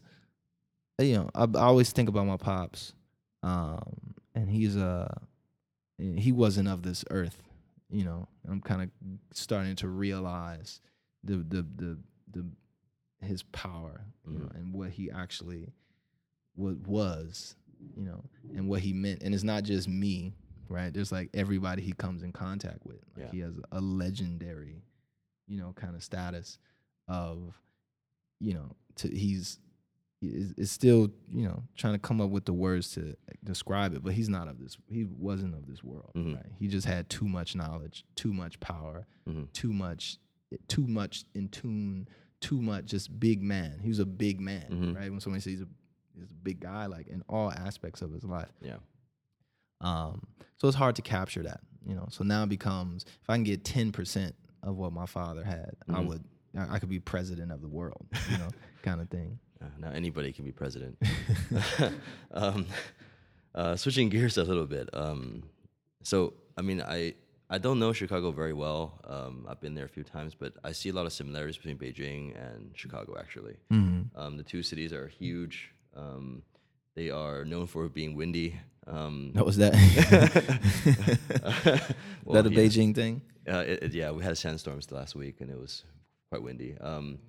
you 1.00 1.13
know, 1.15 1.30
I, 1.36 1.43
I 1.43 1.62
always 1.63 1.91
think 1.91 2.10
about 2.10 2.26
my 2.28 2.38
pops, 2.38 2.93
um, 3.43 4.15
and 4.36 4.50
he's 4.50 4.76
uh, 4.78 5.13
he 5.98 6.32
wasn't 6.32 6.67
of 6.67 6.82
this 6.84 7.04
earth. 7.12 7.41
You 7.91 8.06
know, 8.06 8.28
I'm 8.50 8.62
kind 8.62 8.82
of 8.82 8.89
starting 9.34 9.76
to 9.78 9.88
realize 9.88 10.82
the 11.24 11.38
the 11.38 11.62
the 11.76 11.98
the 12.34 12.46
his 13.22 13.41
power, 13.43 14.06
you 14.28 14.38
know, 14.38 14.46
Mhm. 14.48 14.56
and 14.56 14.74
what 14.74 14.89
he 14.91 15.10
actually 15.10 15.72
what 16.56 16.78
was, 16.88 17.56
you 17.96 18.04
know, 18.04 18.24
and 18.54 18.67
what 18.67 18.82
he 18.82 18.93
meant. 18.93 19.24
And 19.24 19.34
it's 19.34 19.43
not 19.43 19.63
just 19.63 19.88
me, 19.88 20.36
right? 20.69 20.93
There's 20.93 21.12
like 21.12 21.30
everybody 21.34 21.82
he 21.82 21.93
comes 21.93 22.22
in 22.22 22.32
contact 22.32 22.86
with. 22.86 23.00
Like 23.15 23.26
Yeah. 23.26 23.32
he 23.32 23.39
has 23.39 23.60
a 23.72 23.82
legendary, 23.82 24.84
you 25.48 25.58
know, 25.58 25.74
kind 25.74 25.96
of 25.96 26.04
status 26.04 26.60
of, 27.08 27.60
you 28.39 28.54
know, 28.54 28.76
to 28.98 29.08
he's 29.10 29.60
is, 30.22 30.72
still, 30.72 31.12
you 31.34 31.43
know, 31.46 31.63
trying 31.76 31.93
to 31.96 32.00
come 32.00 32.22
up 32.22 32.30
with 32.30 32.46
the 32.46 32.54
words 32.54 32.91
to 32.91 33.13
describe 33.43 33.93
it, 33.93 34.02
but 34.04 34.13
he's 34.13 34.30
not 34.30 34.48
of 34.48 34.58
this. 34.60 34.78
He 34.88 35.04
wasn't 35.04 35.54
of 35.54 35.65
this 35.65 35.84
world, 35.84 36.12
Mhm. 36.15 36.36
right? 36.36 36.52
He 36.60 36.67
just 36.69 36.88
had 36.88 37.10
too 37.10 37.28
much 37.28 37.56
knowledge, 37.58 38.06
too 38.15 38.32
much 38.34 38.58
power, 38.62 39.06
Mhm. 39.28 39.52
too 39.52 39.74
much, 39.74 40.17
too 40.69 40.88
much 40.88 41.26
in 41.34 41.50
tune, 41.50 42.08
too 42.44 42.62
much 42.62 42.86
just 42.86 43.20
big 43.20 43.42
man. 43.42 43.80
He 43.82 43.90
was 43.90 44.00
a 44.00 44.06
big 44.06 44.40
man, 44.40 44.66
Mhm. 44.70 44.96
right? 44.96 45.10
When 45.10 45.20
somebody 45.20 45.42
says 45.42 45.52
he's 45.54 45.62
a, 45.62 45.68
he's 46.20 46.32
a 46.32 46.36
big 46.44 46.60
guy, 46.60 46.86
like 46.88 47.08
in 47.08 47.24
all 47.30 47.52
aspects 47.52 48.02
of 48.02 48.12
his 48.12 48.24
life. 48.24 48.52
Yeah. 48.62 48.78
Um, 49.82 50.22
so 50.58 50.68
it's 50.68 50.78
hard 50.78 50.96
to 50.98 51.02
capture 51.02 51.44
that, 51.44 51.62
you 51.86 51.96
know. 51.96 52.08
So 52.10 52.24
now 52.24 52.44
it 52.44 52.50
becomes 52.50 53.06
if 53.22 53.30
I 53.30 53.36
can 53.36 53.44
get 53.44 53.64
ten 53.64 53.92
percent 53.92 54.36
of 54.62 54.78
what 54.78 54.94
my 54.94 55.06
father 55.06 55.44
had, 55.44 55.72
I 55.90 56.02
Mhm. 56.02 56.08
would, 56.08 56.24
I 56.56 56.76
I 56.76 56.80
could 56.80 56.90
be 56.90 57.00
president 57.00 57.52
of 57.52 57.62
the 57.62 57.68
world, 57.70 58.06
you 58.32 58.38
know, 58.38 58.50
kind 58.82 59.02
of 59.02 59.10
thing. 59.10 59.40
Uh, 59.62 59.66
now 59.80 59.90
anybody 59.92 60.32
can 60.34 60.46
be 60.46 60.52
president. 60.52 60.98
um, 62.32 62.66
uh, 63.56 63.76
switching 63.76 64.10
gears 64.10 64.38
a 64.38 64.44
little 64.44 64.66
bit. 64.68 64.90
Um, 64.94 65.44
so, 66.04 66.34
I 66.58 66.62
mean, 66.62 66.82
I 66.82 67.16
I 67.50 67.58
don't 67.58 67.78
know 67.80 67.94
Chicago 67.94 68.32
very 68.32 68.54
well. 68.54 69.00
Um, 69.06 69.46
I've 69.50 69.60
been 69.62 69.76
there 69.76 69.86
a 69.86 69.90
few 69.90 70.04
times, 70.04 70.34
but 70.34 70.54
I 70.64 70.72
see 70.72 70.90
a 70.90 70.94
lot 70.94 71.06
of 71.06 71.14
similarities 71.14 71.58
between 71.58 71.78
Beijing 71.78 72.36
and 72.42 72.72
Chicago. 72.76 73.16
Actually, 73.20 73.56
Mm-hmm. 73.72 74.18
um, 74.20 74.38
the 74.38 74.44
two 74.44 74.64
cities 74.64 74.92
are 74.94 75.08
huge. 75.08 75.70
Um, 75.96 76.42
they 76.96 77.10
are 77.10 77.44
known 77.46 77.68
for 77.68 77.90
being 77.90 78.16
windy. 78.16 78.60
Um, 78.88 79.32
What 79.36 79.46
was 79.46 79.58
that? 79.58 79.74
well, 82.26 82.34
that 82.44 82.48
a 82.48 82.54
yeah. 82.54 82.60
Beijing 82.60 82.96
thing? 82.96 83.22
Uh, 83.48 83.64
it, 83.68 83.84
it- 83.84 83.94
yeah, 83.94 84.12
we 84.12 84.24
had 84.24 84.38
sandstorms 84.38 84.92
last 84.92 85.16
week, 85.16 85.42
and 85.42 85.50
it 85.50 85.60
was 85.60 85.84
quite 86.30 86.42
windy. 86.42 86.78
Um, 86.80 87.20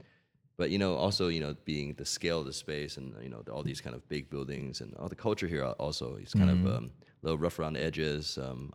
but 0.57 0.71
you 0.71 0.79
know, 0.79 0.95
also 0.95 1.29
you 1.29 1.41
know, 1.41 1.55
being 1.65 1.95
the 1.95 2.05
scale 2.07 2.41
of 2.41 2.47
the 2.47 2.53
space, 2.53 2.97
and 2.97 3.15
you 3.23 3.29
know, 3.29 3.43
all 3.53 3.63
these 3.63 3.81
kind 3.81 3.95
of 3.97 4.09
big 4.09 4.31
buildings, 4.31 4.81
and 4.81 4.95
all 4.97 5.09
the 5.09 5.17
culture 5.17 5.49
here 5.49 5.65
also 5.65 6.17
is 6.17 6.33
kind 6.33 6.51
of 6.51 6.65
um, 6.77 6.91
a 7.23 7.27
little 7.27 7.39
rough 7.39 7.59
around 7.59 7.73
the 7.75 7.83
edges, 7.83 8.39
um, 8.39 8.73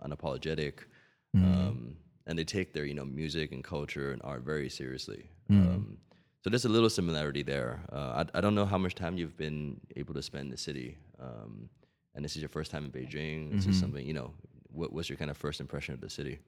unapologetic, 1.35 1.67
um, 1.67 1.95
and 2.27 2.37
they 2.37 2.43
take 2.43 2.73
their 2.73 2.85
you 2.85 2.93
know 2.93 3.05
music 3.05 3.51
and 3.51 3.63
culture 3.63 4.11
and 4.11 4.21
art 4.23 4.43
very 4.43 4.69
seriously. 4.69 5.29
Um, 5.49 5.97
so 6.43 6.49
there's 6.49 6.65
a 6.65 6.69
little 6.69 6.89
similarity 6.89 7.43
there. 7.43 7.81
Uh, 7.91 8.23
I, 8.33 8.37
I 8.37 8.41
don't 8.41 8.55
know 8.55 8.65
how 8.65 8.77
much 8.77 8.95
time 8.95 9.17
you've 9.17 9.35
been 9.37 9.79
able 9.95 10.13
to 10.13 10.21
spend 10.21 10.45
in 10.45 10.49
the 10.51 10.57
city, 10.57 10.97
um, 11.19 11.69
and 12.15 12.23
this 12.23 12.35
is 12.35 12.41
your 12.41 12.49
first 12.49 12.71
time 12.71 12.85
in 12.85 12.91
Beijing. 12.91 13.51
This 13.51 13.65
is 13.65 13.79
something 13.79 14.05
you 14.05 14.13
know. 14.13 14.33
What 14.71 14.93
was 14.93 15.09
your 15.09 15.17
kind 15.17 15.31
of 15.31 15.37
first 15.37 15.59
impression 15.59 15.95
of 15.95 16.01
the 16.01 16.09
city? 16.09 16.39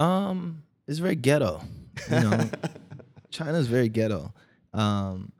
Um, 0.00 0.62
it's 0.86 0.98
very 0.98 1.14
ghetto. 1.16 1.62
You 2.10 2.20
know, 2.20 2.50
China's 3.30 3.66
very 3.66 3.88
ghetto. 3.90 4.32
Um, 4.72 5.32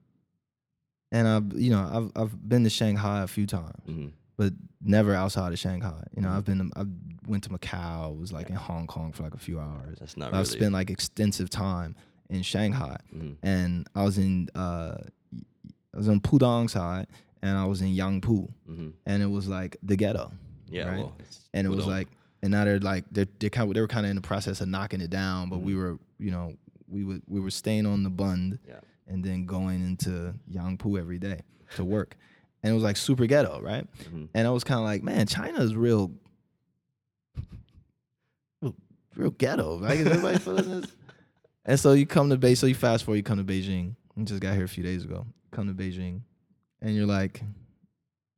and 1.11 1.27
I've 1.27 1.59
you 1.59 1.71
know 1.71 2.11
I've 2.15 2.23
I've 2.23 2.49
been 2.49 2.65
to 2.65 2.71
Shanghai 2.71 3.23
a 3.23 3.27
few 3.27 3.47
times, 3.47 3.83
hmm 3.87 4.09
but 4.39 4.55
never 4.81 5.13
outside 5.15 5.53
of 5.53 5.59
Shanghai. 5.59 6.03
You 6.17 6.23
know, 6.23 6.31
I've 6.31 6.45
been 6.47 6.71
to, 6.71 6.81
I 6.81 6.85
went 7.27 7.43
to 7.45 7.51
Macau, 7.51 8.13
it 8.13 8.19
was 8.19 8.33
like 8.33 8.49
in 8.49 8.57
Hong 8.57 8.87
Kong 8.87 9.13
for 9.13 9.25
like 9.25 9.35
a 9.35 9.39
few 9.39 9.59
hours. 9.61 9.99
That's 9.99 10.17
not 10.17 10.31
Really... 10.31 10.41
I've 10.41 10.47
spent 10.47 10.73
like 10.73 10.89
extensive 10.91 11.51
time 11.51 11.95
in 12.31 12.43
Shanghai, 12.43 12.97
Mhm. 13.15 13.37
and 13.43 13.87
I 13.95 14.05
was 14.05 14.17
in 14.17 14.49
uh, 14.55 14.97
I 15.95 15.97
was 15.97 16.09
on 16.09 16.21
Pudong 16.21 16.71
side, 16.71 17.09
and 17.43 17.59
I 17.59 17.65
was 17.67 17.83
in 17.83 17.89
Yangpu, 17.95 18.49
hmm 18.67 18.89
and 19.05 19.23
it 19.23 19.27
was 19.27 19.49
like 19.49 19.77
the 19.83 19.97
ghetto. 19.97 20.33
Yeah, 20.71 20.89
right? 20.89 20.99
well, 20.99 21.17
and 21.55 21.67
it 21.67 21.71
was 21.71 21.87
like 21.87 22.09
and 22.43 22.53
now 22.53 22.65
they're 22.65 22.79
like 22.79 23.05
they're 23.11 23.27
they 23.41 23.51
kind 23.51 23.69
of, 23.69 23.75
they 23.75 23.81
were 23.81 23.89
kind 23.89 24.07
of 24.07 24.11
in 24.11 24.17
the 24.17 24.23
process 24.23 24.61
of 24.61 24.69
knocking 24.69 25.01
it 25.01 25.11
down 25.11 25.49
but 25.49 25.59
we 25.61 25.73
Mhm. 25.73 25.77
were 25.79 25.99
you 26.19 26.31
know 26.31 26.55
we 26.87 27.03
would 27.05 27.23
we 27.27 27.41
were 27.41 27.51
staying 27.51 27.87
on 27.87 28.03
the 28.05 28.11
bund 28.11 28.59
Yeah. 28.69 28.81
and 29.09 29.25
then 29.25 29.47
going 29.47 29.83
into 29.85 30.35
Yangpu 30.49 30.99
every 31.01 31.19
day 31.19 31.41
to 31.77 31.85
work 31.85 32.17
and 32.63 32.71
it 32.71 32.75
was 32.75 32.83
like 32.83 32.97
super 32.97 33.27
ghetto 33.27 33.61
right? 33.61 33.87
Mhm. 34.13 34.29
and 34.35 34.47
I 34.47 34.51
was 34.51 34.65
kind 34.65 34.79
of 34.79 34.85
like 34.85 35.03
man 35.03 35.27
China 35.27 35.61
is 35.61 35.75
real 35.75 36.11
real, 38.63 38.75
real 39.17 39.31
ghetto 39.31 39.79
right? 39.81 39.99
Is 39.99 40.07
everybody 40.07 40.39
feeling 40.45 40.81
this? 40.81 40.91
And 41.65 41.79
so 41.79 41.93
you 41.93 42.07
come 42.07 42.31
to 42.31 42.37
Beijing 42.37 42.57
so 42.57 42.67
you 42.67 42.75
fast 42.75 43.05
forward 43.05 43.17
you 43.17 43.23
come 43.23 43.39
to 43.39 43.45
Beijing. 43.45 43.95
You 44.17 44.25
just 44.25 44.41
got 44.41 44.55
here 44.55 44.65
a 44.65 44.69
few 44.69 44.83
days 44.83 45.05
ago. 45.05 45.27
Come 45.51 45.67
to 45.69 45.75
Beijing 45.75 46.21
and 46.81 46.95
you're 46.95 47.07
like 47.07 47.43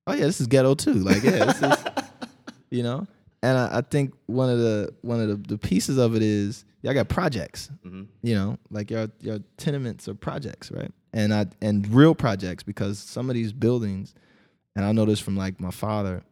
oh 0.06 0.12
yeah 0.14 0.26
this 0.26 0.40
is 0.40 0.46
ghetto 0.46 0.74
too. 0.74 0.94
Like 0.94 1.22
yeah 1.22 1.44
this 1.46 1.62
is 1.62 1.84
you 2.70 2.82
know? 2.82 3.06
And 3.42 3.56
I, 3.56 3.78
I 3.78 3.80
think 3.80 4.12
one 4.26 4.50
of 4.50 4.58
the 4.58 4.92
one 5.02 5.20
of 5.20 5.28
the, 5.28 5.36
the 5.54 5.58
pieces 5.58 5.96
of 5.96 6.14
it 6.14 6.22
is 6.22 6.64
y'all 6.82 6.94
got 6.94 7.08
projects 7.08 7.70
Mhm. 7.84 8.06
you 8.22 8.34
know 8.34 8.58
like 8.70 8.90
your 8.90 9.08
your 9.20 9.40
tenements 9.56 10.08
are 10.08 10.14
projects 10.14 10.70
right 10.70 10.92
and 11.12 11.32
i 11.34 11.46
and 11.60 11.86
real 11.92 12.14
projects 12.14 12.62
because 12.62 12.98
some 12.98 13.28
of 13.30 13.34
these 13.34 13.52
buildings 13.52 14.14
and 14.76 14.84
i 14.84 14.92
know 14.92 15.04
this 15.04 15.20
from 15.20 15.36
like 15.36 15.60
my 15.60 15.70
father 15.70 16.22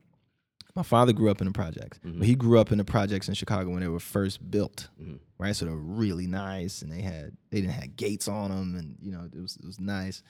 my 0.74 0.82
father 0.82 1.12
grew 1.12 1.30
up 1.30 1.40
in 1.40 1.46
the 1.46 1.52
projects 1.52 1.98
Mhm. 2.04 2.18
but 2.18 2.26
he 2.26 2.34
grew 2.34 2.58
up 2.58 2.70
in 2.72 2.78
the 2.78 2.84
projects 2.84 3.28
in 3.28 3.34
chicago 3.34 3.70
when 3.70 3.80
they 3.80 3.88
were 3.88 4.00
first 4.00 4.50
built 4.50 4.88
Mhm. 5.02 5.18
right 5.38 5.54
so 5.54 5.64
they 5.66 5.70
were 5.72 5.76
really 6.04 6.26
nice 6.26 6.82
and 6.82 6.90
they 6.92 7.02
had 7.02 7.36
they 7.50 7.60
didn't 7.60 7.74
have 7.74 7.96
gates 7.96 8.28
on 8.28 8.50
them 8.50 8.74
and 8.76 8.96
you 9.02 9.10
know 9.12 9.24
it 9.32 9.40
was 9.40 9.56
it 9.56 9.64
was 9.66 9.78
nice 9.80 10.22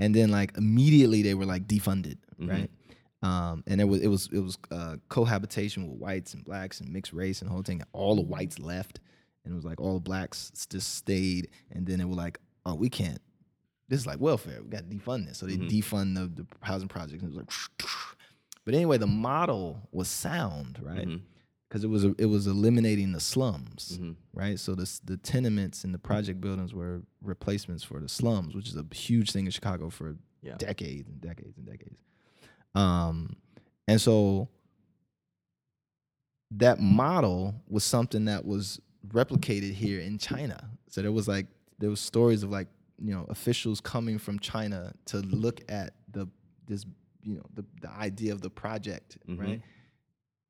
and 0.00 0.14
then 0.14 0.30
like 0.30 0.56
immediately 0.56 1.22
they 1.22 1.34
were 1.34 1.46
like 1.46 1.66
defunded 1.68 2.16
Mhm. 2.40 2.48
right 2.50 2.70
um, 3.22 3.62
and 3.66 3.80
it 3.80 3.84
was 3.84 4.00
it 4.02 4.08
was 4.08 4.28
it 4.32 4.40
was 4.40 4.58
uh, 4.70 4.96
cohabitation 5.08 5.88
with 5.88 5.98
whites 5.98 6.34
and 6.34 6.44
blacks 6.44 6.80
and 6.80 6.92
mixed 6.92 7.14
race 7.14 7.40
and 7.40 7.50
whole 7.50 7.62
thing. 7.62 7.80
All 7.94 8.16
the 8.16 8.20
whites 8.20 8.58
left, 8.58 9.00
and 9.44 9.52
it 9.52 9.54
was 9.56 9.64
like 9.64 9.80
all 9.80 10.00
blacks 10.00 10.50
just 10.70 10.94
stayed. 10.96 11.48
And 11.70 11.86
then 11.86 12.00
it 12.00 12.08
was 12.08 12.16
like, 12.16 12.38
oh, 12.66 12.74
we 12.74 12.88
can't. 12.88 13.20
This 13.88 14.00
is 14.00 14.06
like 14.06 14.20
welfare. 14.20 14.62
We 14.62 14.68
got 14.70 14.88
to 14.88 14.96
defund 14.96 15.26
this. 15.26 15.38
So 15.38 15.46
they 15.46 15.56
Mhm. 15.56 15.68
defund 15.70 16.14
the, 16.14 16.42
the 16.42 16.46
housing 16.62 16.88
projects. 16.88 17.22
And 17.22 17.32
it 17.32 17.36
was 17.36 17.36
like, 17.36 17.50
but 18.64 18.74
anyway, 18.74 18.96
the 18.98 19.06
model 19.06 19.86
was 19.92 20.08
sound, 20.08 20.78
right? 20.82 21.08
Because 21.68 21.84
it 21.84 21.88
was 21.88 22.04
it 22.04 22.26
was 22.26 22.46
eliminating 22.46 23.12
the 23.12 23.20
slums, 23.20 23.98
Mhm. 24.00 24.16
right? 24.32 24.58
So 24.58 24.74
the 24.74 24.88
the 25.04 25.16
tenements 25.18 25.84
and 25.84 25.92
the 25.92 25.98
project 25.98 26.40
buildings 26.40 26.72
were 26.72 27.02
replacements 27.20 27.82
for 27.84 28.00
the 28.00 28.08
slums, 28.08 28.54
which 28.54 28.68
is 28.68 28.76
a 28.76 28.86
huge 28.94 29.32
thing 29.32 29.44
in 29.44 29.50
Chicago 29.50 29.90
for 29.90 30.16
Yeah. 30.40 30.56
decades 30.56 31.08
and 31.08 31.20
decades 31.20 31.56
and 31.58 31.66
decades. 31.66 31.98
Um, 32.74 33.36
and 33.88 34.00
so 34.00 34.48
that 36.52 36.80
model 36.80 37.54
was 37.68 37.82
something 37.84 38.26
that 38.26 38.44
was 38.44 38.80
replicated 39.08 39.72
here 39.74 40.00
in 40.00 40.18
China. 40.18 40.70
So 40.88 41.02
there 41.02 41.12
was 41.12 41.28
like 41.28 41.46
there 41.78 41.90
was 41.90 42.00
stories 42.00 42.42
of 42.42 42.50
like 42.50 42.68
you 42.98 43.12
know 43.14 43.26
officials 43.28 43.80
coming 43.80 44.18
from 44.18 44.38
China 44.38 44.92
to 45.06 45.18
look 45.18 45.60
at 45.68 45.94
the 46.10 46.26
this 46.66 46.84
you 47.22 47.36
know 47.36 47.42
the 47.54 47.64
the 47.80 47.90
idea 47.90 48.32
of 48.32 48.40
the 48.40 48.50
project 48.50 49.18
Mhm. 49.28 49.38
right 49.40 49.62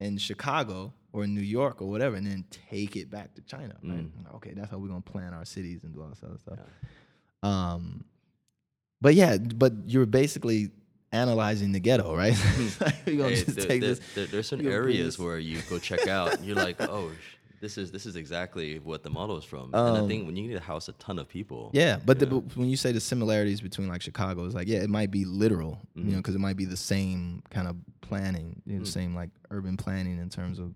in 0.00 0.18
Chicago 0.18 0.92
or 1.12 1.24
in 1.24 1.34
New 1.34 1.40
York 1.40 1.80
or 1.80 1.88
whatever, 1.88 2.16
and 2.16 2.26
then 2.26 2.44
take 2.70 2.96
it 2.96 3.08
back 3.08 3.34
to 3.36 3.42
China. 3.42 3.74
Right? 3.82 4.04
Mm. 4.04 4.34
Okay, 4.34 4.52
that's 4.54 4.70
how 4.70 4.78
we're 4.78 4.88
gonna 4.88 5.00
plan 5.00 5.32
our 5.32 5.44
cities 5.44 5.84
and 5.84 5.94
do 5.94 6.02
all 6.02 6.08
this 6.08 6.22
other 6.24 6.38
stuff. 6.38 6.58
Yeah. 6.58 7.72
Um, 7.72 8.04
but 9.00 9.14
yeah, 9.14 9.36
but 9.38 9.72
you're 9.86 10.06
basically 10.06 10.70
analyzing 11.12 11.70
the 11.72 11.78
ghetto, 11.80 12.16
right? 12.16 12.34
you're 13.06 13.16
gonna 13.16 13.28
Hey, 13.30 13.44
just 13.44 13.56
there- 13.56 13.66
take 13.66 13.80
there- 13.80 13.94
this. 13.94 14.00
there- 14.14 14.26
there's 14.26 14.48
some 14.48 14.60
you're 14.62 14.72
gonna 14.72 14.82
bring 14.82 14.96
areas 14.96 15.18
where 15.18 15.38
you 15.38 15.60
go 15.70 15.78
check 15.78 16.08
out, 16.08 16.34
and 16.34 16.44
you're 16.44 16.56
like, 16.56 16.80
oh, 16.80 17.10
sh- 17.12 17.36
this 17.64 17.78
is 17.78 17.90
this 17.96 18.04
is 18.10 18.14
exactly 18.16 18.78
what 18.78 19.02
the 19.02 19.10
model 19.18 19.36
is 19.38 19.44
from. 19.52 19.64
and 19.74 19.96
I 19.96 20.00
Um, 20.00 20.08
think 20.08 20.26
when 20.26 20.36
you 20.36 20.42
need 20.46 20.52
to 20.54 20.60
house 20.72 20.86
a 20.88 20.92
ton 21.04 21.18
of 21.18 21.26
people, 21.36 21.70
Yeah, 21.72 21.98
but, 22.08 22.18
the, 22.20 22.26
but 22.26 22.56
when 22.60 22.68
you 22.68 22.76
say 22.84 22.92
the 22.92 23.00
similarities 23.12 23.60
between 23.68 23.88
like 23.88 24.02
Chicago, 24.02 24.44
it's 24.44 24.54
like 24.60 24.68
yeah, 24.68 24.80
it 24.86 24.90
might 24.98 25.10
be 25.10 25.24
literal, 25.24 25.72
you 25.94 26.04
know, 26.12 26.18
because 26.18 26.34
it 26.34 26.42
might 26.48 26.58
be 26.64 26.66
the 26.66 26.82
same 26.94 27.42
kind 27.56 27.66
of 27.70 27.74
planning, 28.08 28.48
you 28.66 28.74
know, 28.74 28.80
the 28.84 28.90
Mm. 28.90 28.98
same 29.00 29.14
like 29.20 29.30
urban 29.50 29.76
planning 29.84 30.18
in 30.18 30.28
terms 30.28 30.58
of 30.58 30.68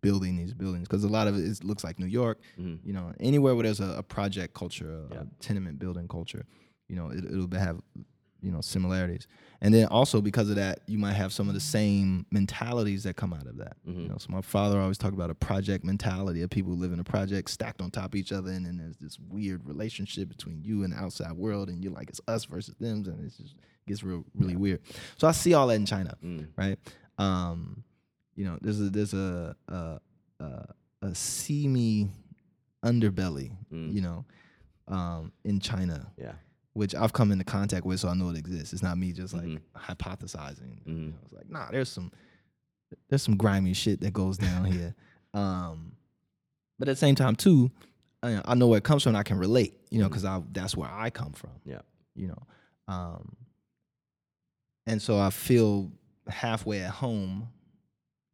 building 0.00 0.36
these 0.36 0.54
buildings. 0.54 0.86
Because 0.88 1.02
a 1.04 1.08
lot 1.18 1.26
of 1.28 1.34
it 1.36 1.64
looks 1.64 1.82
like 1.84 1.98
New 1.98 2.06
York, 2.20 2.38
Mhm. 2.58 2.78
you 2.88 2.92
know, 2.92 3.12
anywhere 3.20 3.54
where 3.56 3.64
there's 3.64 3.80
a, 3.80 3.90
a 4.02 4.02
project 4.16 4.54
culture, 4.54 4.90
a, 5.10 5.14
Yeah. 5.14 5.20
a 5.22 5.26
tenement 5.46 5.78
building 5.84 6.06
culture, 6.16 6.44
you 6.88 6.96
know, 6.98 7.06
it, 7.16 7.24
it'll 7.24 7.50
have 7.68 7.78
you 8.44 8.50
know 8.54 8.60
similarities. 8.60 9.26
And 9.64 9.72
then 9.72 9.86
also 9.86 10.20
because 10.20 10.50
of 10.50 10.56
that, 10.56 10.80
you 10.88 10.98
might 10.98 11.12
have 11.12 11.32
some 11.32 11.46
of 11.48 11.54
the 11.54 11.60
same 11.60 12.26
mentalities 12.32 13.04
that 13.04 13.14
come 13.14 13.32
out 13.32 13.46
of 13.46 13.56
that. 13.58 13.76
You 13.86 13.92
Mhm. 13.94 14.08
know, 14.08 14.16
so 14.18 14.26
my 14.30 14.40
father 14.40 14.80
always 14.80 14.98
talked 14.98 15.14
about 15.14 15.30
a 15.30 15.34
project 15.36 15.84
mentality 15.84 16.42
of 16.42 16.50
people 16.50 16.74
who 16.74 16.80
live 16.80 16.92
in 16.92 16.98
a 16.98 17.04
project 17.04 17.48
stacked 17.48 17.80
on 17.80 17.90
top 17.92 18.06
of 18.06 18.14
each 18.16 18.32
other, 18.32 18.50
and 18.50 18.66
then 18.66 18.76
there's 18.76 18.96
this 18.96 19.18
weird 19.20 19.64
relationship 19.64 20.28
between 20.28 20.62
you 20.64 20.82
and 20.82 20.92
the 20.92 20.96
outside 20.98 21.32
world, 21.32 21.68
and 21.68 21.82
you're 21.84 21.92
like 21.92 22.08
it's 22.10 22.20
us 22.26 22.44
versus 22.44 22.74
them, 22.80 23.04
and 23.06 23.24
it 23.24 23.32
just 23.36 23.54
gets 23.86 24.02
real 24.02 24.24
really 24.34 24.56
weird. 24.56 24.80
So 25.16 25.28
I 25.28 25.32
see 25.32 25.54
all 25.54 25.68
that 25.68 25.74
in 25.76 25.86
China 25.86 26.16
Mm. 26.22 26.48
right? 26.56 26.78
Um, 27.18 27.84
you 28.34 28.44
know, 28.44 28.58
there's 28.60 28.80
a 28.80 28.90
there's 28.90 29.14
a 29.14 29.54
a 29.68 30.00
a, 30.40 30.74
a 31.02 31.14
seamy 31.14 32.10
underbelly, 32.84 33.52
Mm. 33.72 33.92
you 33.92 34.00
know, 34.00 34.24
um, 34.88 35.30
in 35.44 35.60
China, 35.60 36.10
yeah, 36.18 36.32
which 36.74 36.94
I've 36.94 37.12
come 37.12 37.30
into 37.32 37.44
contact 37.44 37.84
with, 37.84 38.00
so 38.00 38.08
I 38.08 38.14
know 38.14 38.30
it 38.30 38.36
exists. 38.38 38.72
It's 38.72 38.82
not 38.82 38.96
me 38.98 39.12
just 39.12 39.34
like 39.34 39.44
Mhm. 39.44 39.60
hypothesizing. 39.76 40.78
You 40.86 40.92
Mhm. 40.94 41.08
know, 41.10 41.18
it's 41.24 41.32
like, 41.32 41.50
nah, 41.50 41.70
there's 41.70 41.88
some 41.90 42.10
there's 43.08 43.22
some 43.22 43.36
grimy 43.38 43.72
shit 43.72 44.00
that 44.02 44.12
goes 44.12 44.36
down 44.38 44.64
here. 44.64 44.94
Um, 45.34 45.92
but 46.78 46.88
at 46.88 46.92
the 46.92 46.96
same 46.96 47.14
time, 47.14 47.36
too, 47.36 47.70
I, 48.22 48.42
I 48.44 48.54
know 48.54 48.66
where 48.66 48.76
it 48.76 48.84
comes 48.84 49.02
from. 49.02 49.16
I 49.16 49.22
can 49.22 49.38
relate, 49.38 49.80
you 49.90 49.98
know, 49.98 50.08
because 50.10 50.26
I 50.26 50.42
that's 50.52 50.76
where 50.76 50.90
I 50.90 51.08
come 51.08 51.32
from. 51.32 51.52
Yeah. 51.64 51.80
you 52.14 52.26
know, 52.28 52.42
um, 52.86 53.34
and 54.86 55.00
so 55.00 55.18
I 55.18 55.30
feel 55.30 55.90
halfway 56.28 56.80
at 56.82 56.90
home, 56.90 57.48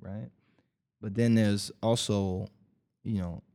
right? 0.01 0.29
But 1.01 1.15
then 1.15 1.35
there's 1.37 1.71
also, 1.83 2.49
you 3.05 3.19
know, 3.21 3.43
I 3.47 3.48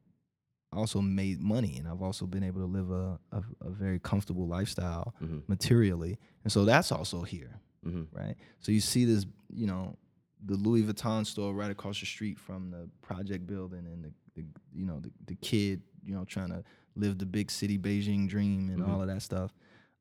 also 0.78 1.02
made 1.02 1.40
money, 1.42 1.78
and 1.78 1.88
I've 1.88 2.02
also 2.02 2.26
been 2.26 2.44
able 2.44 2.62
to 2.62 2.68
live 2.68 2.90
a 2.92 3.20
a, 3.32 3.44
a 3.62 3.70
very 3.70 4.00
comfortable 4.00 4.48
lifestyle 4.48 5.14
hmm 5.20 5.40
materially, 5.48 6.18
and 6.44 6.52
so 6.52 6.66
that's 6.66 6.92
also 6.92 7.22
here, 7.24 7.60
hmm 7.84 8.04
right? 8.12 8.36
So 8.60 8.72
you 8.72 8.80
see 8.82 9.06
this, 9.06 9.26
you 9.54 9.68
know, 9.68 9.98
the 10.46 10.56
Louis 10.56 10.84
Vuitton 10.84 11.26
store 11.26 11.54
right 11.54 11.72
across 11.72 12.00
the 12.00 12.06
street 12.06 12.38
from 12.38 12.72
the 12.72 12.90
project 13.02 13.48
building, 13.48 13.86
and 13.88 14.04
the, 14.06 14.12
the 14.36 14.44
you 14.74 14.86
know 14.86 15.00
the, 15.00 15.12
the 15.28 15.36
kid, 15.36 15.82
you 16.06 16.14
know, 16.16 16.26
trying 16.26 16.50
to 16.50 16.64
live 16.96 17.18
the 17.18 17.26
big 17.26 17.50
city 17.50 17.78
Beijing 17.78 18.28
dream 18.28 18.70
and 18.70 18.80
Mhm. 18.84 18.88
all 18.90 19.02
of 19.02 19.08
that 19.08 19.22
stuff, 19.22 19.52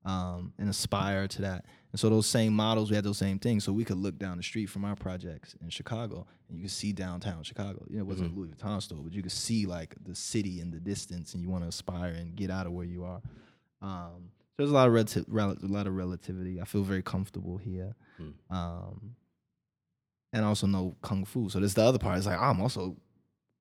um, 0.05 0.53
and 0.59 0.69
aspire 0.69 1.29
to 1.29 1.43
that. 1.43 1.65
And 1.93 2.01
so 2.01 2.09
those 2.09 2.27
same 2.27 2.55
models, 2.55 2.91
we 2.91 2.97
had 2.97 3.05
those 3.05 3.19
same 3.19 3.39
things. 3.39 3.65
So 3.65 3.73
we 3.73 3.85
could 3.85 3.99
look 3.99 4.19
down 4.19 4.37
the 4.39 4.43
street 4.43 4.67
from 4.67 4.85
our 4.85 4.97
projects 4.97 5.55
in 5.63 5.69
Chicago, 5.69 6.27
and 6.49 6.57
you 6.57 6.65
could 6.65 6.71
see 6.73 6.93
downtown 6.93 7.43
Chicago. 7.43 7.85
You 7.89 7.97
know, 7.97 8.03
it 8.03 8.07
wasn't 8.07 8.33
a 8.33 8.35
Louis 8.35 8.49
Vuitton 8.49 8.81
store, 8.83 8.99
but 9.03 9.13
you 9.13 9.23
could 9.23 9.31
see 9.33 9.67
like 9.67 9.95
the 10.05 10.15
city 10.15 10.61
in 10.61 10.71
the 10.71 10.81
distance, 10.81 11.35
and 11.35 11.43
you 11.43 11.49
want 11.51 11.65
to 11.65 11.69
aspire 11.69 12.13
and 12.13 12.35
get 12.35 12.51
out 12.51 12.67
of 12.67 12.73
where 12.73 12.87
you 12.87 13.05
are. 13.05 13.21
Um, 13.83 14.31
so 14.57 14.57
there's 14.59 14.71
a 14.71 14.75
lot 14.75 14.89
of 14.89 14.95
rel- 15.29 15.57
a 15.63 15.67
lot 15.67 15.87
of 15.87 15.95
relativity. 15.97 16.61
I 16.61 16.65
feel 16.65 16.83
very 16.83 17.03
comfortable 17.03 17.57
here, 17.59 17.95
Mm. 18.21 18.33
um, 18.51 19.17
and 20.33 20.45
I 20.45 20.49
also 20.49 20.67
know 20.67 20.97
kung 21.03 21.25
fu. 21.25 21.49
So 21.49 21.59
there's 21.59 21.75
the 21.75 21.83
other 21.83 21.99
part. 21.99 22.19
It's 22.19 22.27
like 22.27 22.41
I'm 22.41 22.61
also. 22.61 22.97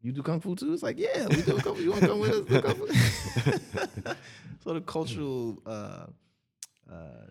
You 0.03 0.11
do 0.11 0.23
kung 0.23 0.39
fu 0.39 0.55
too? 0.55 0.73
It's 0.73 0.81
like 0.83 0.97
yeah, 0.99 1.27
we 1.27 1.41
do 1.43 1.57
kung 1.59 1.75
fu. 1.75 1.81
You 1.83 1.91
want 1.91 2.01
to 2.01 2.07
come 2.07 2.19
with 2.19 2.31
us? 2.31 2.45
Do 2.47 2.61
kung 2.61 2.75
fu? 2.75 2.87
so 4.63 4.73
the 4.73 4.81
cultural 4.81 5.61
uh, 5.65 6.05
uh, 6.91 7.27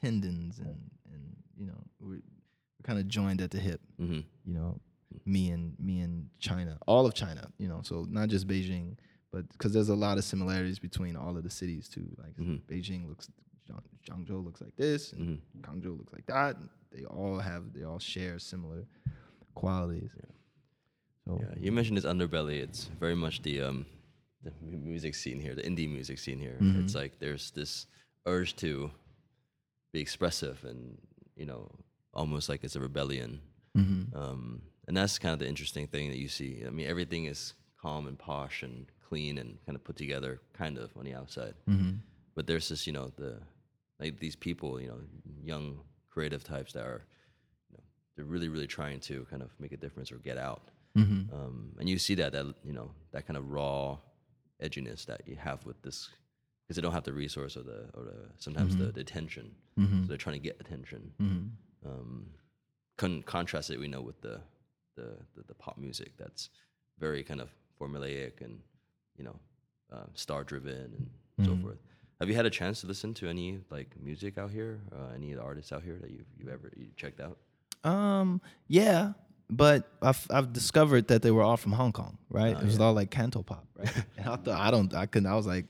tendons 0.00 0.58
and 0.58 0.76
and 1.12 1.36
you 1.56 1.66
know 1.66 1.80
we're, 2.00 2.14
we're 2.16 2.82
kind 2.84 2.98
of 2.98 3.08
joined 3.08 3.40
at 3.40 3.50
the 3.50 3.58
hip. 3.58 3.80
hmm 3.98 4.20
You 4.46 4.54
know, 4.58 4.80
me 5.24 5.50
and 5.50 5.74
me 5.78 6.00
and 6.00 6.28
China, 6.38 6.78
all 6.86 7.06
of 7.06 7.14
China. 7.14 7.48
You 7.58 7.68
know, 7.68 7.80
so 7.82 8.06
not 8.10 8.28
just 8.28 8.46
Beijing, 8.46 8.96
but 9.32 9.48
because 9.52 9.72
there's 9.72 9.88
a 9.88 9.94
lot 9.94 10.18
of 10.18 10.24
similarities 10.24 10.78
between 10.78 11.16
all 11.16 11.36
of 11.36 11.42
the 11.44 11.50
cities 11.50 11.88
too. 11.88 12.06
Like 12.18 12.36
Mhm. 12.36 12.60
Beijing 12.70 13.08
looks, 13.08 13.30
Zhang- 13.68 13.88
Zhangzhou 14.06 14.44
looks 14.44 14.60
like 14.60 14.76
this, 14.76 15.12
and 15.12 15.22
hmm 15.54 15.60
Guangzhou 15.62 15.96
looks 15.98 16.12
like 16.12 16.26
that. 16.26 16.56
They 16.92 17.04
all 17.06 17.38
have, 17.38 17.72
they 17.72 17.82
all 17.84 17.98
share 17.98 18.38
similar 18.38 18.86
qualities. 19.54 20.10
So 21.26 21.38
Yeah, 21.40 21.54
you 21.58 21.72
mentioned 21.72 21.96
this 21.96 22.04
underbelly. 22.04 22.60
It's 22.60 22.84
very 23.00 23.14
much 23.16 23.40
the 23.42 23.62
um, 23.62 23.86
the 24.44 24.52
music 24.76 25.14
scene 25.14 25.40
here, 25.40 25.54
the 25.54 25.62
indie 25.62 25.88
music 25.90 26.18
scene 26.18 26.38
here. 26.38 26.58
It's 26.60 26.92
Mhm. 26.92 27.00
like 27.02 27.18
there's 27.18 27.50
this 27.52 27.86
urge 28.26 28.56
to 28.56 28.90
be 29.92 30.00
expressive, 30.00 30.64
and 30.64 30.98
you 31.36 31.46
know, 31.46 31.70
almost 32.12 32.48
like 32.48 32.64
it's 32.64 32.76
a 32.76 32.80
rebellion. 32.80 33.40
mhm. 33.76 34.14
Um, 34.14 34.62
and 34.86 34.96
that's 34.96 35.18
kind 35.18 35.32
of 35.32 35.38
the 35.40 35.48
interesting 35.48 35.86
thing 35.88 36.10
that 36.10 36.18
you 36.18 36.28
see. 36.28 36.62
I 36.66 36.70
mean, 36.70 36.86
everything 36.86 37.24
is 37.24 37.54
calm 37.80 38.06
and 38.06 38.16
posh 38.18 38.62
and 38.62 38.86
clean 39.08 39.38
and 39.38 39.58
kind 39.66 39.74
of 39.76 39.82
put 39.82 39.96
together, 39.96 40.40
kind 40.52 40.78
of 40.78 40.96
on 40.96 41.04
the 41.04 41.14
outside. 41.14 41.54
Mhm. 41.66 41.98
But 42.34 42.46
there's 42.46 42.68
this, 42.68 42.86
you 42.86 42.92
know, 42.92 43.08
the 43.16 43.40
like 43.98 44.18
these 44.20 44.36
people, 44.36 44.80
you 44.80 44.88
know, 44.88 45.00
young 45.42 45.80
creative 46.10 46.44
types 46.44 46.72
that 46.74 46.84
are, 46.84 47.02
you 47.70 47.76
know, 47.78 47.84
they're 48.14 48.24
really, 48.24 48.48
really 48.48 48.66
trying 48.66 49.00
to 49.00 49.24
kind 49.30 49.42
of 49.42 49.50
make 49.58 49.72
a 49.72 49.76
difference 49.76 50.12
or 50.12 50.18
get 50.18 50.36
out. 50.38 50.70
Mhm. 50.96 51.32
Um, 51.32 51.74
and 51.80 51.88
you 51.88 51.98
see 51.98 52.14
that 52.16 52.32
that 52.32 52.54
you 52.64 52.72
know 52.72 52.92
that 53.12 53.26
kind 53.26 53.36
of 53.36 53.50
raw 53.50 53.98
edginess 54.62 55.04
that 55.06 55.26
you 55.26 55.34
have 55.36 55.64
with 55.66 55.80
this 55.82 56.10
because 56.66 56.76
they 56.76 56.82
don't 56.82 56.92
have 56.92 57.04
the 57.04 57.12
resource 57.12 57.56
or 57.56 57.62
the 57.62 57.88
or 57.94 58.04
the 58.04 58.16
sometimes 58.38 58.76
the, 58.76 58.86
the 58.92 59.00
attention. 59.00 59.54
So 59.76 59.82
Mhm. 59.82 60.08
they're 60.08 60.16
trying 60.16 60.36
to 60.40 60.42
get 60.42 60.56
attention. 60.60 61.12
Mhm. 61.20 61.50
Um, 61.86 62.26
con- 62.96 63.22
contrast 63.22 63.70
it, 63.70 63.78
we 63.78 63.88
know, 63.88 64.00
with 64.00 64.20
the, 64.20 64.40
the 64.96 65.16
the 65.34 65.42
the 65.48 65.54
pop 65.54 65.76
music 65.78 66.12
that's 66.16 66.50
very 66.98 67.22
kind 67.22 67.40
of 67.40 67.50
formulaic 67.80 68.40
and 68.40 68.60
you 69.18 69.24
know 69.24 69.36
uh, 69.92 70.06
star 70.14 70.44
driven 70.44 70.94
and 71.36 71.46
so 71.46 71.52
Mhm. 71.54 71.62
forth. 71.62 71.78
Have 72.20 72.28
you 72.28 72.36
had 72.36 72.46
a 72.46 72.50
chance 72.50 72.80
to 72.80 72.86
listen 72.86 73.12
to 73.14 73.28
any 73.28 73.60
like 73.70 73.90
music 74.00 74.38
out 74.38 74.50
here? 74.50 74.80
Uh, 74.92 75.08
any 75.14 75.32
of 75.32 75.38
the 75.38 75.44
artists 75.44 75.72
out 75.72 75.82
here 75.82 75.98
that 76.00 76.10
you 76.10 76.24
you 76.38 76.48
ever 76.48 76.72
you 76.76 76.86
checked 76.96 77.20
out? 77.20 77.36
Um, 77.82 78.40
yeah, 78.68 79.12
but 79.50 79.90
I've 80.00 80.26
I've 80.30 80.52
discovered 80.52 81.08
that 81.08 81.20
they 81.22 81.30
were 81.30 81.42
all 81.42 81.58
from 81.58 81.72
Hong 81.72 81.92
Kong, 81.92 82.16
right? 82.30 82.56
Oh, 82.56 82.60
it 82.60 82.64
was 82.64 82.78
yeah. 82.78 82.84
all 82.84 82.94
like 82.94 83.10
canto 83.10 83.42
pop, 83.42 83.66
right? 83.76 83.92
and 84.16 84.26
I 84.28 84.36
thought 84.36 84.58
I 84.60 84.70
don't 84.70 84.94
I 84.94 85.04
couldn't 85.06 85.26
I 85.26 85.34
was 85.34 85.46
like, 85.46 85.66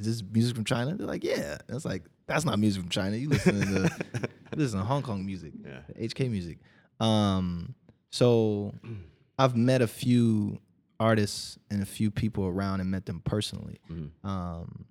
is 0.00 0.06
this 0.20 0.22
music 0.32 0.54
from 0.54 0.64
China? 0.64 0.94
They're 0.96 1.06
like, 1.06 1.24
yeah. 1.24 1.58
It's 1.68 1.84
like 1.84 2.04
that's 2.26 2.44
not 2.44 2.58
music 2.58 2.82
from 2.82 2.90
China. 2.90 3.16
You 3.16 3.28
listen 3.30 3.60
to 3.60 3.90
listen 4.56 4.78
to 4.80 4.84
Hong 4.84 5.02
Kong 5.02 5.24
music, 5.26 5.52
Yeah. 5.64 5.80
HK 5.98 6.30
music. 6.30 6.58
Um, 7.00 7.74
so 8.10 8.74
I've 9.38 9.56
met 9.56 9.82
a 9.82 9.86
few 9.86 10.58
artists 11.00 11.58
and 11.70 11.82
a 11.82 11.86
few 11.86 12.10
people 12.10 12.44
around 12.46 12.80
and 12.80 12.90
met 12.90 13.06
them 13.06 13.20
personally 13.24 13.78
Mhm. 13.90 14.10
um, 14.24 14.84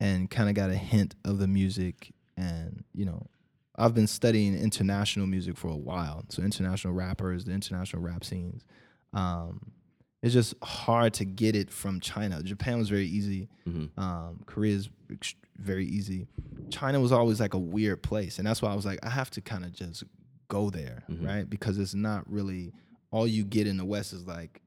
and 0.00 0.30
kind 0.30 0.48
of 0.48 0.54
got 0.54 0.70
a 0.70 0.76
hint 0.76 1.14
of 1.24 1.38
the 1.38 1.48
music. 1.48 2.12
And 2.36 2.84
you 2.94 3.04
know, 3.04 3.26
I've 3.76 3.94
been 3.94 4.06
studying 4.06 4.56
international 4.56 5.26
music 5.26 5.56
for 5.56 5.68
a 5.68 5.76
while, 5.76 6.24
so 6.28 6.42
international 6.42 6.92
rappers, 6.94 7.44
the 7.44 7.52
international 7.52 8.02
rap 8.02 8.24
scenes. 8.24 8.62
Um, 9.12 9.72
it's 10.22 10.32
just 10.34 10.54
hard 10.62 11.14
to 11.14 11.24
get 11.24 11.54
it 11.54 11.70
from 11.70 12.00
China. 12.00 12.42
Japan 12.42 12.78
was 12.78 12.88
very 12.88 13.06
easy. 13.06 13.48
Mhm. 13.68 13.96
Um, 13.98 14.40
Korea 14.46 14.74
is 14.76 14.88
ex- 15.12 15.34
very 15.58 15.86
easy. 15.86 16.26
China 16.70 17.00
was 17.00 17.12
always 17.12 17.40
like 17.40 17.54
a 17.54 17.58
weird 17.58 18.02
place, 18.02 18.38
and 18.38 18.46
that's 18.46 18.60
why 18.62 18.70
I 18.70 18.74
was 18.74 18.84
like, 18.86 18.98
I 19.04 19.10
have 19.10 19.30
to 19.32 19.40
kind 19.40 19.64
of 19.64 19.72
just 19.72 20.04
go 20.48 20.70
there, 20.70 21.04
Mhm. 21.10 21.26
right? 21.26 21.48
Because 21.48 21.78
it's 21.78 21.94
not 21.94 22.30
really 22.30 22.72
all 23.10 23.26
you 23.26 23.44
get 23.44 23.66
in 23.66 23.76
the 23.76 23.84
West 23.84 24.12
is 24.12 24.26
like, 24.26 24.60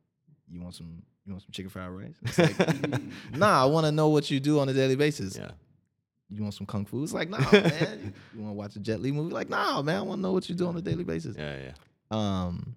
you 0.49 0.59
want 0.61 0.75
some, 0.75 1.03
you 1.25 1.33
want 1.33 1.43
some 1.43 1.51
chicken 1.51 1.69
fried 1.69 1.89
rice? 1.91 2.15
It's 2.23 2.37
like, 2.39 3.01
nah, 3.37 3.61
I 3.61 3.65
want 3.65 3.85
to 3.85 3.91
know 3.91 4.09
what 4.09 4.29
you 4.31 4.39
do 4.39 4.59
on 4.59 4.67
a 4.69 4.73
daily 4.73 4.95
basis. 4.95 5.37
Yeah. 5.37 5.51
you 6.29 6.41
want 6.41 6.53
some 6.53 6.65
kung 6.65 6.85
fu? 6.85 7.03
It's 7.03 7.13
like, 7.13 7.29
nah, 7.29 7.37
man. 7.51 8.13
You, 8.33 8.41
want 8.41 8.51
to 8.51 8.57
watch 8.57 8.75
a 8.77 8.79
Jet 8.79 9.01
Li 9.01 9.11
movie? 9.11 9.33
Like, 9.33 9.49
nah, 9.49 9.81
man. 9.81 9.97
I 9.97 10.01
want 10.01 10.19
to 10.19 10.21
know 10.21 10.31
what 10.31 10.47
you 10.49 10.55
do 10.55 10.67
on 10.67 10.77
a 10.77 10.81
daily 10.81 11.03
basis. 11.03 11.35
Yeah, 11.37 11.57
yeah. 11.61 11.73
Um, 12.09 12.75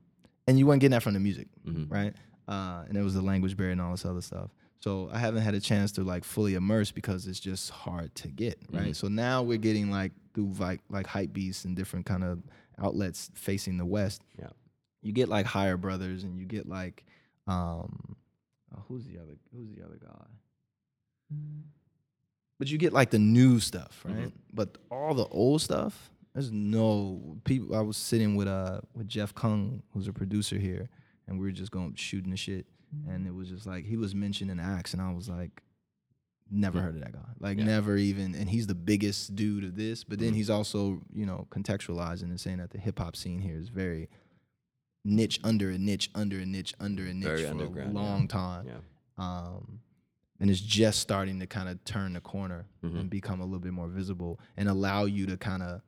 and 0.49 0.59
you 0.59 0.67
weren't 0.67 0.81
getting 0.81 0.91
that 0.93 1.03
from 1.03 1.15
the 1.15 1.21
music, 1.21 1.47
Mhm. 1.67 1.91
right? 1.91 2.15
Uh, 2.49 2.85
and 2.89 2.97
it 2.97 3.03
was 3.03 3.15
the 3.15 3.23
language 3.23 3.57
barrier 3.57 3.73
and 3.73 3.81
all 3.81 3.93
this 3.93 4.05
other 4.05 4.21
stuff. 4.21 4.51
So 4.81 5.09
I 5.13 5.19
haven't 5.19 5.43
had 5.43 5.55
a 5.55 5.61
chance 5.61 5.93
to 5.93 6.05
like 6.05 6.25
fully 6.25 6.55
immerse 6.55 6.91
because 6.91 7.27
it's 7.27 7.41
just 7.41 7.71
hard 7.71 8.15
to 8.17 8.29
get, 8.29 8.59
right? 8.71 8.89
Mhm. 8.93 8.97
So 8.97 9.09
now 9.09 9.43
we're 9.43 9.57
getting 9.59 9.91
like 9.91 10.13
through 10.35 10.53
like 10.59 10.81
like 10.91 11.07
hype 11.07 11.33
beasts 11.33 11.65
and 11.65 11.75
different 11.75 12.05
kind 12.05 12.23
of 12.23 12.43
outlets 12.79 13.31
facing 13.35 13.79
the 13.79 13.87
West. 13.87 14.23
Yeah. 14.39 14.51
You 15.01 15.13
get 15.13 15.29
like 15.31 15.47
Higher 15.47 15.77
Brothers 15.79 16.23
and 16.25 16.39
you 16.39 16.45
get 16.45 16.69
like 16.69 17.05
um 17.47 18.17
uh, 18.75 18.81
who's 18.89 19.05
the 19.07 19.17
other 19.19 19.37
who's 19.55 19.71
the 19.75 19.83
other 19.85 19.99
guy? 20.05 20.27
But 22.59 22.69
you 22.71 22.79
get 22.79 22.93
like 22.93 23.11
the 23.11 23.19
new 23.19 23.61
stuff, 23.61 24.03
right? 24.05 24.29
Mhm. 24.29 24.33
But 24.53 24.79
all 24.91 25.15
the 25.15 25.27
old 25.27 25.61
stuff, 25.63 26.11
there's 26.35 26.53
no 26.53 27.39
people. 27.45 27.75
I 27.75 27.81
was 27.81 27.97
sitting 27.97 28.37
with 28.37 28.49
uh 28.49 28.81
with 28.95 29.09
Jeff 29.09 29.35
Kung, 29.35 29.83
who's 29.93 30.09
a 30.09 30.13
producer 30.13 30.59
here, 30.59 30.89
and 31.27 31.39
we 31.39 31.47
were 31.47 31.53
just 31.53 31.71
going 31.71 31.95
shooting 31.95 32.31
the 32.31 32.37
shit, 32.37 32.67
and 33.09 33.27
it 33.27 33.35
was 33.35 33.49
just 33.49 33.67
like 33.67 33.85
he 33.85 33.97
was 33.97 34.15
mentioning 34.15 34.61
Axe, 34.61 34.93
and 34.93 35.03
I 35.03 35.13
was 35.13 35.29
like, 35.29 35.63
never 36.51 36.81
heard 36.81 36.95
of 36.95 37.01
that 37.01 37.13
guy, 37.13 37.29
like 37.41 37.59
Yeah. 37.59 37.65
never 37.65 37.97
even. 37.97 38.35
And 38.35 38.49
he's 38.49 38.67
the 38.67 38.75
biggest 38.75 39.35
dude 39.35 39.65
of 39.65 39.75
this, 39.77 40.05
but 40.05 40.19
then 40.19 40.33
Mhm. 40.33 40.37
he's 40.37 40.51
also 40.51 41.03
you 41.13 41.27
know 41.27 41.47
contextualizing 41.51 42.25
and 42.25 42.41
saying 42.41 42.59
that 42.59 42.71
the 42.71 42.79
hip 42.79 42.99
hop 42.99 43.17
scene 43.17 43.41
here 43.41 43.57
is 43.57 43.69
very 43.71 44.09
niche 45.05 45.39
under 45.45 45.71
a 45.71 45.79
niche 45.79 46.11
under 46.15 46.39
a 46.39 46.47
niche 46.47 46.75
under 46.81 47.05
a 47.07 47.13
niche 47.15 47.25
Very 47.25 47.41
for 47.43 47.47
a 47.47 47.51
underground, 47.51 47.95
yeah. 47.95 48.01
long 48.01 48.29
time 48.29 48.67
um, 49.19 49.81
and 50.41 50.51
it's 50.51 50.61
just 50.61 51.01
starting 51.01 51.39
to 51.41 51.47
kind 51.47 51.69
of 51.69 51.83
turn 51.85 52.15
the 52.15 52.21
corner 52.21 52.67
Mhm. 52.83 53.01
and 53.01 53.11
become 53.11 53.41
a 53.41 53.45
little 53.45 53.61
bit 53.61 53.73
more 53.73 53.89
visible 53.89 54.41
and 54.57 54.69
allow 54.69 55.05
you 55.05 55.27
to 55.27 55.37
kind 55.37 55.63
of 55.63 55.83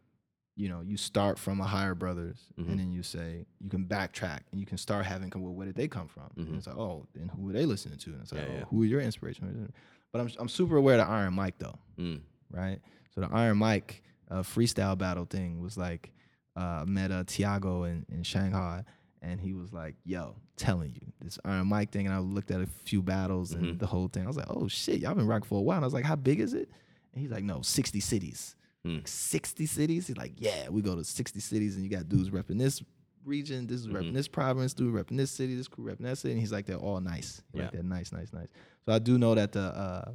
you 0.56 0.68
know 0.68 0.80
you 0.80 0.96
start 0.96 1.38
from 1.38 1.60
a 1.60 1.64
higher 1.66 1.94
brothers 1.94 2.38
Mhm. 2.58 2.68
and 2.68 2.78
then 2.80 2.90
you 2.92 3.02
say 3.02 3.46
you 3.60 3.68
can 3.68 3.84
backtrack 3.84 4.40
and 4.50 4.60
you 4.60 4.66
can 4.66 4.78
start 4.78 5.04
having 5.04 5.28
come 5.30 5.42
well 5.42 5.52
where 5.54 5.66
did 5.66 5.76
they 5.76 5.86
come 5.88 6.08
from 6.08 6.30
and 6.36 6.48
Mhm. 6.48 6.56
it's 6.58 6.66
like 6.66 6.76
oh 6.78 7.06
then 7.14 7.28
who 7.28 7.48
are 7.48 7.52
they 7.52 7.66
listening 7.66 7.98
to 7.98 8.10
and 8.12 8.22
it's 8.22 8.32
like 8.32 8.42
Yeah, 8.42 8.48
oh, 8.50 8.58
yeah. 8.58 8.64
who 8.64 8.82
are 8.82 8.86
your 8.86 9.00
inspiration? 9.00 9.72
but 10.12 10.20
I'm, 10.20 10.30
I'm 10.38 10.48
super 10.48 10.76
aware 10.76 10.98
of 10.98 11.08
Iron 11.08 11.34
Mic 11.34 11.58
though 11.58 11.78
Mm. 11.98 12.20
right 12.50 12.80
so 13.14 13.20
the 13.20 13.28
Iron 13.32 13.58
Mic 13.58 14.02
uh, 14.30 14.42
freestyle 14.42 14.96
battle 14.98 15.24
thing 15.26 15.60
was 15.60 15.76
like 15.76 16.12
uh, 16.56 16.84
met 16.86 17.10
uh, 17.12 17.22
tiago 17.26 17.84
in, 17.84 18.06
in 18.08 18.22
shanghai 18.22 18.82
and 19.22 19.40
he 19.40 19.52
was 19.54 19.72
like, 19.72 19.96
"Yo, 20.04 20.36
telling 20.56 20.92
you 20.94 21.12
this 21.20 21.38
Iron 21.44 21.68
Mic 21.68 21.90
thing." 21.90 22.06
And 22.06 22.14
I 22.14 22.18
looked 22.18 22.50
at 22.50 22.60
a 22.60 22.66
few 22.66 23.02
battles 23.02 23.52
and 23.52 23.64
Mhm. 23.74 23.78
the 23.78 23.86
whole 23.86 24.08
thing. 24.08 24.24
I 24.24 24.26
was 24.26 24.36
like, 24.36 24.46
"Oh 24.50 24.68
shit, 24.68 25.00
y'all 25.00 25.14
been 25.14 25.26
rocking 25.26 25.46
for 25.48 25.58
a 25.58 25.62
while." 25.62 25.76
And 25.78 25.84
I 25.84 25.86
was 25.86 25.94
like, 25.94 26.04
"How 26.04 26.16
big 26.16 26.38
is 26.40 26.54
it?" 26.54 26.70
And 27.12 27.20
he's 27.22 27.30
like, 27.30 27.42
"No, 27.44 27.60
sixty 27.62 27.98
cities." 28.00 28.55
Like, 28.94 29.08
sixty 29.08 29.66
cities. 29.66 30.06
He's 30.06 30.16
like, 30.16 30.32
"Yeah, 30.36 30.68
we 30.68 30.82
go 30.82 30.94
to 30.96 31.04
sixty 31.04 31.40
cities, 31.40 31.74
and 31.76 31.84
you 31.84 31.90
got 31.90 32.08
dudes 32.08 32.30
repping 32.30 32.58
this 32.58 32.82
region, 33.24 33.66
this 33.66 33.80
is 33.80 33.88
repping 33.88 34.10
Mhm. 34.10 34.14
this 34.14 34.28
province, 34.28 34.72
dude 34.74 34.94
repping 34.94 35.16
this 35.16 35.30
city, 35.30 35.56
this 35.56 35.68
crew 35.68 35.84
repping 35.84 36.02
that 36.04 36.18
city." 36.18 36.32
And 36.32 36.40
he's 36.40 36.52
like, 36.52 36.66
"They're 36.66 36.76
all 36.76 37.00
nice. 37.00 37.42
He 37.52 37.58
Like 37.58 37.66
Yeah. 37.66 37.70
they're 37.74 37.82
nice, 37.82 38.12
nice, 38.12 38.32
nice." 38.32 38.48
So 38.84 38.92
I 38.92 38.98
do 38.98 39.18
know 39.18 39.34
that 39.34 39.52
the 39.52 39.60
uh, 39.60 40.12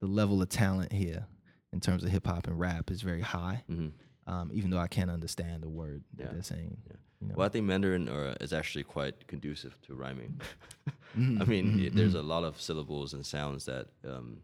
the 0.00 0.06
level 0.06 0.40
of 0.42 0.48
talent 0.48 0.92
here 0.92 1.26
in 1.72 1.80
terms 1.80 2.04
of 2.04 2.10
hip 2.10 2.26
hop 2.26 2.46
and 2.46 2.58
rap 2.58 2.90
is 2.90 3.02
very 3.02 3.20
high. 3.20 3.64
Mhm. 3.68 3.92
Um, 4.26 4.50
even 4.52 4.70
though 4.70 4.78
I 4.78 4.88
can't 4.88 5.10
understand 5.10 5.62
the 5.62 5.68
word 5.68 6.04
that 6.14 6.24
Yeah. 6.26 6.32
they're 6.32 6.42
saying. 6.42 6.76
Yeah. 6.86 6.96
You 7.20 7.28
know? 7.28 7.34
Well, 7.36 7.46
I 7.46 7.48
think 7.48 7.66
Mandarin 7.66 8.08
uh, 8.08 8.36
is 8.40 8.52
actually 8.52 8.84
quite 8.84 9.26
conducive 9.26 9.80
to 9.82 9.94
rhyming. 9.94 10.40
Mhm, 11.16 11.40
I 11.40 11.44
mean, 11.46 11.72
mhm, 11.72 11.82
y- 11.84 11.90
there's 11.92 12.12
mhm. 12.14 12.18
a 12.20 12.22
lot 12.22 12.44
of 12.44 12.60
syllables 12.60 13.14
and 13.14 13.24
sounds 13.24 13.64
that, 13.64 13.88
um, 14.04 14.42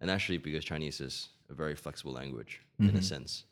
and 0.00 0.10
actually 0.10 0.38
because 0.38 0.64
Chinese 0.64 1.00
is 1.00 1.28
a 1.50 1.54
very 1.54 1.74
flexible 1.74 2.12
language 2.12 2.60
in 2.78 2.88
a 2.90 2.92
Mhm. 2.92 3.02
sense, 3.02 3.44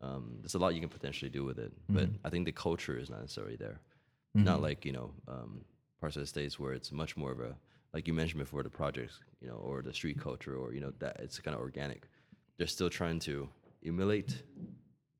um, 0.00 0.36
there's 0.40 0.54
a 0.54 0.58
lot 0.58 0.74
you 0.74 0.80
can 0.80 0.88
potentially 0.90 1.30
do 1.30 1.44
with 1.44 1.58
it. 1.58 1.72
But 1.88 2.08
Mhm. 2.10 2.18
I 2.24 2.30
think 2.30 2.44
the 2.44 2.52
culture 2.52 2.98
is 2.98 3.08
not 3.10 3.20
necessarily 3.20 3.56
there. 3.56 3.80
Not 4.34 4.58
Mhm. 4.58 4.62
like 4.62 4.84
you 4.84 4.92
know 4.92 5.14
um, 5.28 5.64
parts 6.00 6.16
of 6.16 6.20
the 6.22 6.26
states 6.26 6.58
where 6.60 6.72
it's 6.74 6.92
much 6.92 7.16
more 7.16 7.32
of 7.32 7.40
a 7.40 7.56
like 7.94 8.06
you 8.06 8.12
mentioned 8.14 8.40
before 8.40 8.62
the 8.62 8.68
projects, 8.70 9.20
you 9.40 9.48
know, 9.48 9.56
or 9.56 9.80
the 9.82 9.92
street 9.92 10.18
culture, 10.18 10.54
or 10.56 10.74
you 10.74 10.80
know 10.80 10.92
that 10.98 11.18
it's 11.20 11.38
kind 11.40 11.54
of 11.54 11.60
organic. 11.62 12.08
They're 12.58 12.66
still 12.66 12.90
trying 12.90 13.20
to 13.20 13.48
emulate, 13.84 14.42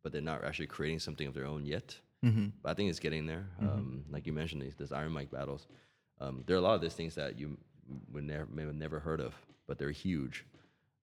but 0.02 0.12
they're 0.12 0.20
not 0.32 0.44
actually 0.44 0.66
creating 0.66 0.98
something 1.00 1.26
of 1.26 1.32
their 1.34 1.46
own 1.46 1.64
yet. 1.64 1.98
Mhm. 2.22 2.52
But 2.62 2.70
I 2.70 2.74
think 2.74 2.90
it's 2.90 3.00
getting 3.00 3.26
there. 3.26 3.46
Mhm. 3.60 3.68
Um, 3.68 4.04
like 4.10 4.26
you 4.26 4.32
mentioned, 4.34 4.60
these, 4.62 4.74
these 4.74 4.92
Iron 4.92 5.12
Mic 5.12 5.30
battles. 5.30 5.66
Um, 6.18 6.42
there 6.46 6.56
are 6.56 6.58
a 6.58 6.62
lot 6.62 6.74
of 6.74 6.80
these 6.80 6.94
things 6.94 7.14
that 7.14 7.38
you 7.38 7.56
would 8.12 8.24
never 8.24 8.46
may 8.46 8.62
have 8.64 8.74
never 8.74 8.98
heard 9.00 9.20
of, 9.20 9.34
but 9.66 9.78
they're 9.78 9.90
huge, 9.90 10.44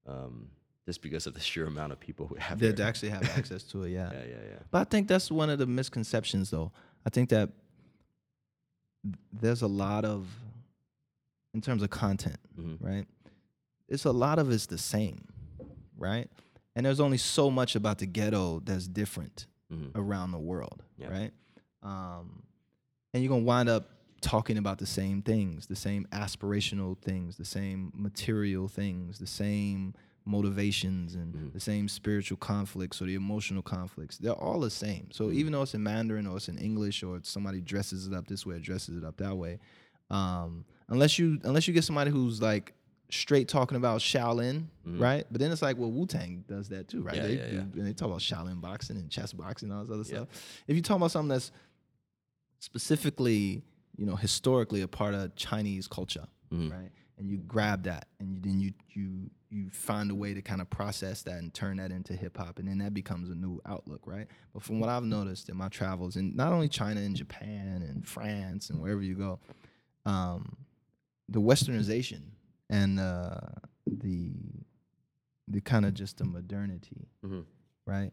um, 0.05 0.49
just 0.85 1.01
because 1.01 1.27
of 1.27 1.33
the 1.33 1.39
sheer 1.39 1.65
amount 1.65 1.91
of 1.93 1.99
people 1.99 2.27
who 2.27 2.35
have. 2.35 2.59
They 2.59 2.73
actually 2.83 3.09
have 3.09 3.23
access 3.37 3.63
to 3.63 3.83
it, 3.83 3.91
yeah. 3.91 4.09
yeah, 4.11 4.19
yeah, 4.27 4.35
yeah. 4.51 4.59
But 4.71 4.79
I 4.81 4.83
think 4.85 5.07
that's 5.07 5.31
one 5.31 5.49
of 5.49 5.59
the 5.59 5.65
misconceptions, 5.65 6.49
though. 6.49 6.71
I 7.05 7.09
think 7.09 7.29
that 7.29 7.49
there's 9.31 9.61
a 9.61 9.67
lot 9.67 10.05
of, 10.05 10.27
in 11.53 11.61
terms 11.61 11.83
of 11.83 11.89
content, 11.89 12.37
Mhm. 12.57 12.77
right? 12.79 13.05
It's 13.87 14.05
a 14.05 14.11
lot 14.11 14.39
of 14.39 14.49
it's 14.51 14.65
the 14.65 14.77
same, 14.77 15.27
right? 15.97 16.29
And 16.75 16.85
there's 16.85 16.99
only 16.99 17.17
so 17.17 17.49
much 17.51 17.75
about 17.75 17.99
the 17.99 18.05
ghetto 18.05 18.59
that's 18.61 18.87
different 18.87 19.45
Mhm. 19.71 19.91
around 19.95 20.31
the 20.31 20.39
world, 20.39 20.83
Yeah. 20.97 21.09
right? 21.09 21.33
Um, 21.81 22.43
and 23.13 23.21
you're 23.23 23.29
gonna 23.29 23.43
wind 23.43 23.69
up 23.69 23.89
talking 24.21 24.57
about 24.57 24.79
the 24.79 24.85
same 24.85 25.21
things, 25.21 25.67
the 25.67 25.75
same 25.75 26.05
aspirational 26.11 26.97
things, 26.97 27.35
the 27.37 27.45
same 27.45 27.91
material 27.93 28.67
things, 28.69 29.19
the 29.19 29.27
same 29.27 29.93
motivations, 30.25 31.15
and 31.15 31.33
Mhm. 31.35 31.53
the 31.53 31.59
same 31.59 31.87
spiritual 31.87 32.37
conflicts 32.37 33.01
or 33.01 33.05
the 33.05 33.15
emotional 33.15 33.61
conflicts. 33.61 34.17
They're 34.17 34.31
all 34.33 34.59
the 34.59 34.69
same. 34.69 35.09
So 35.11 35.27
Mhm. 35.29 35.33
even 35.33 35.53
though 35.53 35.61
it's 35.63 35.73
in 35.75 35.83
Mandarin 35.83 36.25
or 36.27 36.37
it's 36.37 36.47
in 36.49 36.57
English 36.57 37.03
or 37.03 37.19
somebody 37.23 37.59
dresses 37.61 38.07
it 38.07 38.13
up 38.13 38.27
this 38.27 38.45
way 38.45 38.55
or 38.55 38.59
dresses 38.59 38.97
it 38.97 39.03
up 39.03 39.17
that 39.17 39.35
way, 39.37 39.59
um, 40.09 40.65
unless 40.87 41.17
you 41.19 41.39
unless 41.43 41.67
you 41.67 41.73
get 41.73 41.83
somebody 41.83 42.11
who's 42.11 42.41
like 42.41 42.73
straight 43.09 43.47
talking 43.47 43.77
about 43.77 43.99
Shaolin, 44.01 44.67
Mhm. 44.87 44.99
right? 44.99 45.25
But 45.29 45.39
then 45.39 45.51
it's 45.51 45.61
like, 45.61 45.77
well, 45.77 45.91
Wu 45.91 46.05
Tang 46.07 46.43
does 46.47 46.69
that 46.69 46.87
too, 46.87 47.01
right? 47.03 47.15
Yeah, 47.15 47.21
they 47.27 47.35
yeah, 47.37 47.51
yeah. 47.51 47.59
and 47.61 47.85
they 47.85 47.93
talk 47.93 48.07
about 48.07 48.21
Shaolin 48.21 48.59
boxing 48.61 48.97
and 48.97 49.09
chess 49.09 49.33
boxing 49.33 49.69
and 49.69 49.77
all 49.77 49.85
this 49.85 49.93
other 49.93 50.03
stuff. 50.03 50.63
If 50.67 50.75
you 50.75 50.81
talk 50.81 50.97
about 50.97 51.11
something 51.11 51.29
that's 51.29 51.51
specifically, 52.59 53.61
you 53.97 54.05
know, 54.05 54.15
historically 54.15 54.81
a 54.81 54.87
part 54.87 55.13
of 55.13 55.35
Chinese 55.35 55.87
culture, 55.87 56.27
Mhm. 56.51 56.71
right? 56.71 56.91
And 57.17 57.29
you 57.29 57.37
grab 57.37 57.83
that, 57.83 58.07
and 58.19 58.33
you, 58.33 58.39
then 58.41 58.59
you 58.59 58.73
you 58.93 59.29
you 59.53 59.69
find 59.69 60.09
a 60.09 60.15
way 60.15 60.33
to 60.33 60.41
kind 60.41 60.61
of 60.61 60.69
process 60.69 61.21
that 61.23 61.37
and 61.37 61.53
turn 61.53 61.77
that 61.77 61.91
into 61.91 62.13
hip 62.15 62.37
hop, 62.37 62.57
and 62.59 62.67
then 62.67 62.79
that 62.79 62.93
becomes 62.93 63.29
a 63.29 63.35
new 63.35 63.61
outlook, 63.65 64.01
right? 64.05 64.27
But 64.53 64.63
from 64.63 64.79
what 64.79 64.89
I've 64.89 65.03
noticed 65.03 65.49
in 65.49 65.55
my 65.57 65.69
travels, 65.69 66.15
in 66.15 66.35
not 66.35 66.51
only 66.51 66.67
China 66.67 67.01
and 67.01 67.15
Japan 67.15 67.83
and 67.87 68.07
France 68.07 68.69
and 68.69 68.81
wherever 68.81 69.01
you 69.01 69.15
go, 69.15 69.39
um, 70.05 70.57
the 71.29 71.39
westernization 71.39 72.21
and 72.69 72.99
uh, 72.99 73.37
the 73.85 74.31
the 75.47 75.61
kind 75.61 75.85
of 75.85 75.93
just 75.93 76.17
the 76.17 76.25
modernity, 76.25 77.07
Mhm. 77.23 77.45
right? 77.85 78.11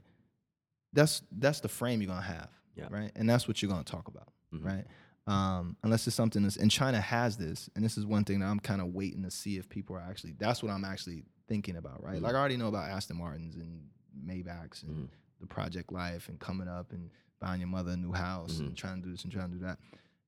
That's 0.92 1.22
that's 1.32 1.60
the 1.60 1.68
frame 1.68 2.02
you're 2.02 2.08
gonna 2.08 2.20
have, 2.22 2.50
Yeah. 2.76 2.88
right? 2.90 3.12
And 3.16 3.28
that's 3.28 3.46
what 3.48 3.62
you're 3.62 3.70
gonna 3.70 3.84
talk 3.84 4.08
about, 4.08 4.32
Mhm. 4.52 4.64
right? 4.64 4.86
Um, 5.26 5.76
unless 5.84 6.06
it's 6.06 6.16
something 6.16 6.42
that's 6.42 6.56
and 6.56 6.70
China 6.70 7.00
has 7.00 7.36
this, 7.36 7.68
and 7.76 7.84
this 7.84 7.96
is 7.96 8.06
one 8.06 8.24
thing 8.24 8.40
that 8.40 8.46
I'm 8.46 8.58
kind 8.60 8.80
of 8.80 8.88
waiting 8.88 9.22
to 9.22 9.30
see 9.30 9.58
if 9.58 9.68
people 9.68 9.94
are 9.96 10.00
actually. 10.00 10.32
That's 10.38 10.62
what 10.62 10.72
I'm 10.72 10.84
actually 10.84 11.24
thinking 11.46 11.76
about, 11.76 12.02
right? 12.02 12.18
Mhm. 12.18 12.22
Like 12.22 12.34
I 12.34 12.38
already 12.38 12.56
know 12.56 12.68
about 12.68 12.88
Aston 12.90 13.16
Martins 13.18 13.56
and 13.56 13.88
Maybachs 14.24 14.82
and 14.82 14.96
Mhm. 14.96 15.08
the 15.40 15.46
Project 15.46 15.92
Life 15.92 16.28
and 16.28 16.38
coming 16.40 16.68
up 16.68 16.92
and 16.92 17.10
buying 17.38 17.60
your 17.60 17.68
mother 17.68 17.92
a 17.92 17.96
new 17.96 18.12
house 18.12 18.54
Mhm. 18.56 18.60
and 18.68 18.76
trying 18.76 19.00
to 19.00 19.06
do 19.06 19.12
this 19.12 19.22
and 19.24 19.32
trying 19.32 19.50
to 19.50 19.56
do 19.56 19.62
that. 19.62 19.78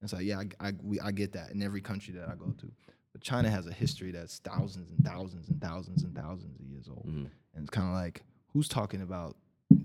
And 0.00 0.10
so 0.10 0.18
yeah, 0.18 0.40
I 0.60 0.68
I, 0.68 0.72
we, 0.82 1.00
I 1.00 1.10
get 1.10 1.32
that 1.32 1.50
in 1.52 1.62
every 1.62 1.80
country 1.80 2.14
that 2.14 2.28
I 2.28 2.34
go 2.36 2.50
to. 2.52 2.72
But 3.12 3.22
China 3.22 3.50
has 3.50 3.66
a 3.66 3.72
history 3.72 4.10
that's 4.12 4.38
thousands 4.38 4.90
and 4.90 5.02
thousands 5.04 5.48
and 5.48 5.60
thousands 5.60 6.02
and 6.02 6.14
thousands 6.14 6.58
of 6.60 6.66
years 6.66 6.88
old, 6.88 7.06
Mhm. 7.06 7.30
and 7.54 7.62
it's 7.62 7.70
kind 7.70 7.88
of 7.88 7.94
like 7.94 8.22
who's 8.48 8.68
talking 8.68 9.00
about 9.02 9.36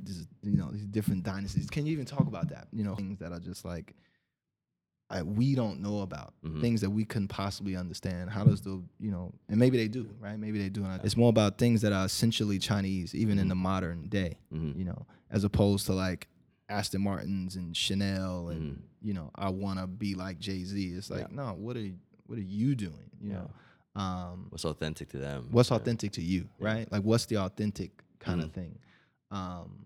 this, 0.03 0.27
you 0.43 0.57
know 0.57 0.69
these 0.71 0.85
different 0.85 1.23
dynasties? 1.23 1.69
Can 1.69 1.85
you 1.85 1.91
even 1.93 2.05
talk 2.05 2.27
about 2.27 2.49
that? 2.49 2.67
You 2.71 2.83
know 2.83 2.95
things 2.95 3.19
that 3.19 3.31
are 3.31 3.39
just 3.39 3.63
like. 3.65 3.95
I, 5.09 5.23
we 5.23 5.55
don't 5.55 5.79
know 5.81 6.01
about 6.01 6.33
Mhm. 6.43 6.59
things 6.59 6.81
that 6.81 6.89
we 6.89 7.05
couldn't 7.05 7.29
possibly 7.29 7.75
understand. 7.77 8.29
How 8.29 8.43
does 8.43 8.61
the 8.61 8.81
you 8.99 9.09
know, 9.11 9.33
and 9.47 9.57
maybe 9.57 9.77
they 9.77 9.87
do, 9.87 10.09
right? 10.19 10.37
Maybe 10.37 10.59
they 10.59 10.69
do. 10.69 10.83
And 10.83 10.91
I- 10.93 10.99
it's 11.03 11.15
more 11.15 11.29
about 11.29 11.57
things 11.57 11.81
that 11.81 11.93
are 11.93 12.05
essentially 12.05 12.59
Chinese, 12.59 13.15
even 13.15 13.39
in 13.39 13.45
Mhm. 13.45 13.49
the 13.49 13.55
modern 13.55 14.09
day 14.09 14.37
Mhm. 14.53 14.77
you 14.77 14.83
know, 14.83 15.05
as 15.29 15.43
opposed 15.45 15.85
to 15.85 15.93
like 15.93 16.27
Aston 16.69 17.01
Martins 17.01 17.55
and 17.55 17.75
Chanel 17.75 18.49
and 18.49 18.61
Mhm. 18.77 18.81
you 19.01 19.13
know, 19.13 19.31
I 19.35 19.49
want 19.49 19.79
to 19.79 19.87
be 19.87 20.15
like 20.15 20.39
Jay 20.39 20.63
Z. 20.65 20.93
It's 20.95 21.09
like, 21.09 21.29
Yeah. 21.29 21.35
no, 21.35 21.53
what 21.53 21.77
are 21.77 21.89
what 22.25 22.37
are 22.37 22.41
you 22.41 22.75
doing? 22.75 23.09
You 23.21 23.29
Yeah. 23.29 23.35
know, 23.95 24.01
um, 24.01 24.47
What's 24.49 24.65
authentic 24.65 25.07
to 25.09 25.17
them? 25.17 25.47
what's 25.51 25.69
Yeah. 25.69 25.77
authentic 25.77 26.11
to 26.13 26.21
you, 26.21 26.49
right? 26.59 26.91
Like, 26.91 27.03
what's 27.03 27.25
the 27.27 27.37
authentic 27.37 28.03
kind 28.19 28.41
of 28.41 28.49
Mhm. 28.49 28.53
thing? 28.53 28.79
Um, 29.31 29.85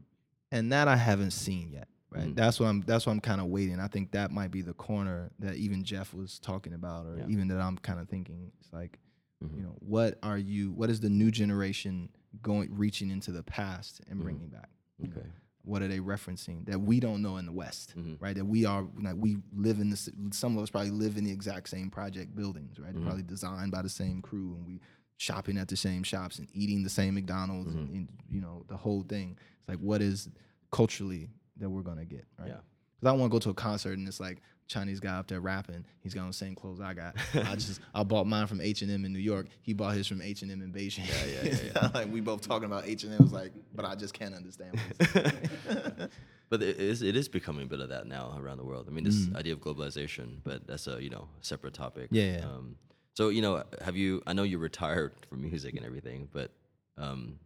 and 0.51 0.71
that 0.71 0.87
I 0.87 0.95
haven't 0.95 1.31
seen 1.31 1.69
yet, 1.71 1.87
right? 2.11 2.27
Mhm. 2.27 2.35
That's 2.35 2.59
what 2.59 2.67
I'm. 2.67 2.81
That's 2.81 3.05
what 3.05 3.13
I'm 3.13 3.19
kind 3.21 3.41
of 3.41 3.47
waiting. 3.47 3.79
I 3.79 3.87
think 3.87 4.11
that 4.11 4.31
might 4.31 4.51
be 4.51 4.61
the 4.61 4.73
corner 4.73 5.31
that 5.39 5.55
even 5.55 5.83
Jeff 5.83 6.13
was 6.13 6.39
talking 6.39 6.73
about, 6.73 7.05
or 7.05 7.17
Yeah. 7.17 7.27
even 7.29 7.47
that 7.49 7.59
I'm 7.61 7.77
kind 7.77 7.99
of 7.99 8.09
thinking. 8.09 8.51
It's 8.59 8.71
like, 8.73 8.99
Mhm. 9.43 9.55
you 9.57 9.63
know, 9.63 9.75
what 9.79 10.19
are 10.23 10.37
you? 10.37 10.71
What 10.71 10.89
is 10.89 10.99
the 10.99 11.09
new 11.09 11.31
generation 11.31 12.09
going 12.41 12.73
reaching 12.73 13.09
into 13.11 13.31
the 13.31 13.43
past 13.43 14.01
and 14.09 14.19
Mhm. 14.19 14.23
bringing 14.23 14.49
back. 14.49 14.69
Okay. 15.03 15.27
What 15.63 15.81
are 15.81 15.87
they 15.87 15.99
referencing 15.99 16.65
that 16.65 16.79
we 16.81 16.99
don't 16.99 17.21
know 17.21 17.37
in 17.37 17.45
the 17.45 17.51
West, 17.51 17.93
Mhm. 17.95 18.19
right? 18.21 18.35
That 18.35 18.45
we 18.45 18.65
are 18.65 18.87
like 18.99 19.15
we 19.17 19.37
live 19.53 19.79
in 19.79 19.89
this. 19.89 20.09
Some 20.31 20.57
of 20.57 20.63
us 20.63 20.69
probably 20.69 20.91
live 20.91 21.17
in 21.17 21.23
the 21.23 21.31
exact 21.31 21.69
same 21.69 21.89
project 21.91 22.35
buildings, 22.35 22.79
right? 22.79 22.95
Mhm. 22.95 23.03
probably 23.03 23.23
designed 23.23 23.71
by 23.71 23.81
the 23.81 23.89
same 23.89 24.21
crew, 24.21 24.55
and 24.55 24.65
we 24.65 24.79
shopping 25.17 25.57
at 25.59 25.67
the 25.67 25.75
same 25.77 26.01
shops 26.03 26.39
and 26.39 26.47
eating 26.53 26.81
the 26.81 26.89
same 26.89 27.13
McDonald's, 27.13 27.75
and, 27.75 27.89
and 27.89 28.07
you 28.29 28.41
know 28.41 28.63
the 28.69 28.77
whole 28.77 29.03
thing. 29.03 29.37
It's 29.59 29.69
like 29.69 29.79
what 29.79 30.01
is 30.01 30.29
culturally 30.71 31.29
that 31.57 31.69
we're 31.69 31.81
gonna 31.83 32.05
get, 32.05 32.25
right? 32.39 32.47
Yeah. 32.49 32.55
Because 32.95 33.07
I 33.07 33.11
don't 33.11 33.19
want 33.19 33.31
to 33.31 33.35
go 33.35 33.39
to 33.39 33.49
a 33.49 33.53
concert 33.53 33.97
and 33.97 34.07
it's 34.07 34.19
like 34.19 34.41
Chinese 34.67 34.99
guy 34.99 35.17
up 35.17 35.27
there 35.27 35.41
rapping. 35.41 35.83
He's 36.01 36.13
got 36.13 36.27
the 36.27 36.33
same 36.33 36.55
clothes 36.55 36.79
I 36.79 36.93
got. 36.93 37.15
I 37.35 37.55
just 37.55 37.81
I 37.93 38.03
bought 38.03 38.25
mine 38.27 38.47
from 38.47 38.61
H 38.61 38.83
and 38.83 38.91
M 38.91 39.03
in 39.05 39.11
New 39.11 39.19
York. 39.19 39.47
He 39.63 39.73
bought 39.73 39.95
his 39.95 40.07
from 40.07 40.21
H 40.21 40.43
and 40.43 40.51
M 40.51 40.61
in 40.61 40.71
Beijing. 40.71 41.07
Yeah, 41.07 41.43
yeah, 41.43 41.49
yeah, 41.51 41.71
yeah. 41.83 41.89
like 41.93 42.11
we 42.11 42.21
both 42.21 42.41
talking 42.47 42.65
about 42.65 42.87
H 42.87 43.03
and 43.03 43.13
M. 43.13 43.21
Was 43.21 43.33
like, 43.33 43.51
but 43.75 43.85
I 43.85 43.95
just 43.95 44.13
can't 44.13 44.33
understand. 44.35 44.79
What. 44.79 46.09
But 46.49 46.61
it 46.61 46.81
is, 46.81 47.01
it 47.01 47.15
is 47.15 47.29
becoming 47.29 47.63
a 47.63 47.65
bit 47.65 47.79
of 47.79 47.87
that 47.89 48.07
now 48.07 48.35
around 48.37 48.57
the 48.57 48.65
world. 48.65 48.85
I 48.89 48.91
mean, 48.91 49.05
this 49.05 49.25
Mhm. 49.25 49.37
idea 49.37 49.53
of 49.53 49.61
globalization, 49.61 50.39
but 50.43 50.67
that's 50.67 50.85
a 50.85 51.01
you 51.01 51.09
know 51.09 51.29
separate 51.39 51.73
topic. 51.73 52.09
Yeah, 52.11 52.39
yeah. 52.39 52.45
Um, 52.45 52.75
so 53.13 53.29
you 53.29 53.41
know, 53.41 53.63
have 53.81 53.95
you? 53.95 54.21
I 54.27 54.33
know 54.33 54.43
you 54.43 54.57
retired 54.57 55.13
from 55.29 55.41
music 55.43 55.75
and 55.77 55.85
everything, 55.85 56.27
but 56.33 56.51
um, 56.97 57.39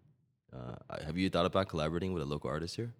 uh, 0.51 1.03
have 1.05 1.17
you 1.19 1.29
thought 1.29 1.45
about 1.45 1.69
collaborating 1.69 2.13
with 2.13 2.23
a 2.23 2.25
local 2.25 2.49
artist 2.49 2.75
here? 2.75 2.95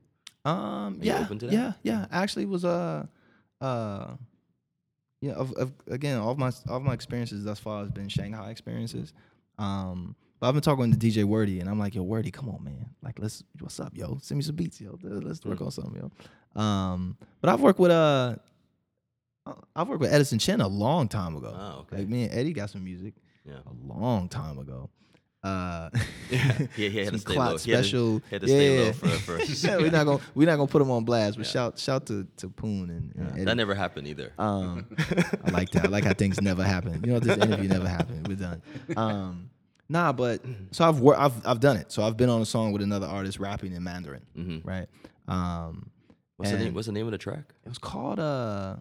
Um, 0.46 0.96
you 1.02 1.12
yeah, 1.12 1.20
open 1.22 1.40
to 1.40 1.48
that? 1.48 1.54
yeah, 1.54 1.74
yeah. 1.84 2.06
Actually, 2.12 2.46
was 2.46 2.64
uh, 2.66 3.06
uh, 3.62 4.14
yeah. 5.22 5.34
Of, 5.34 5.52
of 5.54 5.74
again, 5.88 6.18
all 6.20 6.32
of 6.32 6.38
my 6.38 6.52
all 6.70 6.78
of 6.78 6.84
my 6.84 6.94
experiences 6.94 7.44
thus 7.44 7.60
far 7.60 7.82
has 7.82 7.92
been 7.92 8.08
Shanghai 8.10 8.52
experiences. 8.52 9.14
Um, 9.58 10.16
but 10.40 10.48
I've 10.50 10.54
been 10.54 10.62
talking 10.64 10.92
to 10.92 10.98
DJ 10.98 11.24
Wordy, 11.24 11.62
and 11.62 11.70
I'm 11.70 11.80
like, 11.80 11.96
yo, 11.96 12.04
Wordy, 12.04 12.30
come 12.30 12.50
on, 12.50 12.64
man. 12.64 12.90
Like, 13.02 13.20
let's 13.20 13.44
what's 13.60 13.80
up, 13.80 13.94
yo? 13.96 14.18
Send 14.22 14.38
me 14.38 14.44
some 14.44 14.56
beats, 14.56 14.80
yo. 14.82 15.00
Let's 15.02 15.44
work 15.46 15.60
Mm. 15.60 15.66
on 15.66 15.72
something, 15.72 16.12
yo. 16.56 16.62
Um, 16.62 17.18
but 17.42 17.50
I've 17.50 17.62
worked 17.62 17.80
with 17.80 17.92
uh, 17.92 18.36
I've 19.76 19.88
worked 19.88 20.02
with 20.02 20.14
Edison 20.14 20.40
Chen 20.40 20.60
a 20.62 20.68
long 20.68 21.08
time 21.08 21.36
ago. 21.38 21.56
Oh, 21.58 21.80
okay. 21.82 21.98
Like 22.00 22.08
me 22.10 22.24
and 22.24 22.34
Eddie 22.34 22.54
got 22.54 22.70
some 22.70 22.84
music 22.84 23.14
Yeah. 23.46 23.60
a 23.66 23.94
long 23.94 24.28
time 24.28 24.58
ago. 24.58 24.90
Uh, 25.46 25.90
Yeah, 26.30 26.40
he, 26.76 26.90
he 26.90 26.98
had 26.98 27.06
to 27.06 27.12
some 27.12 27.18
stay 27.20 27.34
clot 27.36 27.52
low. 27.52 27.58
He 27.58 27.72
had 27.72 27.78
to- 27.78 27.84
special. 27.84 28.18
he 28.30 28.36
had 28.36 28.42
to 28.42 28.48
stay 28.48 28.86
yeah. 28.86 28.92
for 28.94 29.08
for. 29.38 29.42
yeah, 29.42 29.78
we're 29.78 29.92
not 29.92 30.06
gonna 30.06 30.20
we're 30.34 30.48
not 30.48 30.56
gonna 30.58 30.68
put 30.68 30.82
him 30.82 30.90
on 30.92 31.06
blast, 31.06 31.38
but 31.38 31.46
Yeah. 31.46 31.52
shout 31.52 31.80
shout 31.80 32.06
to 32.08 32.26
to 32.38 32.50
Poon 32.50 32.90
and, 32.90 33.14
and 33.16 33.28
Yeah, 33.28 33.34
Eddie. 33.34 33.44
that 33.46 33.56
never 33.56 33.76
happened 33.76 34.08
either. 34.08 34.32
Um, 34.40 34.88
I 35.46 35.52
like 35.52 35.70
that. 35.72 35.86
I 35.86 35.88
like 35.90 36.04
how 36.04 36.14
things 36.14 36.42
never 36.42 36.64
happen. 36.64 37.02
You 37.06 37.14
know, 37.14 37.20
this 37.20 37.38
interview 37.38 37.70
never 37.70 37.88
happened. 37.88 38.28
We're 38.28 38.36
done. 38.36 38.62
Um, 38.98 39.50
nah, 39.88 40.12
but 40.14 40.42
so 40.72 40.88
I've 40.88 41.00
worked. 41.00 41.20
I've 41.22 41.46
I've 41.48 41.60
done 41.60 41.78
it. 41.78 41.92
So 41.92 42.04
I've 42.04 42.18
been 42.18 42.30
on 42.30 42.42
a 42.42 42.46
song 42.46 42.72
with 42.74 42.82
another 42.82 43.06
artist 43.08 43.40
rapping 43.40 43.72
in 43.74 43.84
Mandarin, 43.84 44.26
hmm 44.36 44.58
right? 44.64 44.88
Um, 45.28 45.92
What's 46.38 46.52
the 46.52 46.58
name? 46.58 46.74
What's 46.74 46.88
the 46.88 46.92
name 46.94 47.06
of 47.06 47.12
the 47.12 47.18
track? 47.18 47.46
it 47.66 47.70
was 47.70 47.78
called 47.78 48.20
uh, 48.20 48.76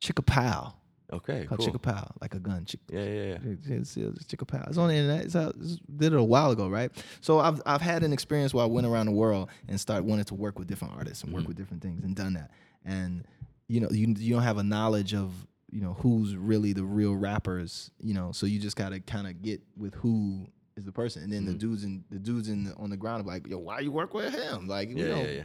Chickapow. 0.00 0.74
Okay, 1.12 1.44
Called 1.46 1.58
cool. 1.58 1.66
Chickapow, 1.66 2.12
like 2.20 2.34
a 2.34 2.38
gun. 2.38 2.64
Chick- 2.64 2.80
Yeah, 2.88 3.02
yeah, 3.04 3.22
yeah. 3.44 3.54
It's, 3.68 3.96
it's 3.96 4.24
Chickapow. 4.26 4.64
It's 4.68 4.78
on 4.78 4.88
the 4.88 4.94
internet. 4.94 5.24
It's 5.24 5.34
out, 5.36 5.54
it's, 5.60 5.76
did 5.96 6.12
it 6.12 6.18
a 6.18 6.22
while 6.22 6.50
ago, 6.52 6.68
right? 6.68 6.90
So 7.20 7.40
I've 7.40 7.60
I've 7.66 7.80
had 7.80 8.02
an 8.02 8.12
experience 8.12 8.54
where 8.54 8.64
I 8.64 8.68
went 8.68 8.86
around 8.86 9.06
the 9.06 9.12
world 9.12 9.48
and 9.68 9.80
started 9.80 10.04
wanting 10.04 10.26
to 10.26 10.34
work 10.34 10.58
with 10.58 10.68
different 10.68 10.94
artists 10.94 11.24
and 11.24 11.32
work 11.32 11.44
Mhm. 11.44 11.48
with 11.48 11.56
different 11.56 11.82
things 11.82 12.04
and 12.04 12.14
done 12.14 12.34
that. 12.34 12.50
And 12.84 13.24
you 13.68 13.80
know, 13.80 13.88
you 13.90 14.14
you 14.18 14.34
don't 14.34 14.42
have 14.44 14.58
a 14.58 14.62
knowledge 14.62 15.14
of 15.14 15.32
you 15.70 15.80
know 15.80 15.94
who's 15.94 16.36
really 16.36 16.72
the 16.72 16.84
real 16.84 17.14
rappers. 17.16 17.90
You 18.00 18.14
know, 18.14 18.32
so 18.32 18.46
you 18.46 18.58
just 18.60 18.76
gotta 18.76 19.00
kind 19.00 19.26
of 19.26 19.42
get 19.42 19.60
with 19.76 19.94
who 19.94 20.46
is 20.76 20.84
the 20.84 20.92
person. 20.92 21.24
And 21.24 21.32
then 21.32 21.44
the 21.44 21.52
Mhm. 21.54 21.58
dudes 21.58 21.84
in 21.84 22.04
the 22.10 22.18
dudes 22.18 22.48
in 22.48 22.64
the, 22.64 22.74
on 22.76 22.90
the 22.90 22.96
ground 22.96 23.24
are 23.24 23.26
like, 23.26 23.46
yo, 23.48 23.58
why 23.58 23.80
you 23.80 23.90
work 23.90 24.14
with 24.14 24.32
him? 24.32 24.68
Like, 24.68 24.88
we 24.90 24.96
Yeah, 25.02 25.08
don't 25.08 25.24
yeah, 25.24 25.30
yeah. 25.32 25.42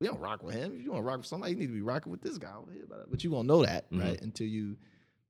we 0.00 0.06
don't 0.06 0.18
rock 0.20 0.42
with 0.42 0.54
him. 0.54 0.72
If 0.76 0.82
you 0.82 0.90
want 0.92 1.02
to 1.02 1.06
rock 1.06 1.18
with 1.18 1.26
somebody, 1.26 1.52
you 1.52 1.58
need 1.58 1.66
to 1.68 1.72
be 1.74 1.82
rocking 1.82 2.10
with 2.10 2.22
this 2.22 2.38
guy. 2.38 2.54
But, 2.88 3.10
but 3.10 3.22
you 3.22 3.30
won't 3.30 3.46
know 3.46 3.64
that, 3.64 3.90
Mhm. 3.90 4.00
right? 4.02 4.20
Until 4.22 4.46
you, 4.46 4.76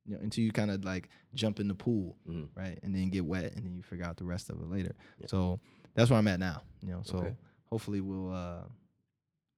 you 0.06 0.14
know, 0.14 0.20
until 0.22 0.44
you 0.44 0.52
kind 0.52 0.70
of 0.70 0.84
like 0.84 1.08
jump 1.34 1.60
in 1.60 1.68
the 1.68 1.74
pool, 1.74 2.16
Mhm. 2.28 2.48
right? 2.54 2.78
And 2.82 2.94
then 2.94 3.08
get 3.10 3.24
wet, 3.24 3.54
and 3.54 3.64
then 3.64 3.74
you 3.74 3.82
figure 3.82 4.04
out 4.04 4.16
the 4.16 4.24
rest 4.24 4.50
of 4.50 4.60
it 4.60 4.68
later. 4.70 4.94
Yeah. 5.20 5.26
So 5.28 5.60
that's 5.94 6.10
where 6.10 6.18
I'm 6.18 6.28
at 6.28 6.38
now. 6.40 6.62
You 6.82 6.90
know, 6.92 7.02
so 7.04 7.18
Okay. 7.18 7.34
hopefully 7.66 8.00
we'll 8.00 8.30
uh, 8.32 8.64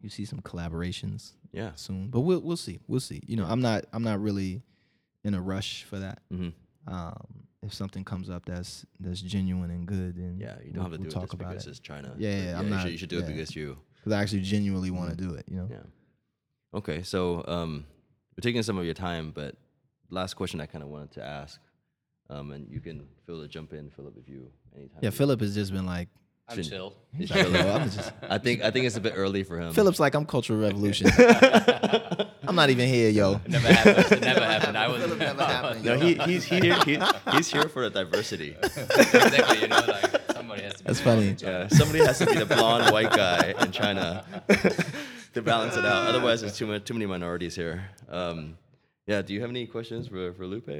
you 0.01 0.09
see 0.09 0.25
some 0.25 0.41
collaborations 0.41 1.33
Yeah. 1.53 1.75
soon. 1.75 2.11
But 2.11 2.21
we'll 2.21 2.41
we'll 2.41 2.57
see. 2.57 2.81
We'll 2.87 3.01
see. 3.01 3.23
You 3.27 3.37
know, 3.37 3.47
I'm 3.47 3.61
not 3.61 3.87
I'm 3.93 4.03
not 4.03 4.21
really 4.21 4.63
in 5.25 5.35
a 5.35 5.41
rush 5.43 5.85
for 5.85 5.99
that. 5.99 6.23
hmm 6.31 6.51
Um, 6.87 7.43
if 7.63 7.75
something 7.75 8.05
comes 8.05 8.31
up 8.31 8.45
that's 8.45 8.87
that's 9.01 9.21
genuine 9.21 9.71
and 9.73 9.87
good, 9.89 10.15
then 10.15 10.39
Yeah, 10.39 10.57
you 10.61 10.67
we'll- 10.67 10.73
don't 10.75 10.83
have 10.85 10.93
to 10.93 10.99
we'll 10.99 11.03
do 11.03 11.09
it 11.09 11.11
talk 11.11 11.23
just 11.25 11.35
about 11.35 11.49
because 11.49 11.67
it. 11.67 11.71
it's 11.71 11.81
China. 11.81 12.15
Yeah, 12.17 12.39
but 12.39 12.45
yeah, 12.45 12.59
I'm 12.59 12.65
you 12.67 12.71
not- 12.71 12.83
Should, 12.83 12.93
you 12.93 12.99
should 12.99 13.09
do 13.09 13.17
yeah. 13.19 13.25
it 13.25 13.27
because 13.29 13.57
you. 13.57 13.79
because 13.97 14.13
I 14.13 14.23
actually 14.23 14.43
genuinely 14.43 14.93
want 14.93 15.11
to 15.11 15.17
do 15.17 15.35
it. 15.35 15.47
You 15.51 15.57
know. 15.57 15.69
Yeah. 15.69 15.83
Okay, 16.75 17.03
so 17.03 17.45
um, 17.49 17.87
we're 18.37 18.43
taking 18.43 18.63
some 18.63 18.79
of 18.79 18.85
your 18.85 18.95
time, 18.95 19.33
but 19.33 19.57
last 20.11 20.35
question 20.35 20.61
I 20.61 20.67
kind 20.67 20.83
of 20.85 20.91
wanted 20.91 21.13
to 21.13 21.25
ask, 21.25 21.61
um, 22.31 22.53
and 22.53 22.69
you 22.71 22.81
can 22.81 23.07
feel 23.27 23.41
to 23.43 23.49
jump 23.49 23.73
in, 23.73 23.91
Philip, 23.91 24.15
if 24.19 24.29
you 24.29 24.51
anytime. 24.75 24.99
Yeah, 25.03 25.09
you- 25.09 25.11
Philip 25.13 25.41
has 25.41 25.55
just 25.55 25.73
been 25.73 25.87
like, 25.87 26.09
I'm 26.49 26.63
chill. 26.63 26.95
he's 27.17 27.29
like, 27.35 27.49
"Yo, 27.49 27.73
I'm 27.75 27.91
just 27.91 28.13
I 28.31 28.39
think 28.39 28.63
I 28.63 28.71
think 28.71 28.87
it's 28.87 28.97
a 28.97 29.01
bit 29.01 29.15
early 29.17 29.43
for 29.43 29.59
him. 29.61 29.73
Philip's 29.73 29.99
like, 29.99 30.15
I'm 30.15 30.25
cultural 30.27 30.61
revolution. 30.61 31.09
I'm 32.49 32.55
not 32.55 32.71
even 32.71 32.89
here, 32.89 33.11
yo. 33.11 33.41
It 33.45 33.49
never 33.51 33.67
happened. 33.73 34.13
It 34.13 34.21
never 34.21 34.41
happened. 34.45 34.79
I 34.79 34.87
was 34.89 35.03
Philip 35.03 35.19
never 35.19 35.43
happened, 35.45 35.85
No, 35.85 35.95
yo. 35.95 36.01
he, 36.01 36.15
he's 36.33 36.45
here. 36.45 36.77
He, 36.85 36.99
he's 37.33 37.51
here 37.51 37.69
for 37.69 37.89
the 37.89 37.91
diversity. 37.91 38.57
exactly. 38.63 39.63
You 39.63 39.67
know, 39.69 39.81
like 39.89 40.23
somebody 40.33 40.63
has 40.63 40.75
to. 40.75 40.85
That's 40.85 41.01
funny. 41.01 41.35
Yeah, 41.39 41.67
somebody 41.67 42.05
has 42.05 42.19
to 42.19 42.27
be 42.27 42.35
the 42.35 42.47
blonde 42.47 42.93
white 42.93 43.11
guy 43.11 43.53
in 43.61 43.73
China 43.73 44.25
to 45.35 45.43
balance 45.43 45.77
it 45.77 45.85
out. 45.85 46.07
Otherwise, 46.07 46.43
there's 46.43 46.57
too, 46.57 46.67
much, 46.69 46.85
too 46.85 46.95
many 46.95 47.07
minorities 47.07 47.57
here. 47.57 47.87
Um, 48.09 48.57
yeah, 49.07 49.23
do 49.23 49.35
you 49.35 49.41
have 49.41 49.51
any 49.51 49.67
questions 49.67 50.09
for, 50.09 50.33
for 50.35 50.47
Lupe? 50.47 50.71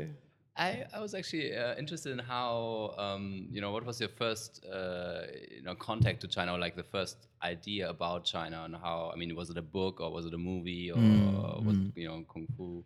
I, 0.59 0.87
I 0.95 1.01
was 1.01 1.15
actually 1.15 1.55
uh, 1.55 1.75
interested 1.77 2.13
in 2.13 2.19
how 2.19 2.95
um, 2.97 3.47
you 3.51 3.61
know 3.61 3.73
what 3.73 3.85
was 3.85 4.01
your 4.01 4.09
first 4.09 4.65
uh, 4.65 5.23
you 5.51 5.63
know 5.63 5.75
contact 5.75 6.23
to 6.23 6.29
China 6.29 6.55
or 6.55 6.59
like 6.59 6.77
the 6.77 6.83
first 6.83 7.29
idea 7.43 7.91
about 7.91 8.25
China 8.25 8.63
and 8.65 8.75
how 8.75 9.11
I 9.13 9.17
mean 9.19 9.35
was 9.37 9.51
it 9.51 9.59
a 9.59 9.63
book 9.63 10.01
or 10.01 10.11
was 10.11 10.25
it 10.25 10.33
a 10.33 10.39
movie 10.39 10.91
or 10.91 10.97
Mm, 10.97 11.65
was 11.65 11.77
mm. 11.77 11.93
you 11.95 12.09
know 12.09 12.25
kung 12.33 12.47
fu 12.57 12.83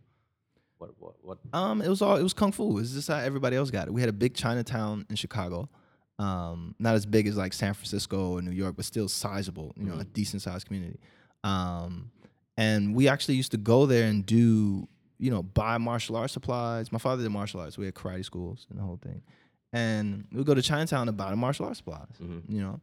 what 0.78 0.90
what 0.98 1.14
what 1.22 1.38
Um, 1.52 1.80
it 1.80 1.88
was 1.88 2.02
all 2.02 2.16
it 2.16 2.22
was 2.24 2.34
kung 2.34 2.50
fu. 2.50 2.78
It's 2.78 2.92
just 2.92 3.06
how 3.06 3.18
everybody 3.18 3.54
else 3.56 3.70
got 3.70 3.86
it. 3.86 3.94
We 3.94 4.00
had 4.00 4.10
a 4.10 4.14
big 4.14 4.34
Chinatown 4.34 5.06
in 5.08 5.14
Chicago. 5.14 5.68
Um, 6.18 6.74
not 6.78 6.96
as 6.96 7.06
big 7.06 7.28
as 7.28 7.36
like 7.36 7.52
San 7.52 7.72
Francisco 7.72 8.32
or 8.32 8.42
New 8.42 8.50
York, 8.50 8.74
but 8.76 8.84
still 8.84 9.08
sizable. 9.08 9.72
You 9.76 9.86
know, 9.86 9.98
a 10.00 10.04
decent 10.04 10.42
sized 10.42 10.66
community. 10.66 10.98
Um, 11.44 12.10
and 12.56 12.94
we 12.94 13.08
actually 13.08 13.36
used 13.36 13.52
to 13.52 13.56
go 13.56 13.86
there 13.86 14.06
and 14.08 14.26
do 14.26 14.88
you 15.20 15.30
know 15.30 15.42
buy 15.42 15.78
martial 15.78 16.16
arts 16.16 16.32
supplies. 16.32 16.90
My 16.90 16.98
father 16.98 17.22
did 17.22 17.30
martial 17.30 17.60
arts. 17.60 17.76
We 17.78 17.84
had 17.86 17.94
karate 17.94 18.24
schools 18.24 18.66
and 18.70 18.78
the 18.78 18.82
whole 18.82 18.96
thing. 19.02 19.22
And 19.72 20.24
we 20.32 20.38
would 20.38 20.46
go 20.46 20.54
to 20.54 20.62
Chinatown 20.62 21.06
to 21.06 21.12
buy 21.12 21.30
the 21.30 21.36
martial 21.36 21.66
arts 21.66 21.78
supplies. 21.78 22.08
Mhm. 22.20 22.42
You 22.48 22.60
know, 22.62 22.80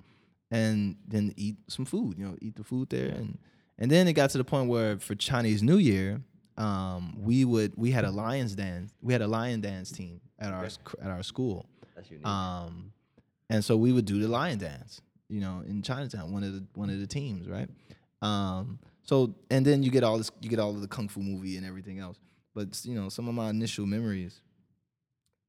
and 0.51 0.95
then 1.07 1.33
eat 1.35 1.57
some 1.67 1.85
food. 1.85 2.17
You 2.17 2.25
know, 2.27 2.35
eat 2.41 2.55
the 2.55 2.63
food 2.63 2.89
there 2.89 3.09
and. 3.09 3.37
And 3.79 3.91
then 3.91 4.07
it 4.07 4.13
got 4.13 4.31
to 4.31 4.39
the 4.39 4.43
point 4.43 4.69
where 4.69 4.97
for 4.97 5.13
Chinese 5.13 5.61
New 5.61 5.77
Year, 5.77 6.23
um, 6.57 7.15
we 7.21 7.45
would 7.45 7.73
we 7.77 7.91
had 7.91 8.05
a 8.05 8.09
lions 8.09 8.55
dance. 8.55 8.91
We 9.03 9.13
had 9.13 9.21
a 9.21 9.27
lion 9.27 9.61
dance 9.61 9.91
team 9.91 10.19
at 10.39 10.51
our 10.51 10.65
at 10.65 11.11
our 11.11 11.21
school, 11.21 11.67
That's 11.95 12.09
unique. 12.09 12.25
um, 12.25 12.91
and 13.51 13.63
so 13.63 13.77
we 13.77 13.91
would 13.91 14.05
do 14.05 14.19
the 14.19 14.27
lion 14.27 14.57
dance. 14.57 14.99
You 15.29 15.41
know, 15.41 15.61
in 15.67 15.83
Chinatown, 15.83 16.31
one 16.33 16.43
of 16.43 16.53
the 16.53 16.63
one 16.73 16.89
of 16.89 16.99
the 16.99 17.05
teams, 17.05 17.47
right? 17.47 17.69
Um, 18.23 18.79
so 19.03 19.35
and 19.51 19.63
then 19.63 19.83
you 19.83 19.91
get 19.91 20.03
all 20.03 20.17
this, 20.17 20.31
you 20.41 20.49
get 20.49 20.57
all 20.57 20.71
of 20.71 20.81
the 20.81 20.87
kung 20.87 21.07
fu 21.07 21.19
movie 21.21 21.55
and 21.57 21.63
everything 21.63 21.99
else. 21.99 22.17
But 22.57 22.83
you 22.85 22.95
know, 22.95 23.07
some 23.09 23.27
of 23.27 23.35
my 23.35 23.51
initial 23.51 23.85
memories 23.85 24.41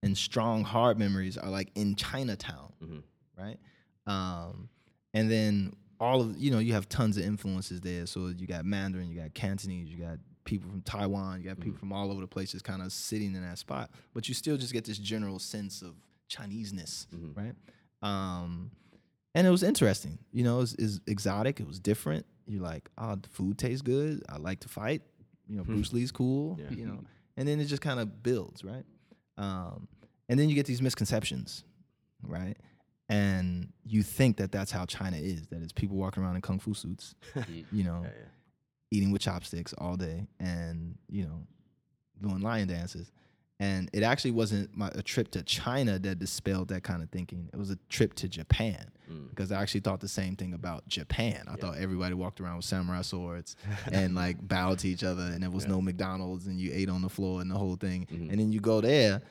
and 0.02 0.16
strong, 0.16 0.62
hard 0.62 0.98
memories 0.98 1.38
are 1.38 1.48
like 1.50 1.70
in 1.74 1.94
Chinatown 1.96 2.70
Mhm. 2.82 3.02
right? 3.38 3.59
Um, 4.06 4.68
and 5.14 5.30
then 5.30 5.72
all 5.98 6.20
of 6.20 6.36
you 6.36 6.50
know 6.50 6.59
you 6.59 6.74
have 6.74 6.86
tons 6.88 7.16
of 7.16 7.24
influences 7.24 7.80
there. 7.80 8.04
So 8.06 8.28
you 8.28 8.46
got 8.46 8.66
Mandarin, 8.66 9.09
you 9.09 9.16
got 9.20 9.32
Cantonese, 9.32 9.88
you 9.88 9.96
got 9.96 10.18
people 10.44 10.68
from 10.68 10.82
Taiwan, 10.82 11.40
you 11.40 11.48
got 11.48 11.59
people 11.61 11.78
from 11.78 11.92
all 11.94 12.11
over 12.11 12.20
the 12.20 12.26
place 12.26 12.52
just 12.52 12.64
kind 12.64 12.82
of 12.82 12.92
sitting 12.92 13.34
in 13.34 13.40
that 13.42 13.56
spot. 13.59 13.90
But 14.12 14.28
you 14.28 14.34
still 14.34 14.59
just 14.59 14.74
get 14.74 14.84
this 14.84 14.98
general 14.98 15.38
sense 15.38 15.80
of 15.80 15.94
Chineseness, 16.28 17.06
Mhm. 17.14 17.34
right? 17.36 17.54
Um, 18.02 18.70
and 19.34 19.46
it 19.46 19.50
was 19.50 19.62
interesting. 19.62 20.18
You 20.30 20.44
know, 20.44 20.59
it 20.59 20.61
was, 20.61 20.74
it 20.74 20.82
was 20.82 21.00
exotic. 21.06 21.59
It 21.59 21.66
was 21.66 21.78
different. 21.80 22.26
You're 22.46 22.62
like, 22.62 22.90
oh, 22.98 23.14
the 23.16 23.28
food 23.30 23.56
tastes 23.56 23.80
good. 23.82 24.22
I 24.28 24.36
like 24.36 24.61
to 24.61 24.68
fight. 24.68 25.02
You 25.49 25.57
know, 25.57 25.64
Bruce 25.64 25.92
Lee's 25.92 26.12
cool. 26.12 26.59
Yeah. 26.61 26.70
You 26.70 26.86
know, 26.86 27.01
and 27.36 27.49
then 27.49 27.61
it 27.61 27.66
just 27.66 27.82
kind 27.82 27.99
of 28.01 28.22
builds, 28.22 28.62
right? 28.64 28.84
Um, 29.36 29.88
and 30.28 30.38
then 30.38 30.49
you 30.49 30.55
get 30.55 30.66
these 30.66 30.82
misconceptions, 30.82 31.64
right? 32.22 32.57
And 33.09 33.72
you 33.84 34.03
think 34.03 34.36
that 34.36 34.53
that's 34.53 34.70
how 34.70 34.84
China 34.84 35.16
is. 35.16 35.46
That 35.46 35.62
it's 35.62 35.72
people 35.72 35.96
walking 35.96 36.22
around 36.22 36.36
in 36.36 36.42
kung 36.42 36.59
fu 36.59 36.74
suits, 36.74 37.14
you 37.72 37.84
know, 37.84 38.03
Yeah, 38.03 38.11
yeah. 38.11 38.24
eating 38.90 39.11
with 39.11 39.22
chopsticks 39.22 39.72
all 39.78 39.96
day, 39.96 40.26
and 40.38 40.96
you 41.09 41.24
know, 41.24 41.46
doing 42.20 42.40
lion 42.40 42.68
dances. 42.68 43.11
And 43.61 43.90
it 43.92 44.02
actually 44.04 44.30
wasn't 44.30 44.76
my, 44.76 44.88
a 44.94 45.02
trip 45.02 45.30
to 45.32 45.42
China 45.42 45.98
that 45.98 46.18
dispelled 46.18 46.68
that 46.68 46.84
kind 46.84 47.02
of 47.02 47.11
thinking. 47.11 47.50
It 47.52 47.56
was 47.56 47.70
a 47.70 47.78
trip 47.88 48.14
to 48.14 48.28
Japan 48.28 48.92
Mm. 49.11 49.30
because 49.30 49.52
I 49.52 49.62
actually 49.62 49.80
thought 49.80 50.00
the 50.00 50.09
same 50.09 50.36
thing 50.36 50.52
about 50.52 50.86
Japan. 50.86 51.44
I 51.48 51.56
thought 51.56 51.78
everybody 51.78 52.14
walked 52.14 52.40
around 52.40 52.56
with 52.56 52.64
samurai 52.64 53.02
swords 53.02 53.56
and 53.92 54.14
like 54.14 54.36
bowed 54.46 54.80
to 54.80 54.88
each 54.88 55.04
other, 55.04 55.22
and 55.22 55.42
there 55.42 55.50
was 55.50 55.66
no 55.66 55.80
McDonald's, 55.80 56.46
and 56.46 56.61
you 56.61 56.70
ate 56.74 56.88
on 56.88 57.02
the 57.02 57.09
floor 57.09 57.40
and 57.40 57.50
the 57.50 57.56
whole 57.56 57.76
thing. 57.76 58.06
Mm-hmm. 58.12 58.30
And 58.30 58.40
then 58.40 58.52
you 58.52 58.61
go 58.61 58.80
there, 58.80 59.22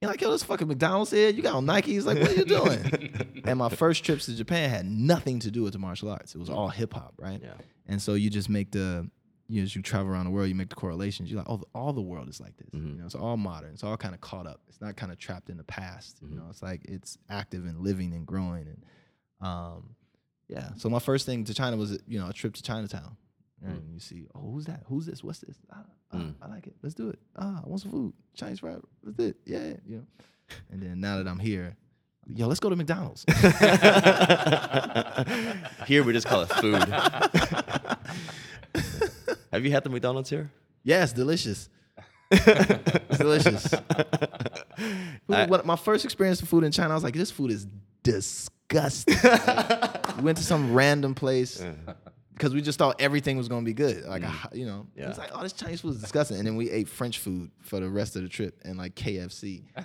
you're 0.00 0.10
like, 0.10 0.20
yo, 0.22 0.30
this 0.30 0.42
fucking 0.42 0.66
McDonald's 0.66 1.10
here. 1.10 1.28
You 1.28 1.42
got 1.42 1.54
on 1.54 1.66
Nikes. 1.66 2.06
Like, 2.06 2.18
what 2.18 2.30
are 2.30 2.34
you 2.34 2.46
doing? 2.46 3.42
and 3.44 3.58
my 3.58 3.68
first 3.68 4.02
trips 4.02 4.26
to 4.26 4.34
Japan 4.34 4.70
had 4.70 4.86
nothing 4.86 5.40
to 5.40 5.50
do 5.50 5.62
with 5.62 5.74
the 5.74 5.78
martial 5.78 6.08
arts. 6.08 6.34
It 6.34 6.38
was 6.38 6.48
all 6.48 6.68
hip 6.68 6.94
hop, 6.94 7.12
right? 7.18 7.40
Yeah. 7.42 7.52
And 7.86 8.00
so 8.00 8.14
you 8.14 8.30
just 8.30 8.48
make 8.48 8.70
the, 8.70 9.10
you 9.50 9.60
know, 9.60 9.64
as 9.64 9.74
you 9.74 9.82
travel 9.82 10.12
around 10.12 10.26
the 10.26 10.30
world, 10.30 10.48
you 10.48 10.54
make 10.54 10.68
the 10.68 10.76
correlations. 10.76 11.28
You're 11.28 11.38
like, 11.38 11.50
oh, 11.50 11.60
all 11.74 11.92
the 11.92 12.00
world 12.00 12.28
is 12.28 12.40
like 12.40 12.56
this. 12.56 12.70
Mm-hmm. 12.70 12.90
You 12.90 12.94
know, 12.98 13.06
it's 13.06 13.16
all 13.16 13.36
modern. 13.36 13.72
It's 13.72 13.82
all 13.82 13.96
kind 13.96 14.14
of 14.14 14.20
caught 14.20 14.46
up. 14.46 14.60
It's 14.68 14.80
not 14.80 14.94
kind 14.96 15.10
of 15.10 15.18
trapped 15.18 15.50
in 15.50 15.56
the 15.56 15.64
past. 15.64 16.22
Mm-hmm. 16.22 16.34
You 16.34 16.38
know, 16.38 16.46
it's 16.50 16.62
like 16.62 16.82
it's 16.84 17.18
active 17.28 17.64
and 17.64 17.80
living 17.80 18.12
and 18.14 18.24
growing. 18.24 18.68
And 18.68 18.84
um, 19.40 19.96
yeah. 20.48 20.68
So 20.76 20.88
my 20.88 21.00
first 21.00 21.26
thing 21.26 21.42
to 21.44 21.54
China 21.54 21.76
was, 21.76 21.98
you 22.06 22.20
know, 22.20 22.28
a 22.28 22.32
trip 22.32 22.54
to 22.54 22.62
Chinatown. 22.62 23.16
Right? 23.60 23.72
And 23.74 23.92
you 23.92 23.98
see, 24.00 24.28
oh, 24.36 24.52
who's 24.52 24.66
that? 24.66 24.84
Who's 24.86 25.06
this? 25.06 25.24
What's 25.24 25.40
this? 25.40 25.56
Ah, 25.72 25.82
ah, 26.12 26.16
Mm. 26.16 26.34
I 26.40 26.46
like 26.48 26.68
it. 26.68 26.76
Let's 26.82 26.94
do 26.94 27.08
it. 27.08 27.18
Ah, 27.36 27.60
I 27.64 27.68
want 27.68 27.80
some 27.82 27.90
food. 27.90 28.12
Chinese 28.34 28.60
fried. 28.60 28.80
Let's 29.02 29.16
do 29.16 29.24
it. 29.24 29.36
Yeah, 29.44 29.74
you 29.86 29.96
know. 29.96 30.06
And 30.70 30.80
then 30.82 31.00
now 31.00 31.16
that 31.18 31.26
I'm 31.28 31.38
here, 31.40 31.76
yo, 32.26 32.46
let's 32.46 32.60
go 32.60 32.70
to 32.70 32.76
McDonald's. 32.76 33.24
Here 35.86 36.02
we 36.04 36.12
just 36.12 36.26
call 36.26 36.42
it 36.42 36.48
food. 36.54 36.86
Have 39.52 39.64
you 39.64 39.70
had 39.72 39.84
the 39.84 39.90
McDonald's 39.90 40.30
here? 40.30 40.50
It's 40.84 41.12
delicious. 41.12 41.68
it's 42.30 43.18
delicious. 43.18 43.66
Food- 45.26 45.64
my 45.64 45.76
first 45.76 46.04
experience 46.04 46.40
with 46.40 46.50
food 46.50 46.64
in 46.64 46.72
China, 46.72 46.90
I 46.90 46.94
was 46.94 47.04
like, 47.04 47.14
this 47.14 47.30
food 47.30 47.50
is 47.50 47.66
disgusting. 48.02 49.16
Like, 49.22 50.16
we 50.16 50.22
went 50.22 50.38
to 50.38 50.44
some 50.44 50.72
random 50.72 51.14
place 51.14 51.62
because 52.32 52.54
we 52.54 52.62
just 52.62 52.78
thought 52.78 53.00
everything 53.00 53.36
was 53.36 53.48
gonna 53.48 53.64
be 53.66 53.74
good. 53.74 54.04
Like, 54.04 54.22
ho- 54.22 54.48
you 54.52 54.64
know, 54.64 54.86
Yeah. 54.96 55.08
it's 55.10 55.18
like, 55.18 55.30
oh, 55.34 55.42
this 55.42 55.52
Chinese 55.52 55.80
food 55.80 55.94
is 55.96 56.00
disgusting. 56.00 56.38
And 56.38 56.46
then 56.46 56.56
we 56.56 56.70
ate 56.70 56.88
French 56.88 57.18
food 57.18 57.50
for 57.60 57.80
the 57.80 57.88
rest 57.90 58.16
of 58.16 58.22
the 58.22 58.28
trip 58.28 58.60
and 58.64 58.78
like 58.78 58.94
KFC. 58.94 59.64
Um, 59.76 59.84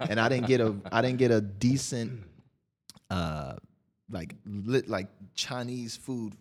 and 0.00 0.20
I 0.20 0.28
didn't 0.28 0.46
get 0.46 0.60
a, 0.60 0.74
I 0.92 1.00
didn't 1.02 1.18
get 1.18 1.30
a 1.30 1.40
decent, 1.40 2.22
uh, 3.10 3.54
like 4.10 4.34
lit, 4.44 4.88
like 4.88 5.06
Chinese 5.34 5.96
food. 5.96 6.34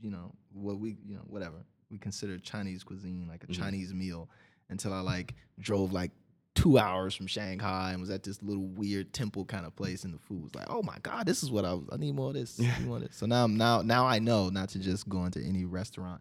You 0.00 0.10
know 0.10 0.32
what 0.52 0.78
we, 0.80 0.96
you 1.06 1.14
know, 1.14 1.22
whatever 1.28 1.64
we 1.92 1.98
consider 1.98 2.38
Chinese 2.38 2.82
cuisine, 2.82 3.26
like 3.28 3.44
a 3.44 3.46
Mm-hmm. 3.46 3.62
Chinese 3.62 3.92
meal, 3.94 4.28
until 4.70 4.92
I 4.92 5.00
like 5.00 5.34
drove 5.60 5.92
like 5.92 6.10
two 6.54 6.78
hours 6.78 7.14
from 7.14 7.26
Shanghai 7.26 7.92
and 7.92 8.00
was 8.00 8.10
at 8.10 8.22
this 8.22 8.42
little 8.42 8.66
weird 8.66 9.12
temple 9.12 9.44
kind 9.44 9.64
of 9.66 9.74
place, 9.76 10.04
and 10.04 10.12
the 10.14 10.18
food 10.18 10.42
was 10.42 10.54
like, 10.54 10.66
oh 10.68 10.82
my 10.82 10.96
god, 11.02 11.26
this 11.26 11.42
is 11.42 11.50
what 11.50 11.64
I 11.64 11.74
was. 11.74 11.84
I 11.92 11.96
need 11.96 12.14
more 12.14 12.28
of 12.28 12.34
this. 12.34 12.58
Need 12.58 12.80
more 12.86 12.96
of 12.96 13.02
this. 13.02 13.16
So 13.16 13.26
now, 13.26 13.44
I'm 13.44 13.56
now, 13.56 13.82
now 13.82 14.06
I 14.06 14.18
know 14.18 14.48
not 14.48 14.70
to 14.70 14.78
just 14.78 15.08
go 15.08 15.24
into 15.24 15.40
any 15.40 15.64
restaurant 15.64 16.20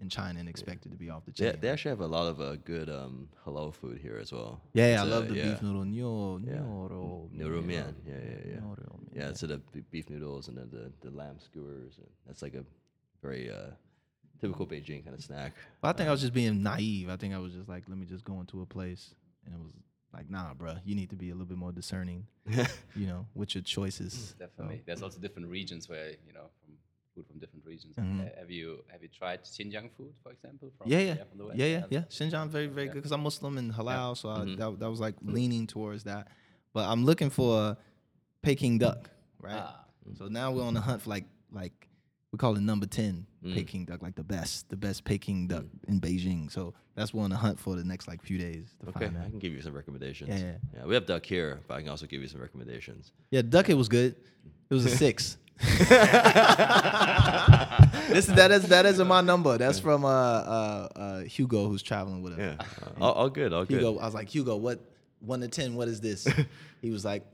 in 0.00 0.08
China 0.08 0.40
and 0.40 0.48
expect 0.48 0.86
it 0.86 0.90
to 0.90 0.96
be 0.96 1.10
off 1.10 1.26
the 1.26 1.32
They, 1.32 1.50
chain. 1.50 1.60
they 1.60 1.68
actually 1.68 1.90
have 1.90 2.00
a 2.00 2.06
lot 2.06 2.26
of 2.26 2.40
uh, 2.40 2.56
good 2.64 2.88
um, 2.88 3.28
halal 3.46 3.74
food 3.74 3.98
here 3.98 4.18
as 4.20 4.32
well. 4.32 4.60
yeah, 4.72 4.92
yeah, 4.94 5.00
I 5.00 5.02
uh, 5.02 5.06
love 5.06 5.28
the 5.28 5.34
yeah. 5.34 5.44
beef 5.50 5.60
noodle. 5.62 5.84
Nyo, 5.84 6.40
Yeah. 6.46 6.60
Noodle 6.60 7.62
mian. 7.62 7.94
Yeah, 8.06 8.14
yeah, 8.14 8.52
yeah. 8.52 8.60
Yeah, 9.12 9.24
mian. 9.26 9.34
so 9.34 9.46
the 9.46 9.58
beef 9.90 10.08
noodles 10.08 10.48
and 10.48 10.56
then 10.56 10.68
the, 10.72 10.90
the 11.06 11.14
lamb 11.14 11.38
skewers. 11.38 11.98
And 11.98 12.06
that's 12.26 12.40
like 12.42 12.54
a 12.54 12.64
very 13.22 13.50
uh, 13.50 13.70
typical 14.40 14.66
Beijing 14.66 15.04
kind 15.04 15.14
of 15.16 15.22
snack. 15.22 15.52
But 15.80 15.88
I 15.88 15.92
think 15.92 16.08
I 16.08 16.12
was 16.12 16.20
just 16.20 16.32
being 16.32 16.62
naive. 16.62 17.08
I 17.10 17.16
think 17.16 17.34
I 17.34 17.38
was 17.38 17.52
just 17.52 17.68
like, 17.68 17.84
let 17.88 17.98
me 17.98 18.06
just 18.06 18.24
go 18.24 18.40
into 18.40 18.62
a 18.62 18.66
place, 18.66 19.14
and 19.44 19.54
it 19.54 19.60
was 19.60 19.72
like, 20.12 20.28
nah, 20.30 20.54
bro, 20.54 20.74
you 20.84 20.94
need 20.94 21.10
to 21.10 21.16
be 21.16 21.30
a 21.30 21.32
little 21.34 21.46
bit 21.46 21.58
more 21.58 21.72
discerning, 21.72 22.26
you 22.96 23.06
know, 23.06 23.26
with 23.34 23.54
your 23.54 23.62
choices. 23.62 24.34
Definitely. 24.38 24.82
There's 24.86 25.02
also 25.02 25.18
different 25.20 25.48
regions 25.48 25.88
where 25.88 26.10
you 26.26 26.32
know 26.32 26.46
from 26.64 26.74
food 27.14 27.26
from 27.26 27.38
different 27.38 27.64
regions. 27.66 27.96
Mhm. 27.96 28.20
Uh, 28.20 28.38
have 28.38 28.50
you 28.50 28.82
have 28.88 29.02
you 29.02 29.08
tried 29.08 29.42
Xinjiang 29.44 29.90
food, 29.96 30.12
for 30.22 30.32
example? 30.32 30.70
From, 30.78 30.88
Yeah, 30.88 30.98
yeah, 31.00 31.14
West? 31.36 31.58
yeah, 31.58 31.66
yeah, 31.66 31.84
yeah. 31.90 32.00
Xinjiang 32.08 32.48
very, 32.48 32.66
very 32.66 32.86
Yeah. 32.86 32.92
good 32.92 32.98
because 33.02 33.12
I'm 33.12 33.22
Muslim 33.22 33.58
and 33.58 33.72
halal, 33.72 34.16
so 34.16 34.28
I, 34.30 34.38
Mhm. 34.40 34.56
that, 34.56 34.78
that 34.80 34.90
was 34.90 35.00
like 35.00 35.16
leaning 35.22 35.66
towards 35.66 36.04
that. 36.04 36.28
But 36.72 36.88
I'm 36.88 37.04
looking 37.04 37.30
for 37.30 37.76
Peking 38.42 38.78
duck, 38.78 39.10
right? 39.40 39.60
Ah. 39.60 39.84
So 40.16 40.28
now 40.28 40.50
we're 40.52 40.62
on 40.64 40.74
the 40.74 40.80
hunt 40.80 41.02
for 41.02 41.10
like 41.10 41.26
like 41.52 41.88
we 42.32 42.38
call 42.38 42.56
it 42.56 42.60
number 42.60 42.86
ten 42.86 43.26
Mm. 43.44 43.54
Peking 43.54 43.86
duck, 43.86 44.02
like 44.02 44.14
the 44.16 44.22
best, 44.22 44.68
the 44.68 44.76
best 44.76 45.04
Peking 45.04 45.46
duck 45.46 45.64
in 45.88 45.98
Beijing. 45.98 46.52
So 46.52 46.74
that's 46.94 47.14
what 47.14 47.20
we're 47.20 47.24
on 47.24 47.30
the 47.30 47.36
hunt 47.36 47.58
for 47.58 47.74
the 47.74 47.84
next 47.84 48.06
like 48.06 48.22
few 48.22 48.36
days 48.36 48.66
to 48.82 48.90
Okay, 48.90 49.06
I 49.06 49.30
can 49.30 49.38
give 49.38 49.54
you 49.54 49.62
some 49.62 49.72
recommendations. 49.72 50.28
Yeah, 50.28 50.56
yeah. 50.76 50.84
we 50.84 50.92
have 50.92 51.06
duck 51.06 51.24
here, 51.24 51.60
but 51.66 51.76
I 51.76 51.80
can 51.80 51.88
also 51.88 52.04
give 52.04 52.20
you 52.20 52.28
some 52.28 52.42
recommendations. 52.42 53.12
Yeah, 53.30 53.40
duck 53.40 53.70
it 53.70 53.74
was 53.74 53.88
good. 53.88 54.14
It 54.68 54.74
was 54.74 54.84
a 54.84 54.90
six. 54.90 55.38
this 55.60 55.78
is 58.28 58.34
that 58.34 58.50
is 58.50 58.68
that 58.68 58.84
isn't 58.84 59.08
my 59.08 59.22
number. 59.22 59.56
That's 59.56 59.80
from 59.80 60.04
uh 60.04 60.08
uh, 60.08 60.88
uh 60.94 61.20
Hugo 61.20 61.66
who's 61.68 61.82
traveling 61.82 62.20
with 62.20 62.34
us. 62.34 62.38
Yeah, 62.38 62.56
all, 63.00 63.12
all 63.12 63.30
good, 63.30 63.54
all 63.54 63.64
good. 63.64 63.82
I 63.82 63.88
was 63.88 64.12
like, 64.12 64.28
Hugo, 64.28 64.56
what 64.56 64.80
one 65.20 65.40
to 65.40 65.48
ten? 65.48 65.76
What 65.76 65.88
is 65.88 66.02
this? 66.02 66.28
he 66.82 66.90
was 66.90 67.06
like, 67.06 67.24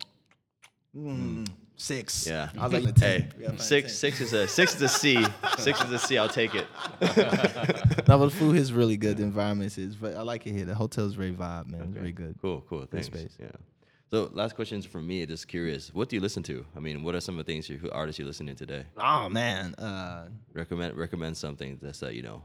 mm, 0.97 1.49
six. 1.77 2.27
Yeah. 2.27 2.49
I 2.59 2.67
was 2.67 2.85
like. 2.85 2.99
Hey, 2.99 3.29
We 3.37 3.43
gotta 3.45 3.57
find 3.57 3.61
six 3.61 3.95
six 3.97 4.21
is 4.21 4.33
a 4.33 4.49
six 4.49 4.75
is 4.75 4.83
a 4.83 4.89
C. 4.89 5.25
six 5.59 5.83
is 5.83 5.93
a 5.93 5.99
C. 5.99 6.19
I'll 6.19 6.29
take 6.29 6.55
it. 6.55 6.67
No, 8.09 8.19
but 8.19 8.27
the 8.27 8.31
food 8.31 8.57
is 8.57 8.73
really 8.73 8.97
good. 8.97 9.17
The 9.19 9.23
environment 9.25 9.77
is, 9.77 9.97
but 9.97 10.15
I 10.17 10.23
like 10.23 10.47
it 10.47 10.53
here. 10.53 10.65
The 10.65 10.75
hotel 10.75 11.07
is 11.07 11.15
very 11.15 11.33
vibe, 11.33 11.69
man. 11.69 11.83
It's 11.83 11.91
very 11.93 12.13
good. 12.13 12.37
Cool, 12.41 12.65
cool. 12.69 12.87
Thanks. 12.91 13.07
space. 13.07 13.37
Yeah. 13.39 13.49
So, 14.11 14.31
last 14.33 14.55
questions 14.55 14.87
from 14.87 15.05
me. 15.07 15.27
Just 15.27 15.49
curious, 15.49 15.93
what 15.93 16.09
do 16.09 16.15
you 16.15 16.23
listen 16.23 16.43
to? 16.45 16.65
I 16.77 16.81
mean, 16.81 17.03
what 17.03 17.17
are 17.17 17.21
some 17.21 17.39
of 17.39 17.45
the 17.45 17.53
things 17.53 17.69
you, 17.69 17.77
who 17.77 17.91
artists 17.91 18.19
you're 18.21 18.29
listening 18.29 18.55
today? 18.55 18.85
Oh 18.97 19.29
man, 19.29 19.75
uh, 19.75 20.29
Recommend 20.53 20.97
recommend 20.97 21.37
something 21.37 21.79
that's 21.83 22.03
uh, 22.03 22.09
you 22.09 22.23
know. 22.23 22.43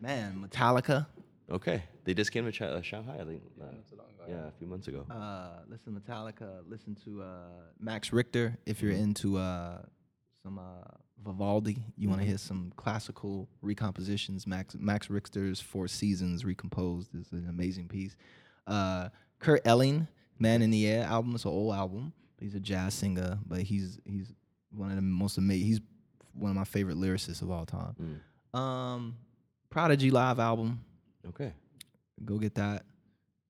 man, 0.00 0.44
Metallica. 0.44 1.06
Okay, 1.50 1.84
they 2.04 2.12
just 2.12 2.32
came 2.32 2.44
to 2.44 2.50
Chi- 2.50 2.66
uh, 2.66 2.82
Shanghai. 2.82 3.14
I 3.20 3.24
think. 3.24 3.40
Uh, 3.60 3.66
so 3.88 3.96
long 3.96 4.05
ago, 4.05 4.05
yeah, 4.28 4.48
a 4.48 4.50
few 4.58 4.66
months 4.66 4.88
ago. 4.88 5.06
Uh, 5.10 5.60
listen 5.68 5.94
to 5.94 6.00
Metallica. 6.00 6.60
Listen 6.68 6.94
to 7.04 7.22
uh, 7.22 7.26
Max 7.78 8.12
Richter 8.12 8.56
if 8.66 8.82
you're 8.82 8.92
into 8.92 9.36
uh, 9.38 9.78
some 10.42 10.58
uh, 10.58 10.62
Vivaldi. 11.24 11.78
You 11.96 12.08
want 12.08 12.20
to 12.20 12.26
hear 12.26 12.38
some 12.38 12.72
classical 12.76 13.48
recompositions. 13.62 14.46
Max 14.46 14.74
Max 14.78 15.08
Richter's 15.10 15.60
Four 15.60 15.88
Seasons 15.88 16.44
Recomposed 16.44 17.14
is 17.14 17.32
an 17.32 17.46
amazing 17.48 17.88
piece. 17.88 18.16
Uh, 18.66 19.08
Kurt 19.38 19.62
Elling, 19.66 20.08
Man 20.38 20.62
in 20.62 20.70
the 20.70 20.86
Air 20.86 21.04
album. 21.04 21.34
It's 21.34 21.44
an 21.44 21.50
old 21.50 21.74
album. 21.74 22.12
He's 22.40 22.54
a 22.54 22.60
jazz 22.60 22.94
singer, 22.94 23.38
but 23.46 23.62
he's 23.62 23.98
he's 24.04 24.32
one 24.70 24.90
of 24.90 24.96
the 24.96 25.02
most 25.02 25.38
amazing. 25.38 25.66
He's 25.66 25.80
one 26.34 26.50
of 26.50 26.56
my 26.56 26.64
favorite 26.64 26.96
lyricists 26.96 27.40
of 27.42 27.50
all 27.50 27.64
time. 27.64 28.20
Mm. 28.54 28.58
Um, 28.58 29.16
Prodigy 29.70 30.10
live 30.10 30.38
album 30.38 30.84
Okay. 31.28 31.52
go 32.24 32.38
get 32.38 32.54
that. 32.56 32.84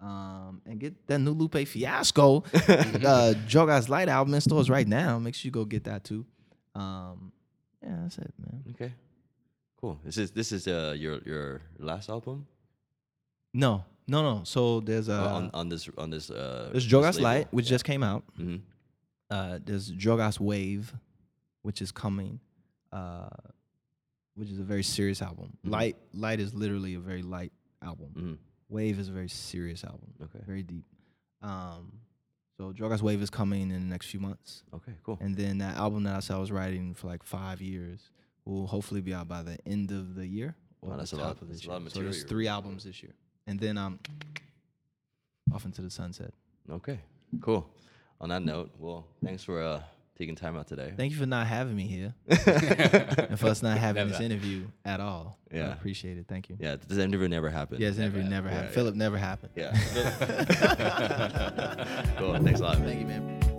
Um, 0.00 0.60
and 0.66 0.78
get 0.78 1.06
that 1.06 1.18
new 1.18 1.30
Lupe 1.32 1.66
Fiasco, 1.66 2.38
uh, 2.54 3.32
Drogas 3.48 3.88
Light 3.88 4.08
album 4.08 4.34
in 4.34 4.40
stores 4.42 4.68
right 4.68 4.86
now. 4.86 5.18
Make 5.18 5.34
sure 5.34 5.46
you 5.48 5.52
go 5.52 5.64
get 5.64 5.84
that 5.84 6.04
too. 6.04 6.26
Um, 6.74 7.32
yeah, 7.82 7.96
that's 8.02 8.18
it, 8.18 8.32
man. 8.38 8.64
Okay. 8.72 8.92
Cool. 9.80 9.98
This 10.04 10.18
is 10.18 10.30
this 10.32 10.52
is 10.52 10.66
uh 10.68 10.94
your 10.98 11.20
your 11.24 11.60
last 11.78 12.08
album 12.10 12.46
No, 13.54 13.84
no, 14.06 14.22
no. 14.22 14.42
So 14.44 14.80
there's 14.80 15.08
a 15.08 15.14
Uh, 15.14 15.28
on 15.36 15.50
on 15.54 15.68
this 15.70 15.88
on 15.96 16.10
this 16.10 16.30
uh. 16.30 16.68
there's 16.72 16.86
Guy's 16.86 17.18
Light, 17.20 17.48
which 17.50 17.66
just 17.66 17.84
came 17.84 18.02
out. 18.02 18.22
hmm 18.36 18.56
Uh, 19.30 19.58
there's 19.64 19.90
Drogas 19.92 20.38
Wave, 20.38 20.92
which 21.62 21.80
is 21.82 21.90
coming, 21.90 22.38
uh, 22.92 23.28
which 24.34 24.50
is 24.50 24.58
a 24.58 24.62
very 24.62 24.82
serious 24.84 25.20
album. 25.22 25.56
Mhm. 25.64 25.70
Light, 25.72 25.96
Light 26.12 26.38
is 26.40 26.52
literally 26.54 26.94
a 26.94 27.00
very 27.00 27.22
light 27.22 27.52
album. 27.82 28.10
hmm 28.14 28.34
Wave 28.68 28.98
is 28.98 29.08
a 29.08 29.12
very 29.12 29.28
serious 29.28 29.84
album, 29.84 30.12
Okay. 30.22 30.40
very 30.46 30.62
deep. 30.62 30.84
Um, 31.42 31.92
so 32.56 32.72
Drogas 32.72 33.02
Wave 33.02 33.22
is 33.22 33.30
coming 33.30 33.62
in 33.70 33.80
the 33.80 33.86
next 33.86 34.06
few 34.06 34.18
months. 34.20 34.62
Okay. 34.74 34.92
Cool. 35.04 35.18
And 35.20 35.36
then 35.36 35.58
that 35.58 35.76
album 35.76 36.02
that 36.04 36.16
I 36.16 36.20
said 36.20 36.36
I 36.36 36.38
was 36.38 36.50
writing 36.50 36.94
for 36.94 37.06
like 37.06 37.22
five 37.22 37.60
years 37.60 38.10
will 38.44 38.66
hopefully 38.66 39.00
be 39.00 39.12
out 39.14 39.28
by 39.28 39.42
the 39.42 39.58
end 39.66 39.90
of 39.90 40.14
the 40.14 40.26
year 40.26 40.54
or 40.80 40.90
Wow, 40.90 40.96
that's 40.96 41.12
a 41.12 41.16
lot- 41.16 41.40
of 41.42 41.48
this 41.48 41.64
a 41.64 41.68
lot 41.68 41.78
year. 41.80 41.86
of 41.86 41.92
So 41.92 42.00
there's 42.00 42.24
three 42.24 42.48
albums 42.48 42.84
this 42.84 43.02
year, 43.02 43.12
and 43.46 43.58
then 43.60 43.76
um, 43.78 43.98
off 45.52 45.64
into 45.64 45.82
the 45.82 45.90
sunset. 45.90 46.32
Okay. 46.70 46.98
Cool. 47.40 47.68
On 48.20 48.28
that 48.30 48.42
note, 48.42 48.70
well, 48.78 49.06
thanks 49.22 49.44
for 49.44 49.62
uh 49.62 49.82
taking 50.16 50.34
time 50.34 50.56
out 50.56 50.66
today. 50.66 50.92
Thank 50.96 51.12
you 51.12 51.18
for 51.18 51.26
not 51.26 51.46
having 51.46 51.76
me 51.76 51.86
here, 51.86 52.14
and 52.28 53.38
for 53.38 53.46
us 53.48 53.62
not 53.62 53.76
having 53.78 54.08
this 54.08 54.20
interview 54.20 54.66
at 54.84 55.00
all. 55.00 55.38
I 55.52 55.56
Yeah. 55.56 55.72
appreciate 55.72 56.18
it. 56.18 56.26
Thank 56.28 56.48
you. 56.48 56.56
yeah, 56.58 56.76
this 56.76 56.98
interview 56.98 57.28
never 57.28 57.50
happened. 57.50 57.80
Yeah, 57.80 57.90
this 57.90 57.98
interview 57.98 58.22
Never 58.22 58.30
never 58.34 58.48
happened. 58.48 58.68
Yeah, 58.70 58.74
Philip 58.74 58.94
never 58.94 59.18
happened. 59.18 59.52
Yeah. 59.56 59.72
cool. 62.18 62.34
Thanks 62.42 62.60
a 62.60 62.62
lot. 62.62 62.78
man. 62.78 62.86
Thank 62.88 63.00
you, 63.00 63.06
man. 63.06 63.55